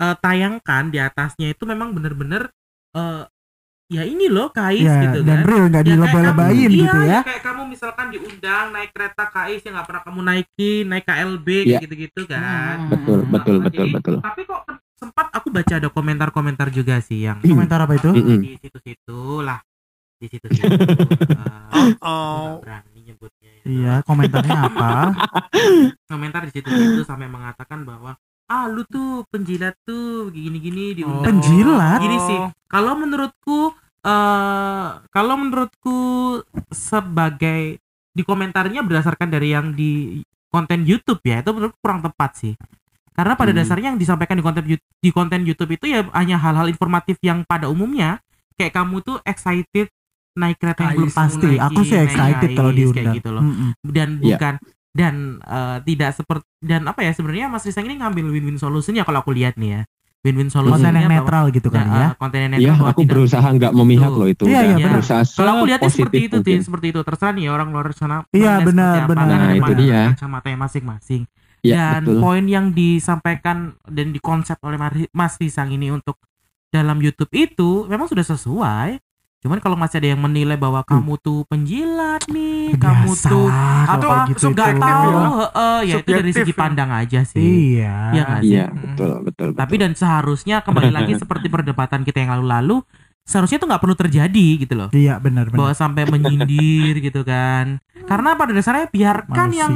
eh, 0.00 0.14
tayangkan 0.16 0.84
di 0.88 0.98
atasnya 0.98 1.46
itu 1.48 1.62
memang 1.62 1.92
bener-bener 1.92 2.48
eh, 2.92 3.22
ya 3.90 4.02
ini 4.02 4.26
loh 4.26 4.48
kais 4.48 4.80
ya, 4.80 5.02
gitu 5.04 5.26
dan 5.26 5.42
kan 5.42 5.46
real 5.46 5.66
nggak 5.66 5.82
Ya, 5.82 5.82
kayak 5.82 5.86
dilebay-lebayin 5.90 6.62
kamu- 6.64 6.78
gitu 6.78 6.98
iya, 7.00 7.10
ya. 7.10 7.20
kayak 7.26 7.42
kamu 7.42 7.62
misalkan 7.66 8.06
diundang 8.08 8.66
naik 8.70 8.90
kereta 8.90 9.24
KAIS 9.26 9.62
yang 9.62 9.74
nggak 9.74 9.86
pernah 9.86 10.02
kamu 10.04 10.20
naikin 10.22 10.84
naik 10.86 11.04
KLB 11.04 11.48
Iya. 11.66 11.78
gitu-gitu 11.80 12.20
kan 12.24 12.76
betul, 12.86 13.18
Hmm. 13.20 13.30
betul, 13.30 13.56
Nah, 13.56 13.64
betul, 13.66 13.84
jadi- 13.84 13.94
betul. 13.96 14.16
tapi 14.20 14.42
kok 14.44 14.62
sempat 14.94 15.26
aku 15.32 15.48
baca 15.50 15.74
ada 15.74 15.88
komentar-komentar 15.88 16.68
juga 16.70 17.00
sih 17.00 17.26
yang 17.26 17.42
Komentar 17.66 17.82
apa 17.82 17.94
itu? 17.94 18.10
Mm-mm. 18.10 18.38
di 18.40 18.54
situ-situ 18.56 19.20
lah 19.42 19.58
di 20.16 20.26
situ-situ 20.28 20.70
aku 21.70 21.98
Oh. 22.00 22.60
berani 22.60 23.00
nyebutnya 23.02 23.50
ya. 23.50 23.62
Iya, 23.66 23.94
komentarnya 24.04 24.58
apa? 24.62 24.90
komentar 26.10 26.46
di 26.46 26.52
situ-situ 26.52 27.02
sampai 27.02 27.26
mengatakan 27.26 27.82
bahwa 27.82 28.14
ah 28.50 28.66
lu 28.66 28.82
tuh 28.84 29.22
penjilat 29.30 29.78
tuh 29.80 30.28
gini-gini 30.28 30.92
diundang 30.92 31.38
Penjilat? 31.38 31.98
gini 32.02 32.18
sih 32.20 32.38
kalau 32.66 32.98
menurutku 32.98 33.70
eh 34.00 34.88
kalau 35.08 35.34
menurutku 35.36 35.98
sebagai 36.70 37.78
di 38.10 38.22
komentarnya 38.22 38.82
berdasarkan 38.82 39.28
dari 39.28 39.54
yang 39.54 39.70
di 39.70 40.18
konten 40.50 40.82
YouTube 40.82 41.22
ya 41.22 41.40
itu 41.40 41.50
menurutku 41.50 41.78
kurang 41.78 42.02
tepat 42.02 42.30
sih 42.34 42.54
karena 43.14 43.34
pada 43.34 43.52
Hmm. 43.52 43.60
dasarnya 43.60 43.88
yang 43.94 44.00
disampaikan 44.00 44.34
di 44.34 44.42
konten 44.42 44.64
di 44.74 45.10
konten 45.10 45.40
YouTube 45.44 45.70
itu 45.70 45.86
ya 45.86 46.02
hanya 46.10 46.34
hal-hal 46.36 46.66
informatif 46.66 47.20
yang 47.20 47.44
pada 47.44 47.68
umumnya 47.68 48.18
kayak 48.56 48.74
kamu 48.74 48.98
tuh 49.00 49.16
excited 49.22 49.86
naik 50.32 50.56
kereta 50.56 50.80
yang 50.84 50.94
belum 50.96 51.12
Pasti, 51.12 51.50
aku 51.54 51.80
sih 51.82 51.98
excited 51.98 52.50
kalau 52.50 52.70
kayak 52.70 52.78
diundang. 52.80 53.14
gitu 53.14 53.30
loh 53.30 53.42
Mm-mm. 53.42 53.70
dan 53.84 54.08
Iya. 54.16 54.36
bukan 54.38 54.54
dan 54.90 55.38
eh, 55.40 55.78
tidak 55.84 56.10
seperti 56.12 56.46
dan 56.58 56.82
apa 56.84 57.00
ya 57.00 57.12
sebenarnya 57.12 57.46
Mas 57.46 57.62
Risang 57.62 57.86
ini 57.86 57.96
ngambil 57.96 58.26
win-win 58.26 58.56
solutionnya 58.56 59.02
kalau 59.02 59.22
aku 59.22 59.30
lihat 59.30 59.54
nih 59.54 59.70
ya 59.70 59.82
win-win 60.20 60.46
Konten 60.46 60.76
solutionnya 60.76 61.00
yang 61.00 61.08
bahwa- 61.08 61.24
netral 61.24 61.44
gitu 61.48 61.68
kan 61.70 61.86
Nah, 61.86 61.96
ya. 61.96 62.06
eh, 62.06 62.12
konten 62.14 62.38
yang 62.38 62.50
Iya, 62.50 62.58
netral 62.60 62.76
bahwa 62.76 62.90
aku 62.90 63.00
tidak- 63.00 63.12
berusaha 63.16 63.48
nggak 63.50 63.72
memihak 63.72 64.12
loh 64.12 64.28
itu. 64.28 64.44
Iya, 64.44 64.60
iya, 64.60 64.76
benar. 64.76 64.92
berusaha 65.00 65.22
kalau 65.32 65.50
aku 65.54 65.64
lihatnya 65.64 65.90
seperti 65.90 66.16
itu 66.20 66.28
Tin, 66.28 66.36
mungkin. 66.36 66.60
seperti 66.60 66.86
itu 66.92 67.00
terserah 67.00 67.32
nih 67.32 67.46
orang 67.48 67.68
luar 67.70 67.86
sana 67.94 68.16
Iya, 68.28 68.52
benar, 68.60 69.08
benar. 69.08 69.26
karena 69.26 69.46
Nah, 69.48 69.56
itu 69.56 69.72
dia. 69.80 70.02
kacamatanya 70.12 70.58
masing-masing 70.60 71.22
Iya, 71.60 71.76
dan 71.96 72.02
betul. 72.04 72.20
poin 72.20 72.44
yang 72.44 72.66
disampaikan 72.72 73.56
dan 73.84 74.06
dikonsep 74.10 74.56
oleh 74.60 74.76
Mas 75.10 75.34
Risang 75.36 75.70
ini 75.70 75.88
untuk 75.88 76.20
dalam 76.68 77.00
YouTube 77.00 77.32
itu 77.32 77.84
memang 77.84 78.04
sudah 78.06 78.22
sesuai 78.22 79.00
cuman 79.40 79.56
kalau 79.56 79.72
masih 79.72 79.96
ada 79.98 80.08
yang 80.12 80.20
menilai 80.20 80.54
bahwa 80.54 80.84
kamu 80.84 81.16
tuh 81.16 81.48
penjilat 81.48 82.20
nih 82.28 82.76
kamu 82.76 83.08
Biasa 83.08 83.26
tuh 83.26 83.48
lah 83.48 83.84
kalau 83.88 84.12
apa 84.12 84.28
gitu 84.28 84.46
nggak 84.48 84.68
itu. 84.68 84.80
tahu 84.80 85.08
ya. 85.10 85.28
heeh, 85.32 85.78
ya 85.80 85.94
itu 85.96 86.10
dari 86.12 86.30
segi 86.30 86.52
ya. 86.52 86.58
pandang 86.58 86.90
aja 86.90 87.20
sih 87.24 87.40
Iya. 87.40 87.96
Iya 88.10 88.22
nggak 88.22 88.40
sih? 88.40 88.52
Iya, 88.52 88.66
betul, 88.70 89.12
betul. 89.24 89.48
tapi 89.56 89.74
betul. 89.74 89.82
dan 89.82 89.92
seharusnya 89.94 90.56
kembali 90.60 90.90
lagi 91.00 91.12
seperti 91.16 91.46
perdebatan 91.48 92.04
kita 92.04 92.20
yang 92.20 92.36
lalu-lalu 92.36 92.84
seharusnya 93.22 93.56
itu 93.56 93.66
nggak 93.66 93.80
perlu 93.80 93.96
terjadi 93.96 94.46
gitu 94.58 94.74
loh 94.76 94.88
Iya, 94.92 95.16
benar 95.16 95.48
bahwa 95.48 95.72
benar. 95.72 95.80
sampai 95.80 96.02
menyindir 96.04 97.00
gitu 97.00 97.24
kan 97.24 97.80
karena 98.12 98.36
pada 98.36 98.52
dasarnya 98.52 98.92
biarkan 98.92 99.48
yang 99.50 99.72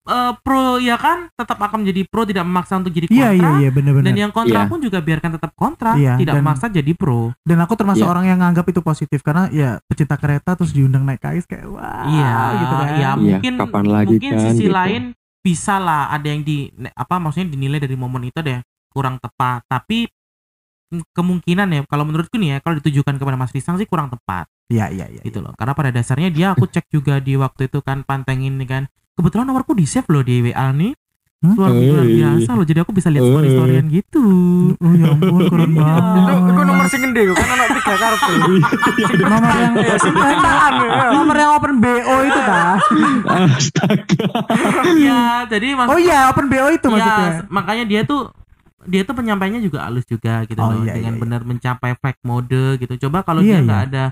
Eh, 0.00 0.32
pro 0.40 0.80
ya 0.80 0.96
kan 0.96 1.28
tetap 1.30 1.60
akan 1.60 1.84
menjadi 1.84 2.08
pro 2.08 2.24
tidak 2.24 2.42
memaksa 2.42 2.80
untuk 2.80 2.88
jadi 2.88 3.04
Iya, 3.04 3.30
kontra 3.30 3.36
iya, 3.36 3.50
iya, 3.60 3.68
benar. 3.68 3.92
dan 4.00 4.16
yang 4.16 4.32
kontra 4.32 4.64
Iya. 4.64 4.70
pun 4.72 4.78
juga 4.80 4.98
biarkan 4.98 5.30
tetap 5.36 5.52
kontra 5.52 5.92
Iya, 5.92 6.16
tidak 6.16 6.34
dan- 6.34 6.40
memaksa 6.40 6.66
jadi 6.66 6.92
pro 6.96 7.36
Dan 7.44 7.60
aku 7.60 7.76
termasuk 7.76 8.02
Iya. 8.02 8.10
orang 8.10 8.24
yang 8.24 8.40
nganggap 8.40 8.64
itu 8.64 8.80
positif 8.80 9.20
karena 9.20 9.52
ya 9.52 9.76
pecinta 9.84 10.16
kereta 10.16 10.56
terus 10.56 10.72
diundang 10.72 11.04
naik 11.04 11.20
kais 11.20 11.44
kayak 11.44 11.68
wah 11.68 12.08
iya 12.08 12.32
gitu 12.56 12.74
kan. 12.74 12.86
ya 12.88 12.96
Iya, 12.96 13.10
mungkin 13.14 13.52
kapan 13.60 13.84
lagi 13.86 14.08
mungkin 14.16 14.32
kan, 14.32 14.44
sisi 14.48 14.64
gitu. 14.64 14.72
lain 14.72 15.02
bisa 15.38 15.74
lah 15.76 16.08
ada 16.08 16.26
yang 16.26 16.42
di 16.42 16.56
apa 16.90 17.14
maksudnya 17.16 17.48
dinilai 17.50 17.78
dari 17.78 17.92
momen 17.94 18.24
itu 18.24 18.40
ada 18.40 18.52
yang 18.56 18.62
kurang 18.88 19.16
tepat 19.16 19.68
tapi 19.68 20.08
kemungkinan 21.12 21.68
ya 21.70 21.80
kalau 21.86 22.02
menurutku 22.02 22.34
nih 22.34 22.56
ya 22.56 22.58
kalau 22.58 22.74
ditujukan 22.76 23.14
kepada 23.14 23.36
Mas 23.36 23.52
Risang 23.52 23.76
sih 23.76 23.86
kurang 23.86 24.08
tepat 24.08 24.48
Iya, 24.66 24.88
iya, 24.88 25.06
iya. 25.08 25.22
gitu 25.22 25.38
loh 25.38 25.54
karena 25.54 25.70
pada 25.70 25.90
dasarnya 25.90 26.30
dia 26.30 26.50
aku 26.50 26.66
cek 26.66 26.88
juga 26.88 27.20
di 27.20 27.36
waktu 27.36 27.68
itu 27.68 27.78
kan 27.78 28.02
pantengin 28.02 28.56
nih 28.56 28.66
kan 28.66 28.82
kebetulan 29.20 29.44
nomorku 29.44 29.72
di 29.72 29.84
save 29.84 30.08
loh 30.08 30.20
di 30.20 30.40
WA 30.42 30.72
nih 30.72 30.96
Hmm? 31.40 31.56
luar, 31.56 31.72
luar 31.72 32.04
biasa 32.04 32.50
loh 32.52 32.64
jadi 32.64 32.84
aku 32.84 32.92
bisa 32.92 33.08
lihat 33.08 33.24
story 33.24 33.48
storyan 33.48 33.88
gitu 33.88 34.24
Oh 34.76 34.92
ya 34.92 35.08
ampun 35.08 35.40
keren 35.48 35.72
Iya. 35.72 35.80
banget. 35.80 36.04
Itu, 36.12 36.32
itu 36.52 36.62
nomor 36.62 36.84
sing 36.86 37.00
gede 37.02 37.22
kan 37.32 37.48
anak 37.50 37.68
tiga 37.72 37.94
kartu. 37.96 38.32
nomor 39.22 39.54
yang 39.54 39.72
Ya, 39.72 39.96
jutaan, 39.96 40.72
ya. 40.76 41.08
nomor 41.10 41.36
yang 41.38 41.50
open 41.56 41.72
BO 41.80 42.16
itu 42.22 42.40
ta. 42.42 42.76
Astaga. 43.24 44.24
ya 45.00 45.20
jadi 45.46 45.66
Oh 45.80 45.96
iya, 45.96 46.28
open 46.28 46.46
BO 46.46 46.68
itu 46.70 46.86
ya, 46.86 46.92
maksudnya. 46.92 47.30
makanya 47.48 47.84
dia 47.86 48.00
tuh 48.04 48.28
dia 48.82 49.02
tuh 49.02 49.12
penyampaiannya 49.12 49.60
juga 49.60 49.84
halus 49.84 50.04
juga 50.04 50.44
gitu 50.44 50.56
Oh, 50.56 50.72
loh 50.72 50.84
iya, 50.84 50.92
dengan 50.94 51.08
iya, 51.08 51.16
iya. 51.16 51.22
benar 51.22 51.40
mencapai 51.42 51.96
flag 51.96 52.16
mode 52.20 52.76
gitu 52.76 52.94
coba 53.00 53.20
kalau 53.22 53.40
Iya, 53.40 53.60
dia 53.60 53.64
nggak 53.64 53.80
iya. 53.82 53.88
ada 53.88 54.04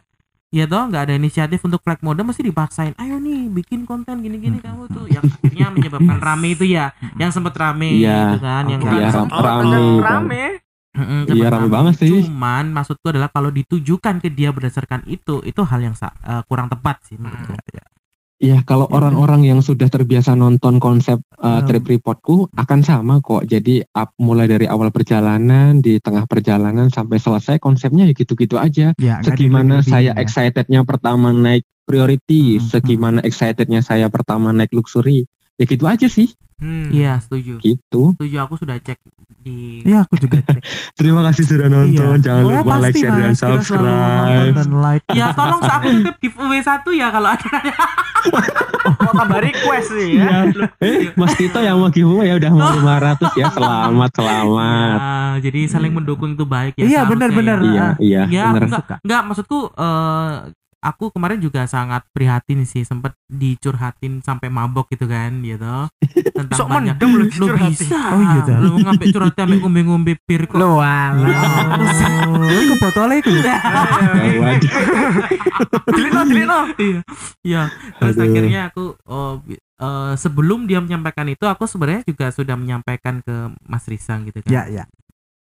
ya 0.48 0.64
toh 0.64 0.88
nggak 0.88 1.02
ada 1.08 1.14
inisiatif 1.14 1.60
untuk 1.60 1.84
flag 1.84 2.00
mode 2.00 2.24
mesti 2.24 2.40
dipaksain. 2.40 2.96
Ayo 2.96 3.20
nih 3.20 3.52
bikin 3.52 3.84
konten 3.84 4.24
gini-gini 4.24 4.58
kamu 4.64 4.88
tuh. 4.88 5.04
Yang 5.06 5.28
akhirnya 5.36 5.66
menyebabkan 5.68 6.18
rame 6.18 6.48
itu 6.56 6.64
ya 6.64 6.92
yang 7.20 7.28
sempat 7.28 7.52
rame 7.56 7.88
Iya, 8.00 8.34
gitu 8.34 8.38
kan 8.40 8.64
yang 8.68 8.80
Iya, 8.80 9.08
Oh, 9.28 9.42
Rame, 9.44 9.80
rame. 10.00 10.44
Iya, 10.98 11.24
sempat 11.28 11.52
rame 11.52 11.68
banget 11.68 11.94
sih. 12.00 12.10
cuman 12.26 12.74
maksudku 12.74 13.06
adalah 13.12 13.30
kalau 13.30 13.52
ditujukan 13.54 14.18
ke 14.18 14.32
dia 14.32 14.50
berdasarkan 14.50 15.04
itu 15.06 15.44
itu 15.44 15.60
hal 15.62 15.80
yang 15.84 15.94
eh, 15.94 16.42
kurang 16.48 16.66
tepat 16.72 17.04
sih 17.06 17.14
menurutku 17.14 17.54
Iya, 18.38 18.62
kalau 18.62 18.86
orang-orang 18.86 19.50
yang 19.50 19.58
sudah 19.58 19.90
terbiasa 19.90 20.38
nonton 20.38 20.78
konsep 20.78 21.18
uh, 21.42 21.58
Hmm. 21.58 21.66
trip 21.66 21.82
reportku 21.90 22.46
akan 22.54 22.80
sama 22.86 23.18
kok. 23.18 23.42
Jadi 23.42 23.82
up, 23.82 24.14
mulai 24.22 24.46
dari 24.46 24.70
awal 24.70 24.94
perjalanan, 24.94 25.82
di 25.82 25.98
tengah 25.98 26.22
perjalanan 26.30 26.86
sampai 26.86 27.18
selesai 27.18 27.58
konsepnya 27.58 28.06
ya 28.06 28.14
gitu-gitu 28.14 28.54
aja. 28.54 28.94
Ya, 28.94 29.18
Segimana 29.26 29.82
saya 29.82 30.14
ya. 30.14 30.22
excitednya 30.22 30.86
pertama 30.86 31.34
naik 31.34 31.66
priority, 31.82 32.62
Hmm, 32.62 32.66
segimana 32.70 33.18
excitednya 33.26 33.82
saya 33.82 34.06
pertama 34.06 34.54
naik 34.54 34.70
luxury. 34.70 35.26
Ya 35.58 35.66
gitu 35.66 35.90
aja 35.90 36.06
sih, 36.06 36.30
Hmm. 36.62 36.94
iya 36.94 37.18
setuju 37.18 37.58
gitu. 37.58 38.14
setuju 38.14 38.36
aku 38.46 38.54
sudah 38.62 38.78
cek 38.78 39.02
di 39.38 39.80
Iya, 39.82 40.02
aku 40.02 40.14
juga. 40.18 40.38
Terima 40.98 41.20
kasih 41.24 41.42
sudah 41.44 41.66
Iya. 41.68 42.18
Jangan 42.18 42.42
Oh, 42.42 42.50
lupa 42.54 42.74
like, 42.78 42.94
share, 42.94 43.10
dan 43.10 43.32
nonton 43.32 43.36
subscribe. 43.36 44.52
dan 44.52 44.70
like. 44.76 45.04
Ya 45.10 45.26
tolong 45.32 45.60
aku 45.70 45.88
titip 45.92 46.16
giveaway 46.20 46.60
satu 46.60 46.90
ya 46.90 47.08
kalau 47.08 47.30
ada. 47.30 47.48
Mau 48.98 49.12
tambah 49.12 49.40
request 49.40 49.88
sih 49.90 50.16
ya. 50.16 50.48
Eh, 50.80 51.12
Mas 51.12 51.32
Tito 51.34 51.60
yang 51.60 51.76
mau 51.76 51.88
giveaway 51.88 52.28
ya 52.28 52.34
udah 52.36 52.50
mau 52.50 52.72
500 52.72 53.36
ya. 53.36 53.46
Selamat, 53.48 54.10
selamat. 54.12 54.98
Ya, 54.98 55.12
jadi 55.40 55.60
saling 55.66 55.92
mendukung 55.92 56.32
itu 56.32 56.42
baik 56.42 56.74
ya. 56.74 56.84
Iya, 56.84 57.00
benar-benar. 57.04 57.58
ya. 57.60 57.68
Iya, 57.68 57.86
iya, 57.98 58.22
Ya, 58.28 58.44
bener. 58.50 58.68
enggak, 58.68 58.98
enggak 59.00 59.22
maksudku 59.24 59.58
eh 59.72 60.34
aku 60.78 61.10
kemarin 61.10 61.38
juga 61.38 61.66
sangat 61.66 62.06
prihatin 62.14 62.62
sih 62.62 62.86
sempet 62.86 63.10
dicurhatin 63.26 64.22
sampai 64.22 64.46
mabok 64.46 64.86
gitu 64.88 65.10
kan 65.10 65.42
gitu 65.42 65.66
tentang 66.38 66.54
Sok 66.54 66.68
banyak 66.70 66.94
mendem 66.94 67.10
lu 67.12 67.24
lu 67.26 67.46
bisa 67.66 67.98
Oh, 68.14 68.22
iya, 68.22 68.40
dah. 68.46 68.56
lu 68.62 68.78
ngambil 68.78 69.06
curhat 69.10 69.34
sampai 69.34 69.58
ngombe-ngombe 69.58 70.14
bir 70.22 70.46
kok 70.46 70.56
Lo 70.56 70.78
alah. 70.78 71.18
Oh, 72.28 72.46
iku 72.46 72.74
botolnya 72.78 73.16
iku. 73.18 73.32
Gawat. 73.42 74.60
Dilino, 75.96 76.20
dilino. 76.24 76.58
iya 76.78 77.00
iya 77.42 77.62
terus 77.98 78.16
Aduh. 78.16 78.24
akhirnya 78.30 78.60
aku 78.70 78.84
oh, 79.06 79.42
eh, 79.50 80.14
sebelum 80.14 80.64
dia 80.64 80.78
menyampaikan 80.78 81.26
itu 81.26 81.44
aku 81.44 81.66
sebenarnya 81.66 82.06
juga 82.06 82.30
sudah 82.30 82.54
menyampaikan 82.54 83.20
ke 83.20 83.34
Mas 83.66 83.84
Risang 83.90 84.26
gitu 84.28 84.40
kan 84.42 84.50
Ya, 84.52 84.62
ya. 84.70 84.84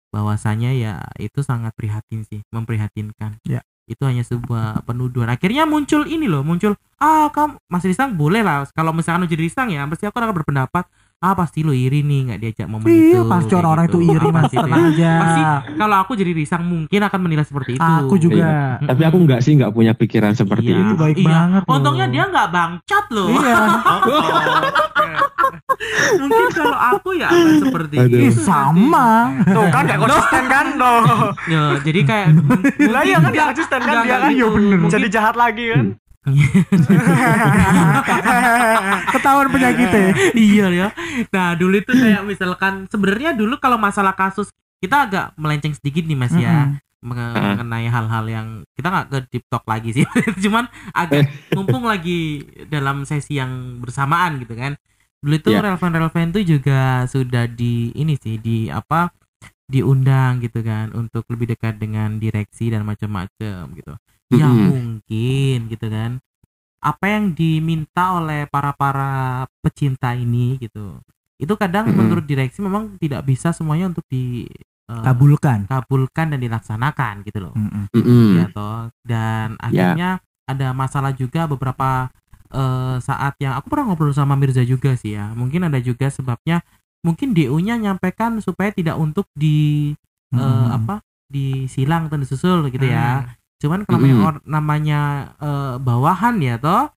bahwasanya 0.10 0.74
ya 0.74 0.94
itu 1.20 1.44
sangat 1.44 1.76
prihatin 1.78 2.26
sih 2.26 2.42
memprihatinkan 2.50 3.38
Ya. 3.46 3.62
Itu 3.88 4.04
hanya 4.04 4.22
sebuah 4.22 4.84
penuduhan. 4.84 5.32
Akhirnya 5.32 5.64
muncul 5.64 6.04
ini 6.06 6.28
loh 6.28 6.44
muncul 6.44 6.76
ah 7.00 7.32
kamu 7.32 7.58
Mas 7.72 7.84
Risang 7.88 8.20
boleh 8.20 8.44
lah 8.44 8.68
kalau 8.76 8.92
misalkan 8.92 9.26
uji 9.26 9.40
Risang 9.40 9.72
ya 9.72 9.88
pasti 9.88 10.04
aku 10.06 10.20
akan 10.20 10.36
berpendapat 10.36 10.86
ah 11.18 11.34
pasti 11.34 11.66
lo 11.66 11.74
iri 11.74 12.06
nih 12.06 12.30
nggak 12.30 12.40
diajak 12.40 12.68
momen 12.68 12.86
Iya, 12.86 13.18
itu 13.18 13.22
pasti 13.26 13.50
kayak 13.50 13.58
orang-orang 13.58 13.86
itu 13.86 13.98
gitu. 13.98 14.14
iri 14.14 14.28
Ah, 14.28 14.34
mas, 14.36 14.46
itu 14.46 14.54
tenang 14.56 14.78
ya. 14.78 14.86
aja. 14.88 15.12
pasti 15.18 15.42
kalau 15.74 15.96
aku 15.98 16.12
jadi 16.14 16.32
risang 16.32 16.64
mungkin 16.64 17.00
akan 17.02 17.20
menilai 17.20 17.42
seperti 17.44 17.72
itu 17.74 17.90
Aku 17.98 18.16
juga. 18.16 18.78
Tapi 18.80 19.02
aku 19.04 19.18
nggak 19.20 19.42
sih 19.42 19.52
nggak 19.56 19.72
punya 19.72 19.94
pikiran 19.94 20.32
seperti 20.32 20.70
Iya. 20.70 20.78
itu. 20.80 20.94
Baik 20.96 21.18
Iya. 21.18 21.26
banget 21.28 21.62
loh. 21.64 21.74
untungnya 21.74 22.06
dia 22.08 22.24
nggak 22.24 22.48
bangcat 22.48 23.06
loh 23.10 23.28
Iya. 23.34 23.58
mungkin 26.18 26.46
kalau 26.52 26.78
aku 26.78 27.10
ya 27.14 27.28
akan 27.28 27.50
seperti 27.60 27.96
Aduh. 28.00 28.20
Itu 28.20 28.40
sama. 28.40 29.10
Tuh 29.44 29.66
kan 29.70 29.84
gak 29.84 30.00
konsisten 30.04 30.44
kan 30.48 30.66
nanti. 30.76 31.18
ya 31.48 31.64
jadi 31.82 32.00
kayak 32.04 32.28
Lah 32.88 33.02
iya 33.02 33.18
kan 33.18 33.32
gak 33.32 33.48
konsisten 33.52 33.80
kan 33.82 33.96
dia 34.04 34.18
kan. 34.20 34.30
gitu. 34.32 34.48
Mungkin- 34.54 34.92
Jadi 34.92 35.08
jahat 35.08 35.34
lagi 35.34 35.66
kan. 35.72 35.86
Ketahuan 39.14 39.48
penyakitnya. 39.50 40.12
iya 40.34 40.66
ya. 40.70 40.88
Nah 41.32 41.54
dulu 41.54 41.76
itu 41.78 41.92
kayak 41.92 42.24
misalkan 42.24 42.86
sebenarnya 42.88 43.34
dulu 43.34 43.58
kalau 43.58 43.78
masalah 43.78 44.14
kasus 44.14 44.50
kita 44.78 45.08
agak 45.08 45.26
melenceng 45.36 45.74
sedikit 45.74 46.04
nih 46.04 46.18
mas 46.18 46.34
ya. 46.34 46.78
Menge- 46.98 47.38
mengenai 47.38 47.88
hal-hal 47.88 48.26
yang 48.26 48.48
kita 48.74 48.88
nggak 48.90 49.08
ke 49.08 49.18
deep 49.30 49.44
talk 49.48 49.64
lagi 49.66 49.90
sih. 49.94 50.06
Cuman 50.44 50.66
agak 50.92 51.30
mumpung 51.56 51.86
lagi 51.86 52.44
dalam 52.68 53.04
sesi 53.04 53.38
yang 53.38 53.80
bersamaan 53.80 54.42
gitu 54.42 54.54
kan. 54.54 54.76
Dulu 55.18 55.34
itu 55.34 55.50
Iya. 55.50 55.66
relevan-relevan 55.66 56.30
itu 56.32 56.58
juga 56.58 57.04
sudah 57.06 57.50
di 57.50 57.90
ini 57.94 58.14
sih 58.18 58.38
di 58.38 58.70
apa 58.70 59.10
diundang 59.68 60.40
gitu 60.40 60.64
kan 60.64 60.96
untuk 60.96 61.28
lebih 61.28 61.52
dekat 61.52 61.76
dengan 61.76 62.16
direksi 62.16 62.72
dan 62.72 62.88
macam-macam 62.88 63.68
gitu 63.76 63.94
ya 64.30 64.48
Mm-mm. 64.48 64.68
mungkin 64.70 65.58
gitu 65.72 65.88
kan 65.88 66.20
apa 66.78 67.06
yang 67.10 67.34
diminta 67.34 68.20
oleh 68.20 68.46
para 68.48 68.76
para 68.76 69.12
pecinta 69.64 70.14
ini 70.14 70.60
gitu 70.60 71.00
itu 71.38 71.54
kadang 71.56 71.88
Mm-mm. 71.90 71.98
menurut 71.98 72.26
direksi 72.26 72.60
memang 72.62 72.98
tidak 72.98 73.24
bisa 73.24 73.54
semuanya 73.54 73.90
untuk 73.90 74.04
di 74.08 74.46
eh, 74.88 75.04
Kabulkan. 75.04 75.68
kabulkan 75.68 76.34
dan 76.34 76.40
dilaksanakan 76.40 77.24
gitu 77.24 77.40
loh. 77.44 77.54
Mm-mm. 77.56 77.88
ya 78.38 78.46
toh 78.52 78.90
dan 79.04 79.56
akhirnya 79.60 80.10
ada 80.48 80.72
masalah 80.72 81.12
juga 81.12 81.44
beberapa 81.46 82.08
eh, 82.52 82.96
saat 83.00 83.36
yang 83.40 83.56
aku 83.56 83.68
pernah 83.68 83.92
ngobrol 83.92 84.16
sama 84.16 84.36
Mirza 84.36 84.64
juga 84.64 84.96
sih 84.96 85.16
ya 85.16 85.32
mungkin 85.36 85.68
ada 85.68 85.80
juga 85.80 86.08
sebabnya 86.08 86.64
mungkin 87.04 87.32
DU-nya 87.32 87.78
nyampaikan 87.78 88.40
supaya 88.40 88.72
tidak 88.72 88.96
untuk 88.98 89.28
di 89.34 89.92
eh, 90.32 90.40
Mm-mm. 90.40 90.72
apa 90.78 91.00
disilang 91.28 92.08
atau 92.08 92.16
disusul 92.20 92.72
gitu 92.72 92.88
Hmm. 93.24 93.47
Ya 93.58 93.64
cuman 93.64 93.80
kalau 93.84 93.98
namanya, 94.00 94.14
Mm-mm. 94.14 94.28
or- 94.30 94.44
namanya 94.46 95.00
eh, 95.36 95.76
bawahan 95.78 96.36
ya 96.38 96.56
toh 96.56 96.94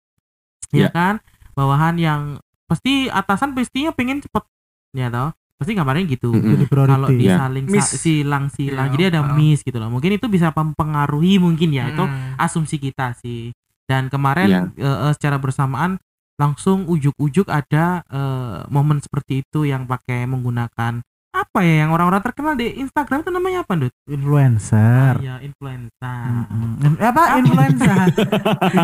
ya 0.71 0.87
Ya. 0.87 0.89
kan 0.89 1.15
bawahan 1.53 1.97
yang 1.97 2.21
pasti 2.67 3.09
atasan 3.09 3.53
pastinya 3.53 3.91
pengen 3.91 4.21
cepet 4.21 4.45
ya 4.93 5.09
toh 5.09 5.33
pasti 5.57 5.73
gambarnya 5.73 6.05
gitu 6.07 6.31
Mm-mm. 6.31 6.45
Jadi 6.55 6.65
kalau 6.67 6.85
priority. 7.09 7.17
Iya. 7.19 7.37
disaling 7.37 7.65
Miss. 7.67 7.89
silang 7.95 8.47
silang 8.49 8.87
Iya, 8.87 8.95
jadi 8.95 9.05
ada 9.11 9.21
miss 9.31 9.61
gitu 9.61 9.77
loh 9.77 9.89
mungkin 9.89 10.15
itu 10.15 10.27
bisa 10.27 10.49
mempengaruhi 10.51 11.37
mungkin 11.37 11.69
ya 11.71 11.89
itu 11.89 12.01
Hmm. 12.01 12.37
asumsi 12.37 12.77
kita 12.77 13.13
sih 13.15 13.53
dan 13.85 14.07
kemarin 14.07 14.49
Iya. 14.49 14.61
eh, 14.79 14.99
eh, 15.09 15.13
secara 15.13 15.37
bersamaan 15.37 15.97
langsung 16.37 16.85
ujuk-ujuk 16.87 17.49
ada 17.49 18.05
eh, 18.07 18.65
momen 18.69 19.01
seperti 19.01 19.43
itu 19.43 19.65
yang 19.65 19.85
pakai 19.85 20.25
menggunakan 20.25 21.01
apa 21.31 21.63
ya 21.63 21.75
yang 21.81 21.91
orang-orang 21.91 22.19
terkenal 22.21 22.55
di 22.55 22.75
Instagram 22.75 23.23
itu 23.23 23.31
namanya 23.31 23.63
apa 23.63 23.73
Dut? 23.77 23.95
Influencer. 24.05 25.15
Iya 25.17 25.39
influencer 25.41 26.27
Mm-mm. 26.27 26.83
In- 26.83 26.99
Apa 26.99 27.23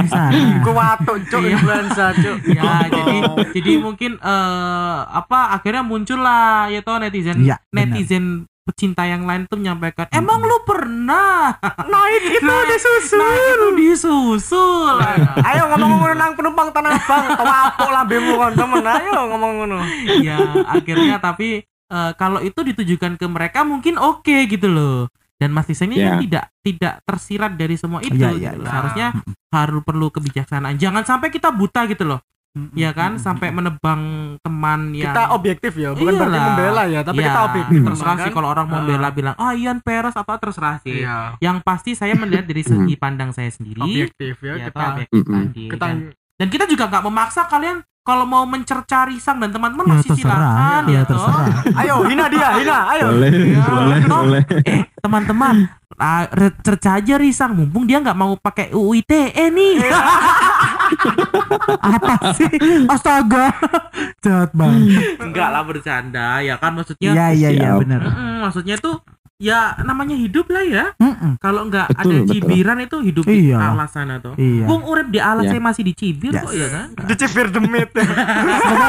sana. 0.07 0.30
Gua 0.61 0.72
watuk 0.72 1.26
cuk 1.26 1.42
Iya. 1.42 1.51
influenza 1.53 2.07
cuk. 2.12 2.38
ya 2.47 2.86
jadi 2.86 3.16
jadi 3.51 3.72
mungkin 3.76 4.12
eh 4.16 4.99
apa 5.05 5.53
akhirnya 5.53 5.82
muncul 5.82 6.18
lah 6.18 6.66
ya 6.68 6.80
toh 6.80 6.97
netizen 6.97 7.42
benar. 7.42 7.59
netizen 7.72 8.24
pecinta 8.62 9.03
yang 9.03 9.22
lain 9.22 9.47
tuh 9.47 9.55
menyampaikan 9.57 10.11
emang 10.11 10.42
lu 10.42 10.59
pernah 10.62 11.55
Naik 11.78 12.22
itu 12.32 12.42
Naik- 12.42 12.66
disusul. 12.68 13.18
nah 13.18 13.30
itu 13.34 13.66
disusul 13.76 14.97
Ayo 15.40 15.62
ngomong 15.68 15.99
ngono 16.01 16.14
nang 16.14 16.32
penumpang 16.32 16.70
tanah 16.70 16.94
abang. 16.97 17.24
Kewapuk 17.32 17.90
lambemu 17.90 18.32
kon 18.34 18.53
temen. 18.55 18.82
Ayo 18.84 19.11
ngomong 19.28 19.53
ngono. 19.61 19.78
ya 20.20 20.38
akhirnya 20.64 21.18
tapi 21.18 21.62
eh, 21.89 22.12
kalau 22.14 22.41
itu 22.41 22.61
ditujukan 22.61 23.14
ke 23.14 23.26
mereka 23.26 23.62
mungkin 23.62 23.97
oke 23.97 24.47
gitu 24.47 24.66
loh 24.66 25.07
dan 25.37 25.51
Mas 25.51 25.66
Tisa 25.66 25.84
ini 25.84 25.97
kan 25.97 26.16
Ya. 26.16 26.18
tidak 26.18 26.45
tidak 26.61 26.95
tersirat 27.03 27.53
dari 27.55 27.76
semua 27.76 28.01
itu 28.01 28.12
Iya, 28.12 28.32
gitu 28.32 28.41
iya, 28.41 28.51
loh. 28.53 28.59
iya. 28.59 28.66
Seharusnya 28.66 29.07
harus 29.51 29.82
perlu 29.82 30.07
kebijaksanaan. 30.09 30.76
Jangan 30.76 31.03
sampai 31.03 31.28
kita 31.28 31.49
buta 31.51 31.84
gitu 31.87 32.05
loh. 32.05 32.20
Ya 32.72 32.89
kan 32.91 33.20
sampai 33.20 33.53
menebang 33.53 34.01
teman 34.41 34.89
yang 34.91 35.12
Kita 35.12 35.28
objektif 35.30 35.76
ya, 35.76 35.93
bukan 35.93 36.09
berarti 36.09 36.32
Iyalah. 36.32 36.49
membela 36.49 36.82
ya, 36.89 37.01
tapi 37.05 37.20
Iya, 37.20 37.28
kita 37.28 37.41
objektif. 37.45 37.80
terserah 37.84 38.14
kan? 38.14 38.24
sih 38.24 38.32
kalau 38.32 38.49
orang 38.49 38.66
mau 38.66 38.80
Ah. 38.80 38.87
bela 38.87 39.09
bilang 39.12 39.37
ah 39.37 39.53
Ian 39.53 39.78
Peres 39.78 40.16
atau 40.16 40.34
terserah 40.34 40.80
sih. 40.80 41.05
Iya. 41.05 41.37
Yang 41.37 41.57
pasti 41.61 41.93
saya 41.93 42.16
melihat 42.16 42.49
dari 42.49 42.64
segi 42.64 42.97
pandang 42.97 43.30
saya 43.30 43.53
sendiri. 43.53 43.76
Objektif 43.78 44.41
ya, 44.41 44.57
ya, 44.57 44.66
kita 44.66 44.82
objektif 44.89 45.20
Mm-mm. 45.20 45.37
tadi, 45.37 45.64
kita 45.68 45.84
kan. 45.84 45.97
Dan 46.32 46.47
kita 46.49 46.64
juga 46.64 46.84
nggak 46.87 47.05
memaksa 47.05 47.45
kalian 47.45 47.76
kalau 48.07 48.22
mau 48.22 48.46
mencerca 48.46 49.02
Risang 49.04 49.36
dan 49.36 49.50
teman-teman 49.50 49.82
Ya 49.82 49.92
masih 49.92 50.11
terserah. 50.12 50.38
silakan 50.38 50.82
Ya 50.86 51.00
toh. 51.02 51.09
terserah. 51.11 51.46
ayo 51.82 51.94
hina 52.07 52.24
dia, 52.26 52.48
hina, 52.54 52.78
ayo. 52.88 53.07
Boleh, 53.11 53.30
Ya, 53.50 53.66
boleh, 53.74 53.98
toh. 54.00 54.20
boleh. 54.22 54.42
Eh 54.62 54.80
teman-teman, 54.96 55.54
re- 56.30 56.57
cerca 56.61 56.90
aja 56.96 57.14
Risang 57.16 57.52
mumpung 57.52 57.82
dia 57.84 57.98
nggak 57.98 58.14
mau 58.14 58.32
pakai 58.36 58.70
UU 58.70 58.94
ITE 58.96 59.44
nih. 59.50 59.74
Apa 61.78 62.14
sih? 62.32 62.50
Astaga. 62.86 63.50
Jahat 64.20 64.50
banget. 64.52 65.18
Enggak 65.18 65.48
lah 65.50 65.62
bercanda 65.62 66.38
ya 66.40 66.54
kan 66.57 66.72
maksudnya. 66.72 67.11
Iya 67.11 67.26
iya 67.32 67.48
iya 67.52 67.68
Siap. 67.70 67.80
benar. 67.82 68.00
Maksudnya 68.40 68.76
tuh 68.76 69.02
ya 69.37 69.76
namanya 69.80 70.14
hidup 70.14 70.49
lah 70.49 70.64
ya. 70.64 70.84
Mm-mm. 70.97 71.37
Kalau 71.37 71.64
nggak 71.64 71.93
ada 71.93 72.03
betul. 72.03 72.24
cibiran 72.26 72.78
itu 72.80 72.97
hidup 73.01 73.24
di 73.24 73.53
Iya. 73.53 73.59
alas 73.70 73.91
sana 73.91 74.16
tuh. 74.16 74.32
Iya. 74.34 74.64
Bung 74.64 74.82
urip 74.82 75.09
di 75.09 75.20
alas 75.20 75.45
Ya. 75.45 75.51
saya 75.53 75.62
masih 75.62 75.82
dicibir 75.84 76.32
Yes. 76.32 76.41
kok 76.41 76.53
ya 76.53 76.68
kan. 76.68 76.87
Dicibir 77.09 77.47
demit. 77.51 77.89
Semoga 77.93 78.89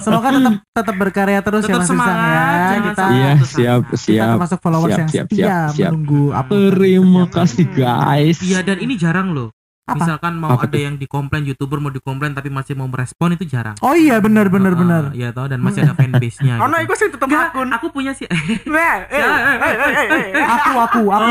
semoga 0.00 0.28
tetap 0.32 0.54
tetap 0.72 0.94
berkarya 0.96 1.38
terus 1.40 1.62
Tetap 1.62 1.72
ya 1.72 1.78
Mas 1.78 1.88
semangat, 1.88 2.50
ya. 2.50 2.80
Kita 2.82 3.04
Iya, 3.06 3.30
siap, 3.40 3.80
asa. 3.80 3.88
kita 3.88 3.98
siap. 4.02 4.28
termasuk 4.34 4.58
followers 4.60 4.88
siap, 4.88 4.98
yang 4.98 5.08
siap, 5.08 5.26
setia 5.26 5.38
siap, 5.40 5.70
siap. 5.70 5.90
menunggu 5.92 6.22
upload 6.32 6.72
Terima 6.72 7.24
kasih 7.28 7.66
guys. 7.68 8.36
Iya 8.40 8.58
dan 8.60 8.78
ini 8.78 8.94
jarang 8.94 9.30
loh. 9.30 9.54
Apa? 9.90 9.98
Misalkan 9.98 10.32
mau 10.34 10.54
Apa 10.54 10.64
ada 10.64 10.78
yang 10.78 10.94
dikomplain 10.94 11.42
youtuber 11.42 11.78
mau 11.78 11.90
dikomplain 11.90 12.30
tapi 12.30 12.46
masih 12.46 12.72
mau 12.72 12.86
merespon 12.86 13.34
itu 13.34 13.42
jarang. 13.44 13.74
Oh 13.80 13.92
iya 13.92 14.18
benar 14.18 14.46
benar 14.46 14.70
Uh, 14.70 14.78
benar. 14.78 15.02
Iya 15.10 15.28
toh 15.30 15.44
dan 15.44 15.58
masih 15.58 15.82
ada 15.82 15.92
fanbase-nya. 15.92 16.56
Ono 16.64 16.70
gitu. 16.72 16.84
iku 16.84 16.94
sih 16.94 17.08
tetep 17.08 17.26
Enggak, 17.26 17.50
akun. 17.50 17.68
aku 17.68 17.86
punya 17.90 18.12
sih. 18.14 18.30
Nah, 18.70 19.02
eh, 19.10 19.18
eh, 19.18 19.56
eh, 19.58 19.58
eh, 19.58 19.94
eh, 19.98 20.26
eh. 20.30 20.44
Aku 20.46 20.72
aku 20.78 21.00
aku 21.06 21.30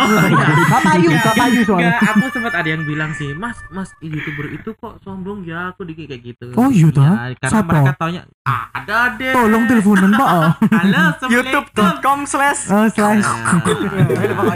Gak 0.70 0.82
payu 0.84 1.10
gak 1.14 1.36
payu 1.36 1.60
soalnya. 1.64 1.96
Aku 2.04 2.26
sempat 2.30 2.54
ada 2.54 2.68
yang 2.68 2.84
bilang 2.84 3.12
sih, 3.14 3.32
Mas, 3.32 3.56
Mas 3.70 3.90
youtuber 4.00 4.52
itu 4.52 4.76
kok 4.76 5.00
sombong 5.00 5.48
ya, 5.48 5.72
aku 5.72 5.88
dikit 5.88 6.12
kayak 6.12 6.22
gitu. 6.26 6.52
Oh, 6.54 6.68
iya 6.68 6.92
toh? 6.92 7.04
Ya, 7.06 7.32
karena 7.38 7.52
Siapa? 7.56 7.72
mereka 7.72 7.92
taunya 7.96 8.22
ah, 8.44 8.64
ada 8.76 9.16
deh. 9.16 9.32
Tolong 9.32 9.64
teleponan 9.66 10.12
Pak. 10.12 10.28
Oh. 10.30 10.52
Halo, 10.76 11.04
youtube.com 11.32 12.20
slash 12.26 12.62
Oh, 12.70 12.88
slash. 12.90 13.24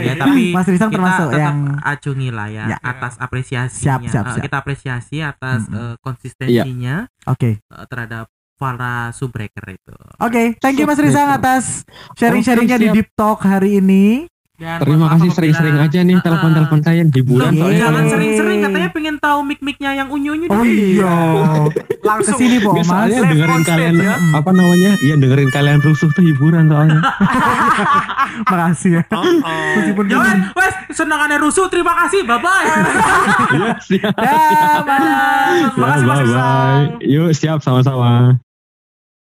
ya, 0.00 0.14
tapi 0.14 0.52
Mas 0.52 0.66
Rizang 0.68 0.90
termasuk 0.90 1.30
tetap 1.30 1.40
yang 1.40 1.58
acungi 1.80 2.28
lah 2.28 2.48
ya, 2.48 2.64
Ya. 2.66 2.78
atas 2.80 3.16
apresiasinya. 3.16 3.93
Siap, 4.02 4.10
siap, 4.10 4.24
Eh, 4.24 4.32
siap. 4.34 4.44
Kita 4.48 4.56
apresiasi 4.58 5.16
atas 5.22 5.60
Mm-mm. 5.70 5.78
eh, 5.78 5.94
konsistensinya 6.02 6.96
Oke. 7.30 7.60
eh, 7.62 7.84
terhadap 7.86 8.26
para 8.54 9.10
subbreaker 9.10 9.66
itu. 9.74 9.94
Oke, 10.22 10.54
thank 10.62 10.78
you 10.78 10.86
Mas 10.86 10.98
Rizang 10.98 11.30
atas 11.30 11.82
sharing-sharingnya 12.14 12.78
di. 12.78 12.88
Deep 12.94 13.10
Talk 13.18 13.42
hari 13.42 13.82
ini. 13.82 14.30
Dan 14.54 14.78
Terima 14.78 15.10
kasih 15.10 15.34
sering-sering 15.34 15.76
aja 15.76 15.98
nih 15.98 16.14
telepon-telepon 16.22 16.78
kalian 16.78 17.10
hiburan 17.10 17.58
Loh, 17.58 17.66
Iya. 17.66 17.78
jangan 17.80 18.00
Yeay. 18.00 18.12
sering-sering 18.14 18.58
katanya 18.62 18.88
pengen 18.88 19.16
tahu 19.18 19.38
mic-micnya 19.42 19.90
yang 19.92 20.06
unyu-unyu 20.06 20.46
Oh 20.46 20.62
iya. 20.62 21.14
langsung 22.08 22.38
po 22.38 22.70
Nggak, 22.70 22.78
Mas. 22.78 22.86
soalnya 22.86 23.20
dengerin 23.26 23.62
kalian 23.66 23.94
ya. 23.98 24.14
apa 24.30 24.50
namanya? 24.54 24.90
Iya 25.00 25.14
dengerin 25.18 25.50
kalian 25.50 25.78
rusuh 25.82 26.06
tuh 26.08 26.22
hiburan 26.22 26.70
soalnya. 26.70 27.02
Makasih 28.52 28.90
ya. 28.94 29.02
Meskipun 29.74 30.04
Jangan, 30.06 30.36
wes 30.54 30.74
senangannya 30.92 31.38
rusuh. 31.40 31.66
Terima 31.66 31.92
kasih, 31.96 32.22
bye 32.22 32.38
bye. 32.38 32.66
Iya 33.54 33.74
siap. 33.80 34.14
Ya, 34.14 34.38
bye. 34.86 35.66
Makasih, 35.74 36.04
Mas 36.04 36.14
Ya, 36.14 36.22
Rizang. 36.22 36.78
bye 36.78 36.94
bye. 36.94 37.10
Yuk 37.10 37.30
siap 37.34 37.58
sama-sama. 37.58 38.38